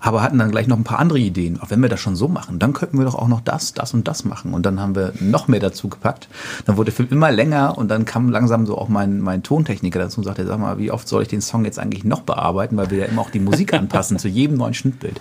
Aber 0.02 0.22
hatten 0.22 0.38
dann 0.38 0.52
gleich 0.52 0.68
noch 0.68 0.78
ein 0.78 0.84
paar 0.84 1.00
andere 1.00 1.18
Ideen. 1.18 1.60
Auch 1.62 1.72
wenn 1.72 1.82
wir 1.82 1.90
das 1.90 2.00
schon 2.00 2.16
so 2.16 2.28
machen, 2.28 2.60
dann 2.60 2.74
könnten 2.74 2.98
wir 3.00 3.06
doch 3.06 3.16
auch 3.16 3.28
noch 3.28 3.42
das, 3.42 3.74
das 3.74 3.94
und 3.94 4.08
das 4.08 4.24
machen. 4.24 4.54
Und 4.54 4.66
dann 4.66 4.80
haben 4.80 4.96
wir 4.96 5.14
noch 5.20 5.48
mehr 5.48 5.60
dazu 5.60 5.88
gepackt. 5.88 6.28
Dann 6.66 6.78
wurde 6.78 6.92
der 6.92 6.96
Film 6.96 7.10
immer 7.12 7.32
länger 7.32 7.78
und 7.78 7.90
dann 7.90 8.06
kam 8.06 8.30
langsam 8.30 8.68
so 8.68 8.78
auch 8.78 8.88
mein, 8.88 9.20
mein 9.20 9.42
Tontechniker 9.42 9.98
dazu 9.98 10.20
und 10.20 10.26
sagte, 10.26 10.46
sag 10.46 10.60
mal, 10.60 10.78
wie 10.78 10.92
oft 10.92 11.08
soll 11.08 11.24
ich 11.24 11.28
den 11.28 11.42
Song 11.42 11.66
jetzt 11.66 11.80
eigentlich 11.80 12.04
noch 12.04 12.22
bearbeiten, 12.22 12.78
weil 12.78 12.92
wir 12.92 13.00
ja 13.00 13.06
immer 13.06 13.22
auch 13.22 13.32
die 13.32 13.40
Musik 13.40 13.74
anpassen 13.74 14.20
zu 14.20 14.28
jedem 14.28 14.58
neuen 14.58 14.76
Schnittbild. 14.76 15.20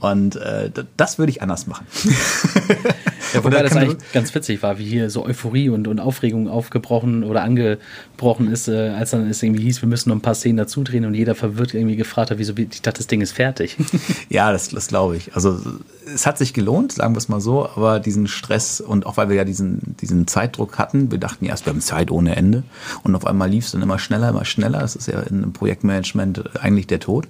Und 0.00 0.36
äh, 0.36 0.72
das 0.96 1.18
würde 1.18 1.30
ich 1.30 1.42
anders 1.42 1.66
machen. 1.66 1.86
Ja, 3.34 3.44
wobei 3.44 3.62
das 3.62 3.76
eigentlich 3.76 4.12
ganz 4.12 4.34
witzig 4.34 4.62
war, 4.62 4.78
wie 4.78 4.84
hier 4.84 5.10
so 5.10 5.24
Euphorie 5.24 5.68
und, 5.68 5.88
und 5.88 6.00
Aufregung 6.00 6.48
aufgebrochen 6.48 7.24
oder 7.24 7.42
angebrochen 7.42 8.50
ist, 8.50 8.68
äh, 8.68 8.90
als 8.90 9.10
dann 9.10 9.28
es 9.28 9.42
irgendwie 9.42 9.62
hieß, 9.64 9.75
wir 9.82 9.88
müssen 9.88 10.08
noch 10.10 10.16
ein 10.16 10.20
paar 10.20 10.34
Szenen 10.34 10.56
dazu 10.56 10.82
drehen 10.82 11.04
und 11.04 11.14
jeder 11.14 11.34
verwirrt 11.34 11.74
irgendwie 11.74 11.96
gefragt 11.96 12.30
hat, 12.30 12.38
wieso, 12.38 12.52
ich 12.56 12.82
dachte, 12.82 12.98
das 12.98 13.06
Ding 13.06 13.20
ist 13.20 13.32
fertig. 13.32 13.76
Ja, 14.28 14.52
das, 14.52 14.68
das 14.68 14.88
glaube 14.88 15.16
ich. 15.16 15.34
Also 15.34 15.60
es 16.12 16.26
hat 16.26 16.38
sich 16.38 16.52
gelohnt, 16.52 16.92
sagen 16.92 17.14
wir 17.14 17.18
es 17.18 17.28
mal 17.28 17.40
so, 17.40 17.68
aber 17.68 18.00
diesen 18.00 18.26
Stress 18.26 18.80
und 18.80 19.06
auch 19.06 19.16
weil 19.16 19.28
wir 19.28 19.36
ja 19.36 19.44
diesen, 19.44 19.96
diesen 20.00 20.26
Zeitdruck 20.26 20.78
hatten, 20.78 21.10
wir 21.10 21.18
dachten 21.18 21.44
erst, 21.44 21.66
wir 21.66 21.72
haben 21.72 21.80
Zeit 21.80 22.10
ohne 22.10 22.36
Ende 22.36 22.64
und 23.02 23.14
auf 23.14 23.26
einmal 23.26 23.48
lief 23.48 23.66
es 23.66 23.72
dann 23.72 23.82
immer 23.82 23.98
schneller, 23.98 24.30
immer 24.30 24.44
schneller. 24.44 24.80
Das 24.80 24.96
ist 24.96 25.08
ja 25.08 25.20
einem 25.20 25.52
Projektmanagement 25.52 26.56
eigentlich 26.60 26.86
der 26.86 27.00
Tod. 27.00 27.28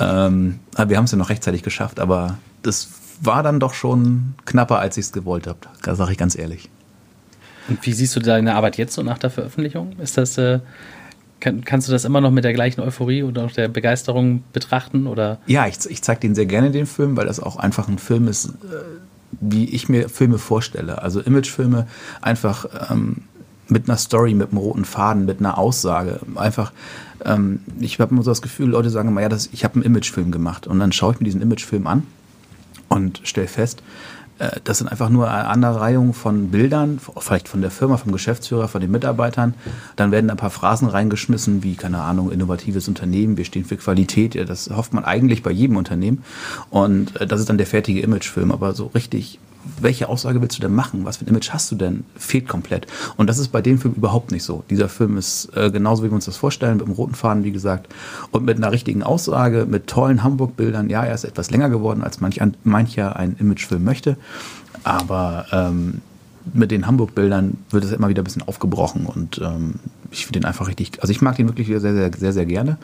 Ähm, 0.00 0.60
wir 0.76 0.96
haben 0.96 1.04
es 1.04 1.12
ja 1.12 1.18
noch 1.18 1.30
rechtzeitig 1.30 1.62
geschafft, 1.62 2.00
aber 2.00 2.38
das 2.62 2.88
war 3.20 3.42
dann 3.42 3.60
doch 3.60 3.74
schon 3.74 4.34
knapper, 4.44 4.78
als 4.78 4.96
ich 4.96 5.06
es 5.06 5.12
gewollt 5.12 5.46
habe. 5.46 5.58
Da 5.82 5.94
sage 5.94 6.12
ich 6.12 6.18
ganz 6.18 6.36
ehrlich. 6.36 6.68
Und 7.68 7.84
wie 7.86 7.92
siehst 7.92 8.14
du 8.16 8.20
deine 8.20 8.54
Arbeit 8.54 8.76
jetzt 8.76 8.94
so 8.94 9.02
nach 9.02 9.18
der 9.18 9.30
Veröffentlichung? 9.30 9.98
Ist 9.98 10.18
das, 10.18 10.36
äh, 10.36 10.60
kann, 11.40 11.64
kannst 11.64 11.88
du 11.88 11.92
das 11.92 12.04
immer 12.04 12.20
noch 12.20 12.30
mit 12.30 12.44
der 12.44 12.52
gleichen 12.52 12.80
Euphorie 12.80 13.22
oder 13.22 13.44
auch 13.44 13.52
der 13.52 13.68
Begeisterung 13.68 14.44
betrachten? 14.52 15.06
Oder 15.06 15.38
Ja, 15.46 15.66
ich, 15.66 15.78
ich 15.88 16.02
zeige 16.02 16.20
den 16.20 16.34
sehr 16.34 16.46
gerne, 16.46 16.70
den 16.70 16.86
Film, 16.86 17.16
weil 17.16 17.26
das 17.26 17.40
auch 17.40 17.56
einfach 17.56 17.88
ein 17.88 17.98
Film 17.98 18.28
ist, 18.28 18.46
äh, 18.46 18.50
wie 19.40 19.64
ich 19.66 19.88
mir 19.88 20.08
Filme 20.08 20.38
vorstelle. 20.38 21.02
Also 21.02 21.20
Imagefilme 21.20 21.86
einfach 22.22 22.66
ähm, 22.90 23.24
mit 23.68 23.88
einer 23.88 23.98
Story, 23.98 24.34
mit 24.34 24.50
einem 24.50 24.58
roten 24.58 24.84
Faden, 24.84 25.24
mit 25.24 25.40
einer 25.40 25.58
Aussage. 25.58 26.20
Einfach, 26.34 26.72
ähm, 27.24 27.60
ich 27.80 27.98
habe 27.98 28.14
immer 28.14 28.22
so 28.22 28.30
das 28.30 28.42
Gefühl, 28.42 28.68
Leute 28.68 28.90
sagen 28.90 29.08
immer, 29.08 29.22
ja, 29.22 29.28
das, 29.28 29.48
ich 29.52 29.64
habe 29.64 29.74
einen 29.74 29.84
Imagefilm 29.84 30.30
gemacht. 30.30 30.66
Und 30.66 30.78
dann 30.78 30.92
schaue 30.92 31.14
ich 31.14 31.20
mir 31.20 31.24
diesen 31.24 31.42
Imagefilm 31.42 31.86
an 31.86 32.04
und 32.88 33.20
stelle 33.24 33.48
fest, 33.48 33.82
das 34.64 34.78
sind 34.78 34.88
einfach 34.88 35.10
nur 35.10 35.30
eine 35.30 35.46
Aneinanderreihung 35.48 36.12
von 36.12 36.50
Bildern, 36.50 36.98
vielleicht 37.18 37.48
von 37.48 37.60
der 37.60 37.70
Firma, 37.70 37.96
vom 37.96 38.12
Geschäftsführer, 38.12 38.68
von 38.68 38.80
den 38.80 38.90
Mitarbeitern. 38.90 39.54
Dann 39.96 40.10
werden 40.10 40.30
ein 40.30 40.36
paar 40.36 40.50
Phrasen 40.50 40.88
reingeschmissen, 40.88 41.62
wie, 41.62 41.76
keine 41.76 42.00
Ahnung, 42.00 42.32
innovatives 42.32 42.88
Unternehmen, 42.88 43.36
wir 43.36 43.44
stehen 43.44 43.64
für 43.64 43.76
Qualität. 43.76 44.36
Das 44.48 44.70
hofft 44.70 44.92
man 44.92 45.04
eigentlich 45.04 45.42
bei 45.42 45.50
jedem 45.50 45.76
Unternehmen. 45.76 46.24
Und 46.70 47.20
äh, 47.20 47.26
das 47.26 47.40
ist 47.40 47.48
dann 47.48 47.58
der 47.58 47.66
fertige 47.66 48.00
Imagefilm. 48.00 48.50
Aber 48.50 48.74
so 48.74 48.86
richtig, 48.86 49.38
welche 49.80 50.08
Aussage 50.08 50.40
willst 50.40 50.56
du 50.58 50.60
denn 50.62 50.74
machen? 50.74 51.04
Was 51.04 51.18
für 51.18 51.24
ein 51.24 51.28
Image 51.28 51.50
hast 51.50 51.70
du 51.70 51.76
denn? 51.76 52.04
Fehlt 52.16 52.48
komplett. 52.48 52.86
Und 53.16 53.28
das 53.28 53.38
ist 53.38 53.48
bei 53.48 53.62
dem 53.62 53.78
Film 53.78 53.94
überhaupt 53.94 54.30
nicht 54.30 54.42
so. 54.44 54.64
Dieser 54.70 54.88
Film 54.88 55.16
ist 55.16 55.50
äh, 55.56 55.70
genauso, 55.70 56.02
wie 56.02 56.08
wir 56.10 56.14
uns 56.14 56.26
das 56.26 56.36
vorstellen, 56.36 56.78
mit 56.78 56.86
dem 56.86 56.92
roten 56.92 57.14
Faden, 57.14 57.44
wie 57.44 57.52
gesagt, 57.52 57.92
und 58.30 58.44
mit 58.44 58.56
einer 58.56 58.72
richtigen 58.72 59.02
Aussage, 59.02 59.66
mit 59.68 59.86
tollen 59.86 60.22
Hamburg-Bildern. 60.22 60.90
Ja, 60.90 61.04
er 61.04 61.14
ist 61.14 61.24
etwas 61.24 61.50
länger 61.50 61.70
geworden, 61.70 62.02
als 62.02 62.20
manch, 62.20 62.40
an- 62.42 62.56
mancher 62.64 63.16
ein 63.16 63.36
Imagefilm 63.38 63.84
möchte. 63.84 64.16
Aber 64.82 65.46
ähm, 65.52 66.00
mit 66.52 66.70
den 66.70 66.86
Hamburg-Bildern 66.86 67.56
wird 67.70 67.84
es 67.84 67.92
immer 67.92 68.08
wieder 68.10 68.20
ein 68.20 68.24
bisschen 68.24 68.42
aufgebrochen 68.42 69.06
und 69.06 69.40
ähm, 69.42 69.76
ich 70.10 70.26
finde 70.26 70.40
den 70.40 70.44
einfach 70.44 70.68
richtig, 70.68 71.00
also 71.00 71.10
ich 71.10 71.22
mag 71.22 71.36
den 71.36 71.48
wirklich 71.48 71.68
sehr, 71.68 71.80
sehr, 71.80 72.10
sehr, 72.12 72.32
sehr 72.34 72.44
gerne. 72.44 72.76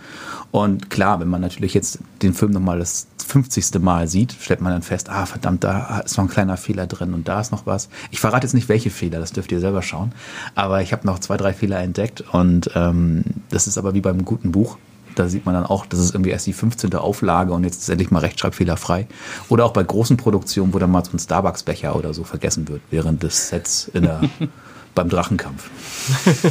Und 0.50 0.88
klar, 0.88 1.20
wenn 1.20 1.28
man 1.28 1.42
natürlich 1.42 1.74
jetzt 1.74 1.98
den 2.22 2.32
Film 2.32 2.52
nochmal 2.52 2.78
das 2.78 3.06
50. 3.22 3.80
Mal 3.80 4.08
sieht, 4.08 4.36
stellt 4.40 4.60
man 4.60 4.72
dann 4.72 4.82
fest, 4.82 5.08
ah 5.08 5.26
verdammt, 5.26 5.64
da 5.64 6.00
ist 6.00 6.16
noch 6.16 6.24
ein 6.24 6.30
kleiner 6.30 6.56
Fehler 6.56 6.86
drin 6.86 7.14
und 7.14 7.28
da 7.28 7.40
ist 7.40 7.52
noch 7.52 7.66
was. 7.66 7.88
Ich 8.10 8.20
verrate 8.20 8.46
jetzt 8.46 8.54
nicht, 8.54 8.68
welche 8.68 8.90
Fehler, 8.90 9.18
das 9.20 9.32
dürft 9.32 9.52
ihr 9.52 9.60
selber 9.60 9.82
schauen, 9.82 10.12
aber 10.54 10.82
ich 10.82 10.92
habe 10.92 11.06
noch 11.06 11.18
zwei, 11.18 11.36
drei 11.36 11.52
Fehler 11.52 11.80
entdeckt 11.80 12.22
und 12.32 12.70
ähm, 12.74 13.24
das 13.50 13.66
ist 13.66 13.78
aber 13.78 13.94
wie 13.94 14.00
beim 14.00 14.24
guten 14.24 14.52
Buch. 14.52 14.78
Da 15.16 15.28
sieht 15.28 15.44
man 15.44 15.54
dann 15.54 15.66
auch, 15.66 15.86
das 15.86 15.98
ist 15.98 16.14
irgendwie 16.14 16.30
erst 16.30 16.46
die 16.46 16.52
15. 16.52 16.94
Auflage 16.94 17.52
und 17.52 17.64
jetzt 17.64 17.82
ist 17.82 17.88
endlich 17.88 18.10
mal 18.10 18.20
rechtschreibfehlerfrei. 18.20 19.06
Oder 19.48 19.64
auch 19.64 19.72
bei 19.72 19.82
großen 19.82 20.16
Produktionen, 20.16 20.72
wo 20.72 20.78
dann 20.78 20.90
mal 20.90 21.04
so 21.04 21.12
ein 21.12 21.18
Starbucks-Becher 21.18 21.96
oder 21.96 22.14
so 22.14 22.22
vergessen 22.24 22.68
wird, 22.68 22.80
während 22.90 23.22
des 23.22 23.48
Sets 23.48 23.90
in 23.92 24.04
der, 24.04 24.20
beim 24.94 25.08
Drachenkampf. 25.08 25.70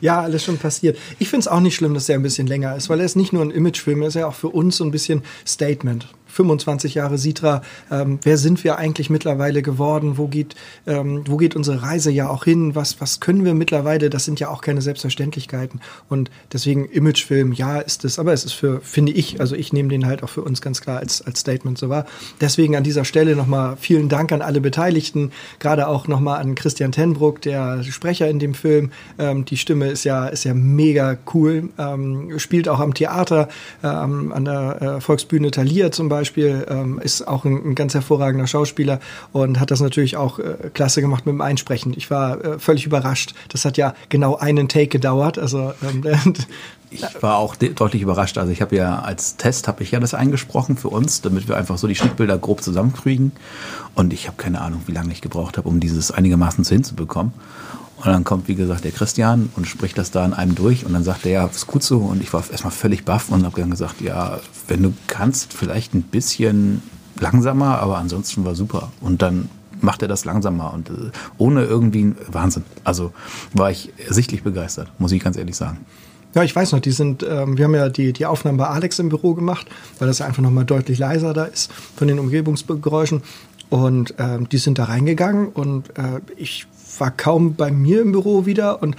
Ja, 0.00 0.20
alles 0.20 0.44
schon 0.44 0.58
passiert. 0.58 0.98
Ich 1.18 1.28
finde 1.30 1.40
es 1.40 1.48
auch 1.48 1.60
nicht 1.60 1.76
schlimm, 1.76 1.94
dass 1.94 2.06
der 2.06 2.16
ein 2.16 2.22
bisschen 2.22 2.46
länger 2.46 2.76
ist, 2.76 2.90
weil 2.90 3.00
er 3.00 3.06
ist 3.06 3.16
nicht 3.16 3.32
nur 3.32 3.42
ein 3.42 3.50
Imagefilm, 3.50 4.02
er 4.02 4.08
ist 4.08 4.14
ja 4.14 4.26
auch 4.26 4.34
für 4.34 4.48
uns 4.48 4.76
so 4.76 4.84
ein 4.84 4.90
bisschen 4.90 5.22
Statement. 5.46 6.08
25 6.34 6.94
Jahre 6.94 7.16
Sitra, 7.16 7.62
ähm, 7.90 8.18
wer 8.22 8.36
sind 8.36 8.64
wir 8.64 8.76
eigentlich 8.76 9.08
mittlerweile 9.08 9.62
geworden? 9.62 10.18
Wo 10.18 10.26
geht, 10.26 10.54
ähm, 10.86 11.22
wo 11.26 11.36
geht 11.36 11.56
unsere 11.56 11.82
Reise 11.82 12.10
ja 12.10 12.28
auch 12.28 12.44
hin? 12.44 12.74
Was, 12.74 13.00
was 13.00 13.20
können 13.20 13.44
wir 13.44 13.54
mittlerweile? 13.54 14.10
Das 14.10 14.24
sind 14.24 14.40
ja 14.40 14.48
auch 14.48 14.60
keine 14.60 14.82
Selbstverständlichkeiten. 14.82 15.80
Und 16.08 16.30
deswegen 16.52 16.86
Imagefilm, 16.86 17.52
ja, 17.52 17.78
ist 17.78 18.04
es, 18.04 18.18
aber 18.18 18.32
es 18.32 18.44
ist 18.44 18.52
für, 18.52 18.80
finde 18.80 19.12
ich, 19.12 19.40
also 19.40 19.54
ich 19.54 19.72
nehme 19.72 19.88
den 19.88 20.06
halt 20.06 20.22
auch 20.22 20.28
für 20.28 20.42
uns 20.42 20.60
ganz 20.60 20.80
klar 20.80 20.98
als, 20.98 21.22
als 21.22 21.40
Statement 21.40 21.78
so 21.78 21.88
wahr. 21.88 22.06
Deswegen 22.40 22.76
an 22.76 22.82
dieser 22.82 23.04
Stelle 23.04 23.36
nochmal 23.36 23.76
vielen 23.78 24.08
Dank 24.08 24.32
an 24.32 24.42
alle 24.42 24.60
Beteiligten, 24.60 25.30
gerade 25.60 25.86
auch 25.86 26.08
nochmal 26.08 26.40
an 26.40 26.54
Christian 26.54 26.92
Tenbruck, 26.92 27.40
der 27.42 27.82
Sprecher 27.84 28.28
in 28.28 28.38
dem 28.38 28.54
Film. 28.54 28.90
Ähm, 29.18 29.44
die 29.44 29.56
Stimme 29.56 29.88
ist 29.88 30.04
ja, 30.04 30.26
ist 30.26 30.44
ja 30.44 30.54
mega 30.54 31.16
cool, 31.32 31.70
ähm, 31.78 32.38
spielt 32.38 32.68
auch 32.68 32.80
am 32.80 32.94
Theater, 32.94 33.48
ähm, 33.82 34.32
an 34.32 34.44
der 34.44 34.82
äh, 34.82 35.00
Volksbühne 35.00 35.50
Thalia 35.50 35.92
zum 35.92 36.08
Beispiel, 36.08 36.23
ähm, 36.68 36.98
ist 37.02 37.26
auch 37.26 37.44
ein, 37.44 37.70
ein 37.70 37.74
ganz 37.74 37.94
hervorragender 37.94 38.46
Schauspieler 38.46 39.00
und 39.32 39.60
hat 39.60 39.70
das 39.70 39.80
natürlich 39.80 40.16
auch 40.16 40.38
äh, 40.38 40.70
klasse 40.72 41.00
gemacht 41.00 41.26
mit 41.26 41.32
dem 41.32 41.40
Einsprechen. 41.40 41.94
Ich 41.96 42.10
war 42.10 42.44
äh, 42.44 42.58
völlig 42.58 42.86
überrascht. 42.86 43.34
Das 43.48 43.64
hat 43.64 43.76
ja 43.76 43.94
genau 44.08 44.36
einen 44.36 44.68
Take 44.68 44.88
gedauert. 44.88 45.38
Also 45.38 45.72
ähm, 45.82 46.34
Ich 46.94 47.02
war 47.22 47.38
auch 47.38 47.56
de- 47.56 47.74
deutlich 47.74 48.02
überrascht. 48.02 48.38
Also 48.38 48.52
ich 48.52 48.62
habe 48.62 48.76
ja 48.76 49.00
als 49.00 49.36
Test 49.36 49.66
habe 49.66 49.82
ich 49.82 49.90
ja 49.90 49.98
das 49.98 50.14
eingesprochen 50.14 50.76
für 50.76 50.88
uns, 50.90 51.22
damit 51.22 51.48
wir 51.48 51.56
einfach 51.56 51.76
so 51.76 51.88
die 51.88 51.96
Schnittbilder 51.96 52.38
grob 52.38 52.62
zusammenkriegen. 52.62 53.32
Und 53.96 54.12
ich 54.12 54.28
habe 54.28 54.36
keine 54.36 54.60
Ahnung, 54.60 54.82
wie 54.86 54.92
lange 54.92 55.10
ich 55.12 55.20
gebraucht 55.20 55.58
habe, 55.58 55.68
um 55.68 55.80
dieses 55.80 56.12
einigermaßen 56.12 56.62
so 56.62 56.72
hinzubekommen. 56.72 57.32
Und 58.04 58.12
dann 58.12 58.24
kommt, 58.24 58.48
wie 58.48 58.54
gesagt, 58.54 58.84
der 58.84 58.92
Christian 58.92 59.50
und 59.56 59.66
spricht 59.66 59.96
das 59.96 60.10
da 60.10 60.24
an 60.24 60.34
einem 60.34 60.54
durch 60.54 60.84
und 60.84 60.92
dann 60.92 61.04
sagt 61.04 61.24
er, 61.24 61.32
ja, 61.32 61.46
ist 61.46 61.66
gut 61.66 61.82
so. 61.82 61.98
Und 61.98 62.22
ich 62.22 62.32
war 62.34 62.44
erstmal 62.50 62.72
völlig 62.72 63.04
baff 63.04 63.30
und 63.30 63.44
habe 63.44 63.60
dann 63.60 63.70
gesagt, 63.70 64.02
ja, 64.02 64.40
wenn 64.68 64.82
du 64.82 64.92
kannst, 65.06 65.54
vielleicht 65.54 65.94
ein 65.94 66.02
bisschen 66.02 66.82
langsamer, 67.18 67.78
aber 67.78 67.96
ansonsten 67.96 68.44
war 68.44 68.54
super. 68.54 68.92
Und 69.00 69.22
dann 69.22 69.48
macht 69.80 70.02
er 70.02 70.08
das 70.08 70.24
langsamer 70.24 70.72
und 70.74 70.90
äh, 70.90 70.92
ohne 71.38 71.64
irgendwie 71.64 72.14
Wahnsinn. 72.30 72.64
Also 72.84 73.12
war 73.52 73.70
ich 73.70 73.92
sichtlich 74.08 74.42
begeistert, 74.42 74.88
muss 74.98 75.12
ich 75.12 75.22
ganz 75.22 75.36
ehrlich 75.36 75.56
sagen. 75.56 75.78
Ja, 76.34 76.42
ich 76.42 76.54
weiß 76.54 76.72
noch, 76.72 76.80
die 76.80 76.90
sind, 76.90 77.22
ähm, 77.22 77.56
wir 77.56 77.64
haben 77.64 77.74
ja 77.74 77.88
die, 77.88 78.12
die 78.12 78.26
Aufnahmen 78.26 78.58
bei 78.58 78.66
Alex 78.66 78.98
im 78.98 79.08
Büro 79.08 79.34
gemacht, 79.34 79.66
weil 79.98 80.08
das 80.08 80.20
einfach 80.20 80.42
nochmal 80.42 80.64
deutlich 80.64 80.98
leiser 80.98 81.32
da 81.32 81.44
ist 81.44 81.72
von 81.96 82.08
den 82.08 82.18
Umgebungsgeräuschen. 82.18 83.22
Und 83.70 84.14
ähm, 84.18 84.48
die 84.48 84.58
sind 84.58 84.78
da 84.78 84.84
reingegangen 84.84 85.48
und 85.48 85.90
äh, 85.96 86.20
ich 86.36 86.66
war 86.98 87.10
kaum 87.10 87.54
bei 87.54 87.70
mir 87.70 88.02
im 88.02 88.12
Büro 88.12 88.46
wieder 88.46 88.82
und 88.82 88.96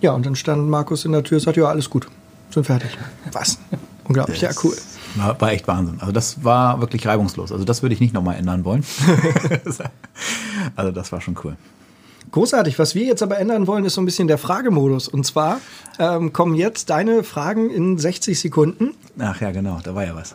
ja, 0.00 0.12
und 0.12 0.24
dann 0.24 0.34
stand 0.34 0.68
Markus 0.68 1.04
in 1.04 1.12
der 1.12 1.22
Tür 1.22 1.36
und 1.38 1.44
sagte, 1.44 1.60
ja, 1.60 1.66
alles 1.66 1.90
gut, 1.90 2.08
sind 2.50 2.64
fertig. 2.64 2.90
Was? 3.32 3.58
Unglaublich, 4.04 4.40
ja, 4.40 4.50
cool. 4.64 4.74
War, 5.16 5.40
war 5.40 5.52
echt 5.52 5.68
Wahnsinn. 5.68 5.98
Also 6.00 6.12
das 6.12 6.42
war 6.42 6.80
wirklich 6.80 7.06
reibungslos. 7.06 7.52
Also 7.52 7.64
das 7.64 7.82
würde 7.82 7.94
ich 7.94 8.00
nicht 8.00 8.14
nochmal 8.14 8.36
ändern 8.36 8.64
wollen. 8.64 8.84
also 10.76 10.90
das 10.90 11.12
war 11.12 11.20
schon 11.20 11.36
cool. 11.44 11.56
Großartig. 12.32 12.78
Was 12.78 12.94
wir 12.94 13.04
jetzt 13.04 13.22
aber 13.22 13.38
ändern 13.38 13.66
wollen, 13.66 13.84
ist 13.84 13.94
so 13.94 14.00
ein 14.00 14.04
bisschen 14.04 14.28
der 14.28 14.38
Fragemodus. 14.38 15.08
Und 15.08 15.26
zwar 15.26 15.60
ähm, 15.98 16.32
kommen 16.32 16.54
jetzt 16.54 16.90
deine 16.90 17.24
Fragen 17.24 17.70
in 17.70 17.98
60 17.98 18.38
Sekunden. 18.38 18.94
Ach 19.18 19.40
ja, 19.40 19.50
genau, 19.50 19.80
da 19.82 19.94
war 19.94 20.04
ja 20.04 20.14
was. 20.14 20.34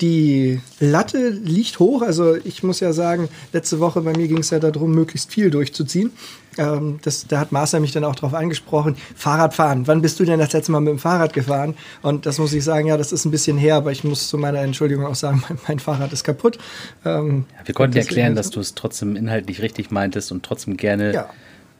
Die 0.00 0.60
Latte 0.80 1.28
liegt 1.30 1.78
hoch. 1.78 2.02
Also 2.02 2.36
ich 2.36 2.62
muss 2.62 2.80
ja 2.80 2.92
sagen, 2.92 3.28
letzte 3.52 3.80
Woche 3.80 4.00
bei 4.02 4.16
mir 4.16 4.28
ging 4.28 4.38
es 4.38 4.50
ja 4.50 4.58
darum, 4.58 4.92
möglichst 4.92 5.32
viel 5.32 5.50
durchzuziehen. 5.50 6.12
Ähm, 6.56 6.98
das, 7.02 7.26
da 7.26 7.38
hat 7.40 7.52
Marcel 7.52 7.80
mich 7.80 7.92
dann 7.92 8.04
auch 8.04 8.14
drauf 8.16 8.34
angesprochen. 8.34 8.96
Fahrradfahren. 9.14 9.86
Wann 9.86 10.02
bist 10.02 10.18
du 10.20 10.24
denn 10.24 10.38
das 10.38 10.52
letzte 10.52 10.72
Mal 10.72 10.80
mit 10.80 10.90
dem 10.90 10.98
Fahrrad 10.98 11.32
gefahren? 11.32 11.74
Und 12.02 12.26
das 12.26 12.38
muss 12.38 12.52
ich 12.52 12.64
sagen, 12.64 12.86
ja, 12.88 12.96
das 12.96 13.12
ist 13.12 13.24
ein 13.24 13.30
bisschen 13.30 13.58
her, 13.58 13.76
aber 13.76 13.92
ich 13.92 14.02
muss 14.04 14.28
zu 14.28 14.38
meiner 14.38 14.60
Entschuldigung 14.60 15.06
auch 15.06 15.14
sagen, 15.14 15.42
mein, 15.48 15.58
mein 15.66 15.78
Fahrrad 15.78 16.12
ist 16.12 16.24
kaputt. 16.24 16.58
Ähm, 17.04 17.44
Wir 17.64 17.74
konnten 17.74 17.94
deswegen- 17.94 18.08
erklären, 18.16 18.34
dass 18.36 18.50
du 18.50 18.60
es 18.60 18.74
trotzdem 18.74 19.14
inhaltlich 19.16 19.62
richtig 19.62 19.90
meintest 19.90 20.32
und 20.32 20.42
trotzdem 20.44 20.76
gerne 20.76 21.12
Ja. 21.14 21.30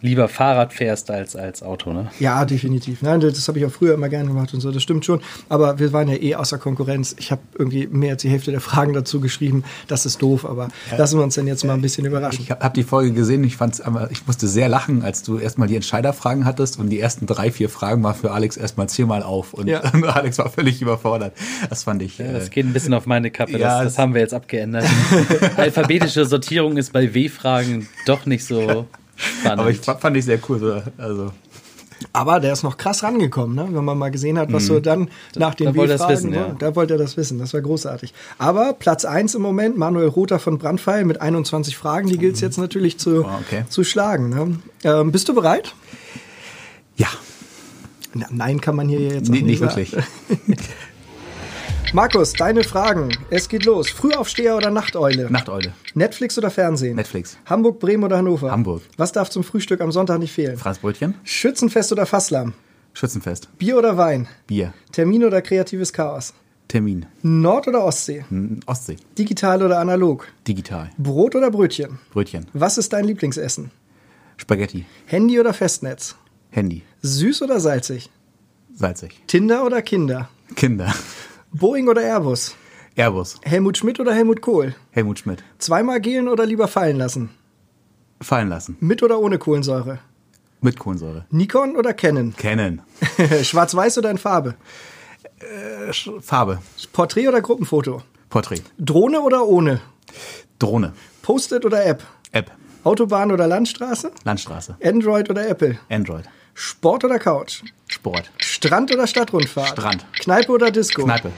Lieber 0.00 0.28
Fahrrad 0.28 0.72
fährst 0.72 1.10
als, 1.10 1.36
als 1.36 1.62
Auto, 1.62 1.92
ne? 1.92 2.10
Ja, 2.20 2.44
definitiv. 2.44 3.02
Nein, 3.02 3.20
das 3.20 3.46
habe 3.48 3.58
ich 3.58 3.66
auch 3.66 3.70
früher 3.70 3.94
immer 3.94 4.08
gerne 4.08 4.28
gemacht 4.28 4.54
und 4.54 4.60
so, 4.60 4.70
das 4.70 4.82
stimmt 4.82 5.04
schon. 5.04 5.20
Aber 5.48 5.78
wir 5.78 5.92
waren 5.92 6.08
ja 6.08 6.16
eh 6.16 6.34
außer 6.34 6.58
Konkurrenz. 6.58 7.16
Ich 7.18 7.30
habe 7.30 7.40
irgendwie 7.58 7.86
mehr 7.86 8.12
als 8.12 8.22
die 8.22 8.28
Hälfte 8.28 8.50
der 8.50 8.60
Fragen 8.60 8.92
dazu 8.92 9.20
geschrieben. 9.20 9.64
Das 9.88 10.06
ist 10.06 10.22
doof, 10.22 10.44
aber 10.44 10.68
lassen 10.96 11.18
wir 11.18 11.24
uns 11.24 11.34
dann 11.34 11.46
jetzt 11.46 11.64
mal 11.64 11.74
ein 11.74 11.82
bisschen 11.82 12.06
überraschen. 12.06 12.42
Ich 12.42 12.50
habe 12.50 12.64
hab 12.64 12.74
die 12.74 12.84
Folge 12.84 13.12
gesehen, 13.12 13.42
ich 13.44 13.56
fand's 13.56 13.80
aber, 13.80 14.10
ich 14.10 14.26
musste 14.26 14.48
sehr 14.48 14.68
lachen, 14.68 15.02
als 15.02 15.22
du 15.22 15.38
erstmal 15.38 15.68
die 15.68 15.76
Entscheiderfragen 15.76 16.44
hattest 16.44 16.78
und 16.78 16.90
die 16.90 17.00
ersten 17.00 17.26
drei, 17.26 17.50
vier 17.50 17.68
Fragen 17.68 18.02
war 18.02 18.14
für 18.14 18.30
Alex 18.30 18.56
erstmal 18.56 18.88
zehnmal 18.88 19.22
auf 19.22 19.54
und 19.54 19.68
Ja. 19.68 19.80
Alex 20.08 20.38
war 20.38 20.50
völlig 20.50 20.80
überfordert. 20.80 21.34
Das 21.68 21.84
fand 21.84 22.02
ich. 22.02 22.18
Ja, 22.18 22.32
das 22.32 22.46
äh, 22.46 22.50
geht 22.50 22.66
ein 22.66 22.72
bisschen 22.72 22.94
auf 22.94 23.06
meine 23.06 23.30
Kappe. 23.30 23.52
Ja, 23.52 23.82
das, 23.82 23.94
das 23.94 23.98
haben 23.98 24.14
wir 24.14 24.20
jetzt 24.20 24.34
abgeändert. 24.34 24.84
Alphabetische 25.56 26.24
Sortierung 26.24 26.76
ist 26.76 26.92
bei 26.92 27.14
W-Fragen 27.14 27.88
doch 28.06 28.26
nicht 28.26 28.44
so 28.44 28.86
spannend. 29.18 29.60
aber 29.60 29.70
ich 29.70 29.78
fa- 29.80 29.96
fand 29.96 30.16
ich 30.16 30.24
sehr 30.24 30.38
cool. 30.48 30.58
So, 30.58 30.82
also 30.96 31.32
Aber 32.12 32.38
der 32.38 32.52
ist 32.52 32.62
noch 32.62 32.76
krass 32.76 33.02
rangekommen, 33.02 33.56
ne? 33.56 33.68
wenn 33.72 33.84
man 33.84 33.98
mal 33.98 34.10
gesehen 34.10 34.38
hat, 34.38 34.52
was 34.52 34.66
so 34.66 34.78
dann 34.78 35.10
nach 35.36 35.54
den 35.56 35.68
Mhm. 35.68 35.72
da 35.72 35.76
wollte 35.78 35.92
er 35.92 35.98
das 35.98 36.00
W-Fragen 36.08 36.12
wissen, 36.14 36.34
war. 36.34 36.48
ja. 36.48 36.54
Da 36.58 36.76
wollte 36.76 36.94
er 36.94 36.98
das 36.98 37.16
wissen. 37.16 37.38
Das 37.40 37.52
war 37.54 37.60
großartig. 37.60 38.14
Aber 38.38 38.72
Platz 38.74 39.04
1 39.04 39.34
im 39.34 39.42
Moment, 39.42 39.76
Manuel 39.76 40.06
Rother 40.08 40.38
von 40.38 40.58
Brandpfeil 40.58 41.04
mit 41.04 41.20
21 41.20 41.76
Fragen. 41.76 42.08
Die 42.08 42.16
gilt 42.18 42.36
es 42.36 42.40
jetzt 42.40 42.56
natürlich 42.56 42.98
zu, 42.98 43.24
Oh, 43.24 43.28
okay. 43.44 43.64
zu 43.68 43.82
schlagen. 43.82 44.28
Ne? 44.28 44.58
Ähm, 44.84 45.10
bist 45.10 45.28
du 45.28 45.34
bereit? 45.34 45.74
ja, 46.96 47.08
Na, 48.14 48.26
nein, 48.30 48.60
kann 48.60 48.76
man 48.76 48.88
hier 48.88 49.00
jetzt 49.00 49.28
auch 49.28 49.34
nee, 49.34 49.42
nicht 49.42 49.58
sagen. 49.60 49.76
wirklich. 49.76 49.96
Markus, 51.92 52.32
deine 52.34 52.64
Fragen. 52.64 53.10
Es 53.30 53.48
geht 53.48 53.64
los. 53.64 53.88
Frühaufsteher 53.90 54.56
oder 54.56 54.70
Nachteule? 54.70 55.30
Nachteule. 55.30 55.72
Netflix 55.94 56.36
oder 56.36 56.50
Fernsehen? 56.50 56.96
Netflix. 56.96 57.38
Hamburg, 57.46 57.80
Bremen 57.80 58.04
oder 58.04 58.18
Hannover? 58.18 58.50
Hamburg. 58.52 58.82
Was 58.96 59.12
darf 59.12 59.30
zum 59.30 59.42
Frühstück 59.42 59.80
am 59.80 59.90
Sonntag 59.90 60.18
nicht 60.18 60.32
fehlen? 60.32 60.56
Franzbrötchen, 60.58 61.14
Schützenfest 61.24 61.90
oder 61.92 62.04
Fasslamm? 62.04 62.52
Schützenfest, 62.92 63.48
Bier 63.58 63.78
oder 63.78 63.96
Wein? 63.96 64.28
Bier, 64.46 64.74
Termin 64.92 65.24
oder 65.24 65.40
kreatives 65.40 65.92
Chaos? 65.92 66.34
Termin, 66.68 67.06
Nord- 67.22 67.68
oder 67.68 67.84
Ostsee? 67.84 68.24
Ostsee, 68.66 68.96
Digital 69.16 69.62
oder 69.62 69.78
analog? 69.78 70.28
digital, 70.46 70.90
Brot 70.98 71.34
oder 71.34 71.50
Brötchen? 71.50 71.98
Brötchen, 72.12 72.46
Was 72.52 72.76
ist 72.76 72.92
dein 72.92 73.04
Lieblingsessen? 73.04 73.70
Spaghetti, 74.36 74.84
Handy 75.06 75.40
oder 75.40 75.54
Festnetz? 75.54 76.16
Handy, 76.50 76.82
Süß 77.02 77.42
oder 77.42 77.60
salzig? 77.60 78.10
salzig, 78.74 79.20
Tinder 79.26 79.64
oder 79.64 79.80
Kinder? 79.80 80.28
Kinder, 80.56 80.94
Boeing 81.52 81.88
oder 81.88 82.02
Airbus? 82.02 82.54
Airbus, 82.96 83.40
Helmut 83.42 83.78
Schmidt 83.78 84.00
oder 84.00 84.12
Helmut 84.14 84.40
Kohl? 84.40 84.74
Helmut 84.90 85.20
Schmidt. 85.20 85.42
Zweimal 85.58 86.00
gehen 86.00 86.28
oder 86.28 86.44
lieber 86.46 86.68
fallen 86.68 86.96
lassen? 86.96 87.30
Fallen 88.20 88.48
lassen. 88.48 88.76
Mit 88.80 89.02
oder 89.02 89.18
ohne 89.20 89.38
Kohlensäure? 89.38 89.98
Mit 90.60 90.78
Kohlensäure. 90.78 91.24
Nikon 91.30 91.76
oder 91.76 91.94
Canon? 91.94 92.34
Canon. 92.36 92.82
Schwarz-Weiß 93.42 93.98
oder 93.98 94.10
in 94.10 94.18
Farbe? 94.18 94.56
Äh, 95.38 95.92
Farbe. 96.20 96.60
Porträt 96.92 97.28
oder 97.28 97.40
Gruppenfoto? 97.40 98.02
Porträt. 98.28 98.62
Drohne 98.78 99.20
oder 99.20 99.46
ohne? 99.46 99.80
Drohne. 100.58 100.94
Post-it 101.22 101.64
oder 101.64 101.86
App? 101.86 102.02
App. 102.32 102.50
Autobahn 102.82 103.30
oder 103.30 103.46
Landstraße? 103.46 104.10
Landstraße. 104.24 104.76
Android 104.82 105.30
oder 105.30 105.48
Apple? 105.48 105.78
Android. 105.88 106.24
Sport 106.54 107.04
oder 107.04 107.18
Couch? 107.20 107.62
Sport. 107.86 108.30
Strand 108.58 108.92
oder 108.92 109.06
Stadtrundfahrt? 109.06 109.68
Strand. 109.68 110.04
Kneipe 110.14 110.50
oder 110.50 110.72
Disco? 110.72 111.04
Kneipe. 111.04 111.30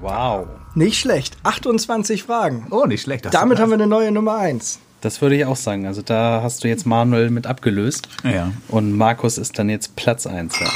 wow. 0.00 0.48
Nicht 0.74 0.98
schlecht. 0.98 1.36
28 1.44 2.24
Fragen. 2.24 2.66
Oh, 2.70 2.84
nicht 2.86 3.02
schlecht. 3.02 3.26
Das 3.26 3.30
Damit 3.30 3.60
haben 3.60 3.70
wir 3.70 3.74
eine 3.74 3.86
neue 3.86 4.10
Nummer 4.10 4.38
1. 4.38 4.80
Das 5.02 5.22
würde 5.22 5.36
ich 5.36 5.44
auch 5.44 5.54
sagen. 5.54 5.86
Also 5.86 6.02
da 6.02 6.40
hast 6.42 6.64
du 6.64 6.68
jetzt 6.68 6.84
Manuel 6.84 7.30
mit 7.30 7.46
abgelöst. 7.46 8.08
Ja. 8.24 8.50
Und 8.66 8.96
Markus 8.96 9.38
ist 9.38 9.56
dann 9.56 9.68
jetzt 9.68 9.94
Platz 9.94 10.26
1. 10.26 10.52
Ja. 10.58 10.66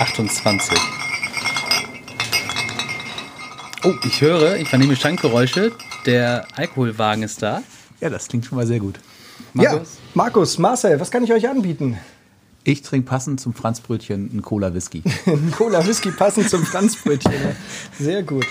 28. 0.00 0.78
Oh, 3.84 3.92
ich 4.04 4.20
höre, 4.20 4.56
ich 4.56 4.68
vernehme 4.68 4.96
Schankgeräusche. 4.96 5.70
Der 6.06 6.44
Alkoholwagen 6.56 7.22
ist 7.22 7.40
da. 7.40 7.62
Ja, 8.00 8.10
das 8.10 8.26
klingt 8.26 8.46
schon 8.46 8.58
mal 8.58 8.66
sehr 8.66 8.80
gut. 8.80 8.98
Ja, 9.54 9.70
Markus? 9.70 9.98
Markus, 10.14 10.58
Marcel, 10.58 10.98
was 10.98 11.12
kann 11.12 11.22
ich 11.22 11.32
euch 11.32 11.48
anbieten? 11.48 11.98
Ich 12.64 12.80
trinke 12.80 13.06
passend 13.06 13.40
zum 13.40 13.52
Franzbrötchen 13.52 14.30
einen 14.32 14.42
Cola-Whisky. 14.42 15.02
Ein 15.26 15.50
Cola 15.50 15.86
Whisky 15.86 16.10
passend 16.10 16.48
zum 16.48 16.64
Franzbrötchen. 16.64 17.32
Sehr 17.98 18.22
gut. 18.22 18.46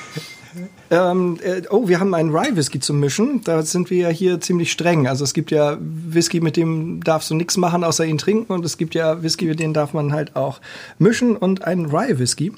Ähm, 0.91 1.39
äh, 1.41 1.63
oh, 1.71 1.87
wir 1.87 1.99
haben 1.99 2.13
einen 2.13 2.29
Rye 2.29 2.55
Whisky 2.55 2.79
zum 2.79 2.99
Mischen. 2.99 3.41
Da 3.43 3.63
sind 3.63 3.89
wir 3.89 3.97
ja 3.97 4.09
hier 4.09 4.39
ziemlich 4.39 4.71
streng. 4.71 5.07
Also 5.07 5.23
es 5.23 5.33
gibt 5.33 5.49
ja 5.49 5.77
Whisky, 5.79 6.41
mit 6.41 6.57
dem 6.57 7.03
darfst 7.03 7.31
du 7.31 7.33
nichts 7.33 7.57
machen, 7.57 7.83
außer 7.83 8.05
ihn 8.05 8.19
trinken. 8.19 8.53
Und 8.53 8.63
es 8.63 8.77
gibt 8.77 8.93
ja 8.93 9.23
Whisky, 9.23 9.45
mit 9.45 9.59
dem 9.59 9.73
darf 9.73 9.93
man 9.93 10.13
halt 10.13 10.35
auch 10.35 10.59
mischen. 10.99 11.35
Und 11.35 11.63
einen 11.63 11.87
Rye 11.87 12.19
Whisky. 12.19 12.53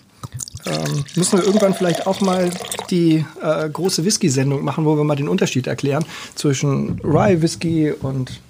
Ähm, 0.66 1.06
müssen 1.16 1.38
wir 1.38 1.45
irgendwann 1.45 1.74
vielleicht 1.74 2.06
auch 2.06 2.20
mal 2.20 2.49
die 2.89 3.24
äh, 3.41 3.70
große 3.70 4.03
Whisky-Sendung 4.03 4.64
machen, 4.64 4.84
wo 4.84 4.97
wir 4.97 5.03
mal 5.06 5.16
den 5.16 5.30
Unterschied 5.30 5.68
erklären 5.68 6.03
zwischen 6.34 6.99
Rye 7.01 7.41
Whisky 7.41 7.91
und 7.91 8.41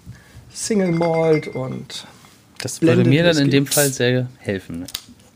Single 0.51 0.93
Malt 0.93 1.49
und 1.49 2.07
Das 2.65 2.81
würde 2.81 2.95
Blended 3.03 3.13
mir 3.13 3.23
dann 3.23 3.37
in 3.37 3.51
dem 3.51 3.67
Fall 3.67 3.91
sehr 3.91 4.25
helfen. 4.39 4.79
Ne? 4.79 4.85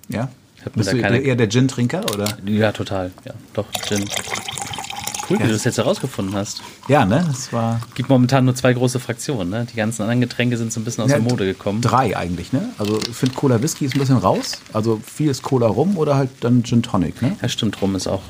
Ja? 0.08 0.30
Ich 0.58 0.66
hab 0.66 0.76
mir 0.76 0.80
Bist 0.80 0.90
da 0.90 0.96
du 0.96 1.02
keine- 1.04 1.20
eher 1.20 1.36
der 1.36 1.48
Gin-Trinker, 1.48 2.04
oder? 2.12 2.26
Ja, 2.44 2.72
total. 2.72 3.12
Ja, 3.24 3.34
doch, 3.54 3.68
Gin. 3.88 4.00
Cool, 5.30 5.38
wie 5.38 5.42
Ja. 5.44 5.46
du 5.46 5.54
das 5.54 5.64
jetzt 5.64 5.78
herausgefunden 5.78 6.34
hast. 6.36 6.64
Ja, 6.88 7.06
ne? 7.06 7.24
Das 7.28 7.54
war 7.54 7.82
Gibt 7.94 8.10
momentan 8.10 8.46
nur 8.46 8.56
zwei 8.56 8.74
große 8.74 9.00
Fraktionen. 9.00 9.52
Ne? 9.52 9.68
Die 9.72 9.76
ganzen 9.76 10.02
anderen 10.02 10.22
Getränke 10.22 10.58
sind 10.58 10.74
so 10.74 10.80
ein 10.80 10.84
bisschen 10.86 11.04
aus 11.04 11.12
Ja, 11.12 11.18
der 11.20 11.30
Mode 11.30 11.46
gekommen. 11.46 11.82
drei 11.82 12.18
eigentlich, 12.18 12.52
ne? 12.52 12.70
Also 12.80 13.00
ich 13.00 13.16
finde 13.16 13.36
Cola 13.36 13.62
Whisky 13.62 13.86
ist 13.86 13.94
ein 13.96 14.00
bisschen 14.00 14.18
raus. 14.18 14.54
Also 14.74 15.00
viel 15.06 15.30
ist 15.30 15.44
Cola 15.44 15.68
rum 15.68 16.00
oder 16.00 16.16
halt 16.16 16.32
dann 16.40 16.64
Gin 16.64 16.82
Tonic, 16.82 17.22
ne? 17.22 17.36
Ja, 17.40 17.48
stimmt, 17.48 17.80
rum 17.80 17.96
ist 17.96 18.08
auch 18.08 18.24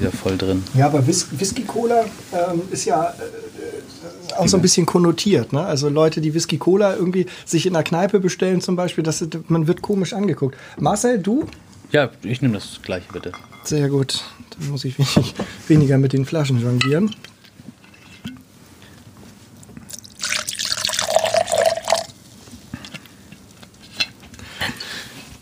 wieder 0.00 0.10
voll 0.10 0.36
drin. 0.36 0.62
Ja, 0.74 0.86
aber 0.86 1.06
Whis 1.06 1.26
Whisky 1.38 1.62
Cola 1.62 2.04
ähm, 2.32 2.62
ist 2.70 2.84
ja 2.84 3.10
äh, 3.10 4.34
auch 4.36 4.48
so 4.48 4.56
ein 4.56 4.62
bisschen 4.62 4.86
konnotiert. 4.86 5.52
Ne? 5.52 5.62
Also 5.64 5.88
Leute, 5.88 6.20
die 6.20 6.34
Whisky 6.34 6.58
Cola 6.58 6.94
irgendwie 6.94 7.26
sich 7.44 7.66
in 7.66 7.74
der 7.74 7.82
Kneipe 7.82 8.20
bestellen 8.20 8.60
zum 8.60 8.76
Beispiel, 8.76 9.04
das, 9.04 9.26
man 9.48 9.66
wird 9.66 9.82
komisch 9.82 10.12
angeguckt. 10.12 10.56
Marcel, 10.78 11.18
du? 11.18 11.46
Ja, 11.92 12.10
ich 12.22 12.40
nehme 12.40 12.54
das 12.54 12.80
gleiche 12.82 13.12
bitte. 13.12 13.32
Sehr 13.64 13.88
gut. 13.88 14.22
Dann 14.58 14.70
muss 14.70 14.84
ich 14.84 14.98
wenig, 14.98 15.34
weniger 15.68 15.98
mit 15.98 16.12
den 16.12 16.24
Flaschen 16.24 16.60
jonglieren. 16.60 17.14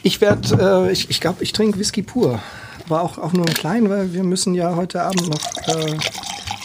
Ich 0.02 0.20
werde, 0.22 0.86
äh, 0.88 0.92
ich, 0.92 1.11
ich 1.11 1.20
glaube, 1.20 1.44
ich 1.44 1.52
trinke 1.52 1.78
Whisky 1.78 2.02
pur. 2.02 2.40
Aber 2.89 3.03
auch, 3.03 3.18
auch 3.18 3.32
nur 3.32 3.47
einen 3.47 3.55
kleinen, 3.55 3.91
weil 3.91 4.12
wir 4.12 4.24
müssen 4.24 4.55
ja 4.55 4.74
heute 4.74 5.03
Abend 5.03 5.28
noch 5.28 5.74
äh, 5.74 5.97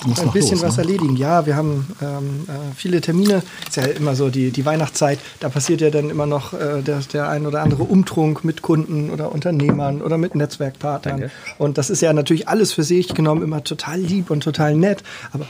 ein 0.06 0.26
noch 0.26 0.34
bisschen 0.34 0.60
los, 0.60 0.64
was 0.64 0.78
ne? 0.78 0.84
erledigen. 0.84 1.16
Ja, 1.16 1.46
wir 1.46 1.56
haben 1.56 1.88
ähm, 2.02 2.46
äh, 2.48 2.74
viele 2.76 3.02
Termine. 3.02 3.44
Ist 3.68 3.78
ja 3.78 3.84
immer 3.84 4.16
so 4.16 4.30
die, 4.30 4.52
die 4.52 4.66
Weihnachtszeit. 4.66 5.20
Da 5.40 5.50
passiert 5.50 5.82
ja 5.82 5.90
dann 5.90 6.10
immer 6.10 6.26
noch 6.26 6.54
äh, 6.54 6.82
der, 6.82 7.00
der 7.12 7.30
ein 7.30 7.46
oder 7.46 7.62
andere 7.62 7.84
Umtrunk 7.84 8.44
mit 8.44 8.62
Kunden 8.62 9.10
oder 9.10 9.32
Unternehmern 9.32 10.02
oder 10.02 10.18
mit 10.18 10.36
Netzwerkpartnern. 10.36 11.22
Danke. 11.22 11.36
Und 11.58 11.78
das 11.78 11.90
ist 11.90 12.02
ja 12.02 12.14
natürlich 12.14 12.48
alles 12.48 12.74
für 12.74 12.84
sich 12.84 13.14
genommen 13.14 13.44
immer 13.44 13.64
total 13.64 14.00
lieb 14.00 14.30
und 14.30 14.44
total 14.44 14.76
nett. 14.76 15.04
Aber 15.32 15.46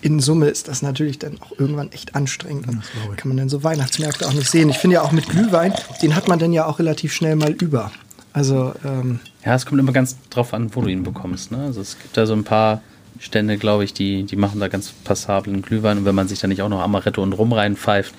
in 0.00 0.20
Summe 0.20 0.48
ist 0.48 0.68
das 0.68 0.82
natürlich 0.82 1.18
dann 1.18 1.38
auch 1.40 1.58
irgendwann 1.58 1.90
echt 1.92 2.14
anstrengend. 2.14 2.68
Und 2.68 3.16
kann 3.16 3.28
man 3.28 3.38
dann 3.38 3.48
so 3.48 3.64
Weihnachtsmärkte 3.64 4.26
auch 4.26 4.34
nicht 4.34 4.50
sehen. 4.50 4.68
Ich 4.68 4.76
finde 4.76 4.94
ja 4.94 5.02
auch 5.02 5.12
mit 5.12 5.28
Glühwein, 5.28 5.72
den 6.02 6.14
hat 6.14 6.28
man 6.28 6.38
dann 6.38 6.52
ja 6.52 6.66
auch 6.66 6.78
relativ 6.78 7.14
schnell 7.14 7.36
mal 7.36 7.52
über. 7.52 7.90
Also 8.34 8.74
ähm, 8.84 9.20
Ja, 9.44 9.54
es 9.54 9.64
kommt 9.64 9.80
immer 9.80 9.92
ganz 9.92 10.18
drauf 10.28 10.52
an, 10.52 10.74
wo 10.74 10.82
du 10.82 10.88
ihn 10.88 11.04
bekommst. 11.04 11.52
Ne? 11.52 11.58
Also 11.58 11.80
es 11.80 11.98
gibt 11.98 12.16
da 12.16 12.26
so 12.26 12.34
ein 12.34 12.44
paar 12.44 12.82
Stände, 13.20 13.56
glaube 13.56 13.84
ich, 13.84 13.94
die, 13.94 14.24
die 14.24 14.36
machen 14.36 14.60
da 14.60 14.68
ganz 14.68 14.92
passablen 14.92 15.62
Glühwein. 15.62 15.98
Und 15.98 16.04
wenn 16.04 16.16
man 16.16 16.28
sich 16.28 16.40
da 16.40 16.48
nicht 16.48 16.60
auch 16.60 16.68
noch 16.68 16.80
Amaretto 16.80 17.22
und 17.22 17.32
Rum 17.32 17.52
reinpfeift, 17.52 18.12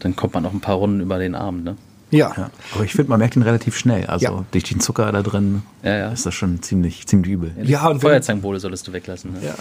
dann 0.00 0.14
kommt 0.14 0.34
man 0.34 0.42
noch 0.42 0.52
ein 0.52 0.60
paar 0.60 0.76
Runden 0.76 1.00
über 1.00 1.18
den 1.18 1.34
Abend. 1.34 1.64
Ne? 1.64 1.76
Ja. 2.10 2.32
Ja. 2.36 2.50
Aber 2.74 2.84
ich 2.84 2.92
finde, 2.92 3.10
man 3.10 3.18
merkt 3.18 3.36
ihn 3.36 3.42
relativ 3.42 3.76
schnell. 3.76 4.06
Also 4.06 4.24
Ja. 4.26 4.44
durch 4.50 4.64
den 4.64 4.80
Zucker 4.80 5.10
da 5.12 5.22
drin 5.22 5.62
Ja, 5.82 5.96
ja. 5.96 6.08
ist 6.12 6.24
das 6.26 6.34
schon 6.34 6.62
ziemlich, 6.62 7.06
ziemlich 7.06 7.32
übel. 7.32 7.52
Ja, 7.62 7.88
und 7.88 8.00
Feuerzangenbowle 8.00 8.60
solltest 8.60 8.86
du 8.86 8.92
weglassen. 8.92 9.32
Ne? 9.32 9.38
Ja. 9.44 9.54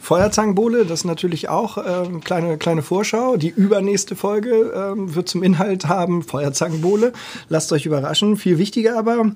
Feuerzangenbowle, 0.00 0.84
das 0.84 1.00
ist 1.00 1.04
natürlich 1.04 1.48
auch 1.48 1.78
ähm, 1.78 2.20
kleine 2.20 2.58
kleine 2.58 2.82
Vorschau. 2.82 3.36
Die 3.36 3.50
übernächste 3.50 4.16
Folge 4.16 4.72
ähm, 4.74 5.14
wird 5.14 5.28
zum 5.28 5.42
Inhalt 5.42 5.86
haben 5.86 6.22
Feuerzangenbowle. 6.22 7.12
Lasst 7.48 7.72
euch 7.72 7.86
überraschen. 7.86 8.36
Viel 8.36 8.58
wichtiger 8.58 8.98
aber 8.98 9.32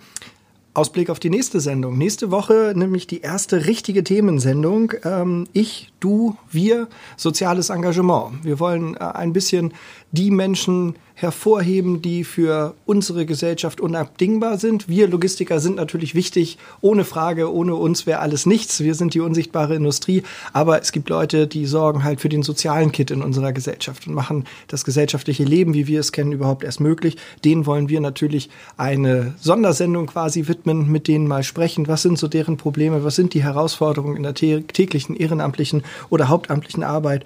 Ausblick 0.75 1.09
auf 1.09 1.19
die 1.19 1.31
nächste 1.31 1.59
Sendung. 1.61 1.97
Nächste 1.97 2.31
Woche 2.31 2.75
nämlich 2.77 3.07
die 3.07 3.23
erste 3.23 3.65
richtige 3.67 4.05
Themensendung. 4.05 4.93
Ähm, 5.05 5.47
ich, 5.55 5.91
du, 6.01 6.37
wir, 6.51 6.89
soziales 7.17 7.71
Engagement. 7.71 8.45
Wir 8.45 8.61
wollen 8.61 8.95
äh, 8.97 8.99
ein 8.99 9.33
bisschen 9.33 9.73
die 10.13 10.31
Menschen 10.31 10.97
hervorheben, 11.19 12.03
die 12.03 12.25
für 12.25 12.75
unsere 12.85 13.25
Gesellschaft 13.25 13.81
unabdingbar 13.81 14.59
sind. 14.59 14.87
Wir 14.87 15.09
Logistiker 15.09 15.61
sind 15.61 15.77
natürlich 15.77 16.15
wichtig, 16.15 16.59
ohne 16.83 17.05
Frage, 17.05 17.51
ohne 17.51 17.75
uns 17.75 18.07
wäre 18.07 18.21
alles 18.21 18.45
nichts. 18.45 18.81
Wir 18.81 18.95
sind 18.95 19.15
die 19.15 19.21
unsichtbare 19.21 19.75
Industrie, 19.75 20.23
aber 20.53 20.79
es 20.81 20.93
gibt 20.93 21.09
Leute, 21.09 21.47
die 21.47 21.65
sorgen 21.65 22.05
halt 22.05 22.21
für 22.21 22.29
den 22.29 22.43
sozialen 22.43 22.93
Kit 22.93 23.11
in 23.11 23.23
unserer 23.23 23.55
Gesellschaft 23.55 24.07
und 24.07 24.13
machen 24.13 24.45
das 24.69 24.85
gesellschaftliche 24.85 25.45
Leben, 25.45 25.73
wie 25.73 25.87
wir 25.87 26.01
es 26.01 26.13
kennen, 26.13 26.33
überhaupt 26.33 26.63
erst 26.63 26.81
möglich. 26.81 27.17
Denen 27.47 27.65
wollen 27.65 27.89
wir 27.89 28.01
natürlich 28.03 28.51
eine 28.77 29.35
Sondersendung 29.41 30.07
quasi 30.09 30.49
widmen, 30.49 30.93
mit 30.93 31.09
denen 31.09 31.27
mal 31.27 31.43
sprechen, 31.43 31.89
was 31.89 32.03
sind 32.03 32.19
so 32.19 32.29
deren 32.29 32.59
Probleme, 32.59 33.05
was 33.05 33.17
sind 33.17 33.33
die 33.33 33.43
Herausforderungen 33.43 34.17
in 34.17 34.23
der 34.23 34.35
tä- 34.37 34.67
täglichen 34.71 35.17
ehrenamtlichen 35.17 35.83
oder 36.11 36.29
hauptamtlichen 36.29 36.83
Arbeit. 36.83 37.25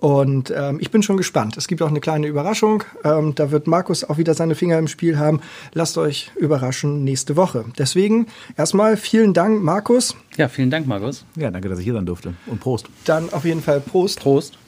Und 0.00 0.52
ähm, 0.56 0.78
ich 0.80 0.92
bin 0.92 1.02
schon 1.02 1.16
gespannt. 1.16 1.56
Es 1.56 1.66
gibt 1.66 1.82
auch 1.82 1.88
eine 1.88 1.98
kleine 1.98 2.28
Überraschung. 2.28 2.84
Ähm, 3.02 3.27
da 3.34 3.50
wird 3.50 3.66
Markus 3.66 4.04
auch 4.04 4.18
wieder 4.18 4.34
seine 4.34 4.54
Finger 4.54 4.78
im 4.78 4.88
Spiel 4.88 5.18
haben. 5.18 5.40
Lasst 5.72 5.98
euch 5.98 6.30
überraschen 6.36 7.04
nächste 7.04 7.36
Woche. 7.36 7.64
Deswegen 7.78 8.26
erstmal 8.56 8.96
vielen 8.96 9.34
Dank, 9.34 9.62
Markus. 9.62 10.14
Ja, 10.36 10.48
vielen 10.48 10.70
Dank, 10.70 10.86
Markus. 10.86 11.24
Ja, 11.36 11.50
danke, 11.50 11.68
dass 11.68 11.78
ich 11.78 11.84
hier 11.84 11.94
sein 11.94 12.06
durfte. 12.06 12.34
Und 12.46 12.60
Prost. 12.60 12.86
Dann 13.04 13.32
auf 13.32 13.44
jeden 13.44 13.62
Fall 13.62 13.80
Prost. 13.80 14.20
Prost. 14.20 14.58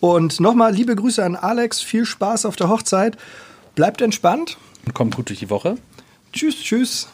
Und 0.00 0.40
nochmal 0.40 0.74
liebe 0.74 0.96
Grüße 0.96 1.24
an 1.24 1.36
Alex. 1.36 1.80
Viel 1.80 2.04
Spaß 2.04 2.46
auf 2.46 2.56
der 2.56 2.68
Hochzeit. 2.68 3.16
Bleibt 3.76 4.02
entspannt. 4.02 4.58
Und 4.84 4.94
kommt 4.94 5.14
gut 5.14 5.28
durch 5.28 5.38
die 5.38 5.48
Woche. 5.48 5.76
Tschüss, 6.32 6.56
tschüss. 6.56 7.08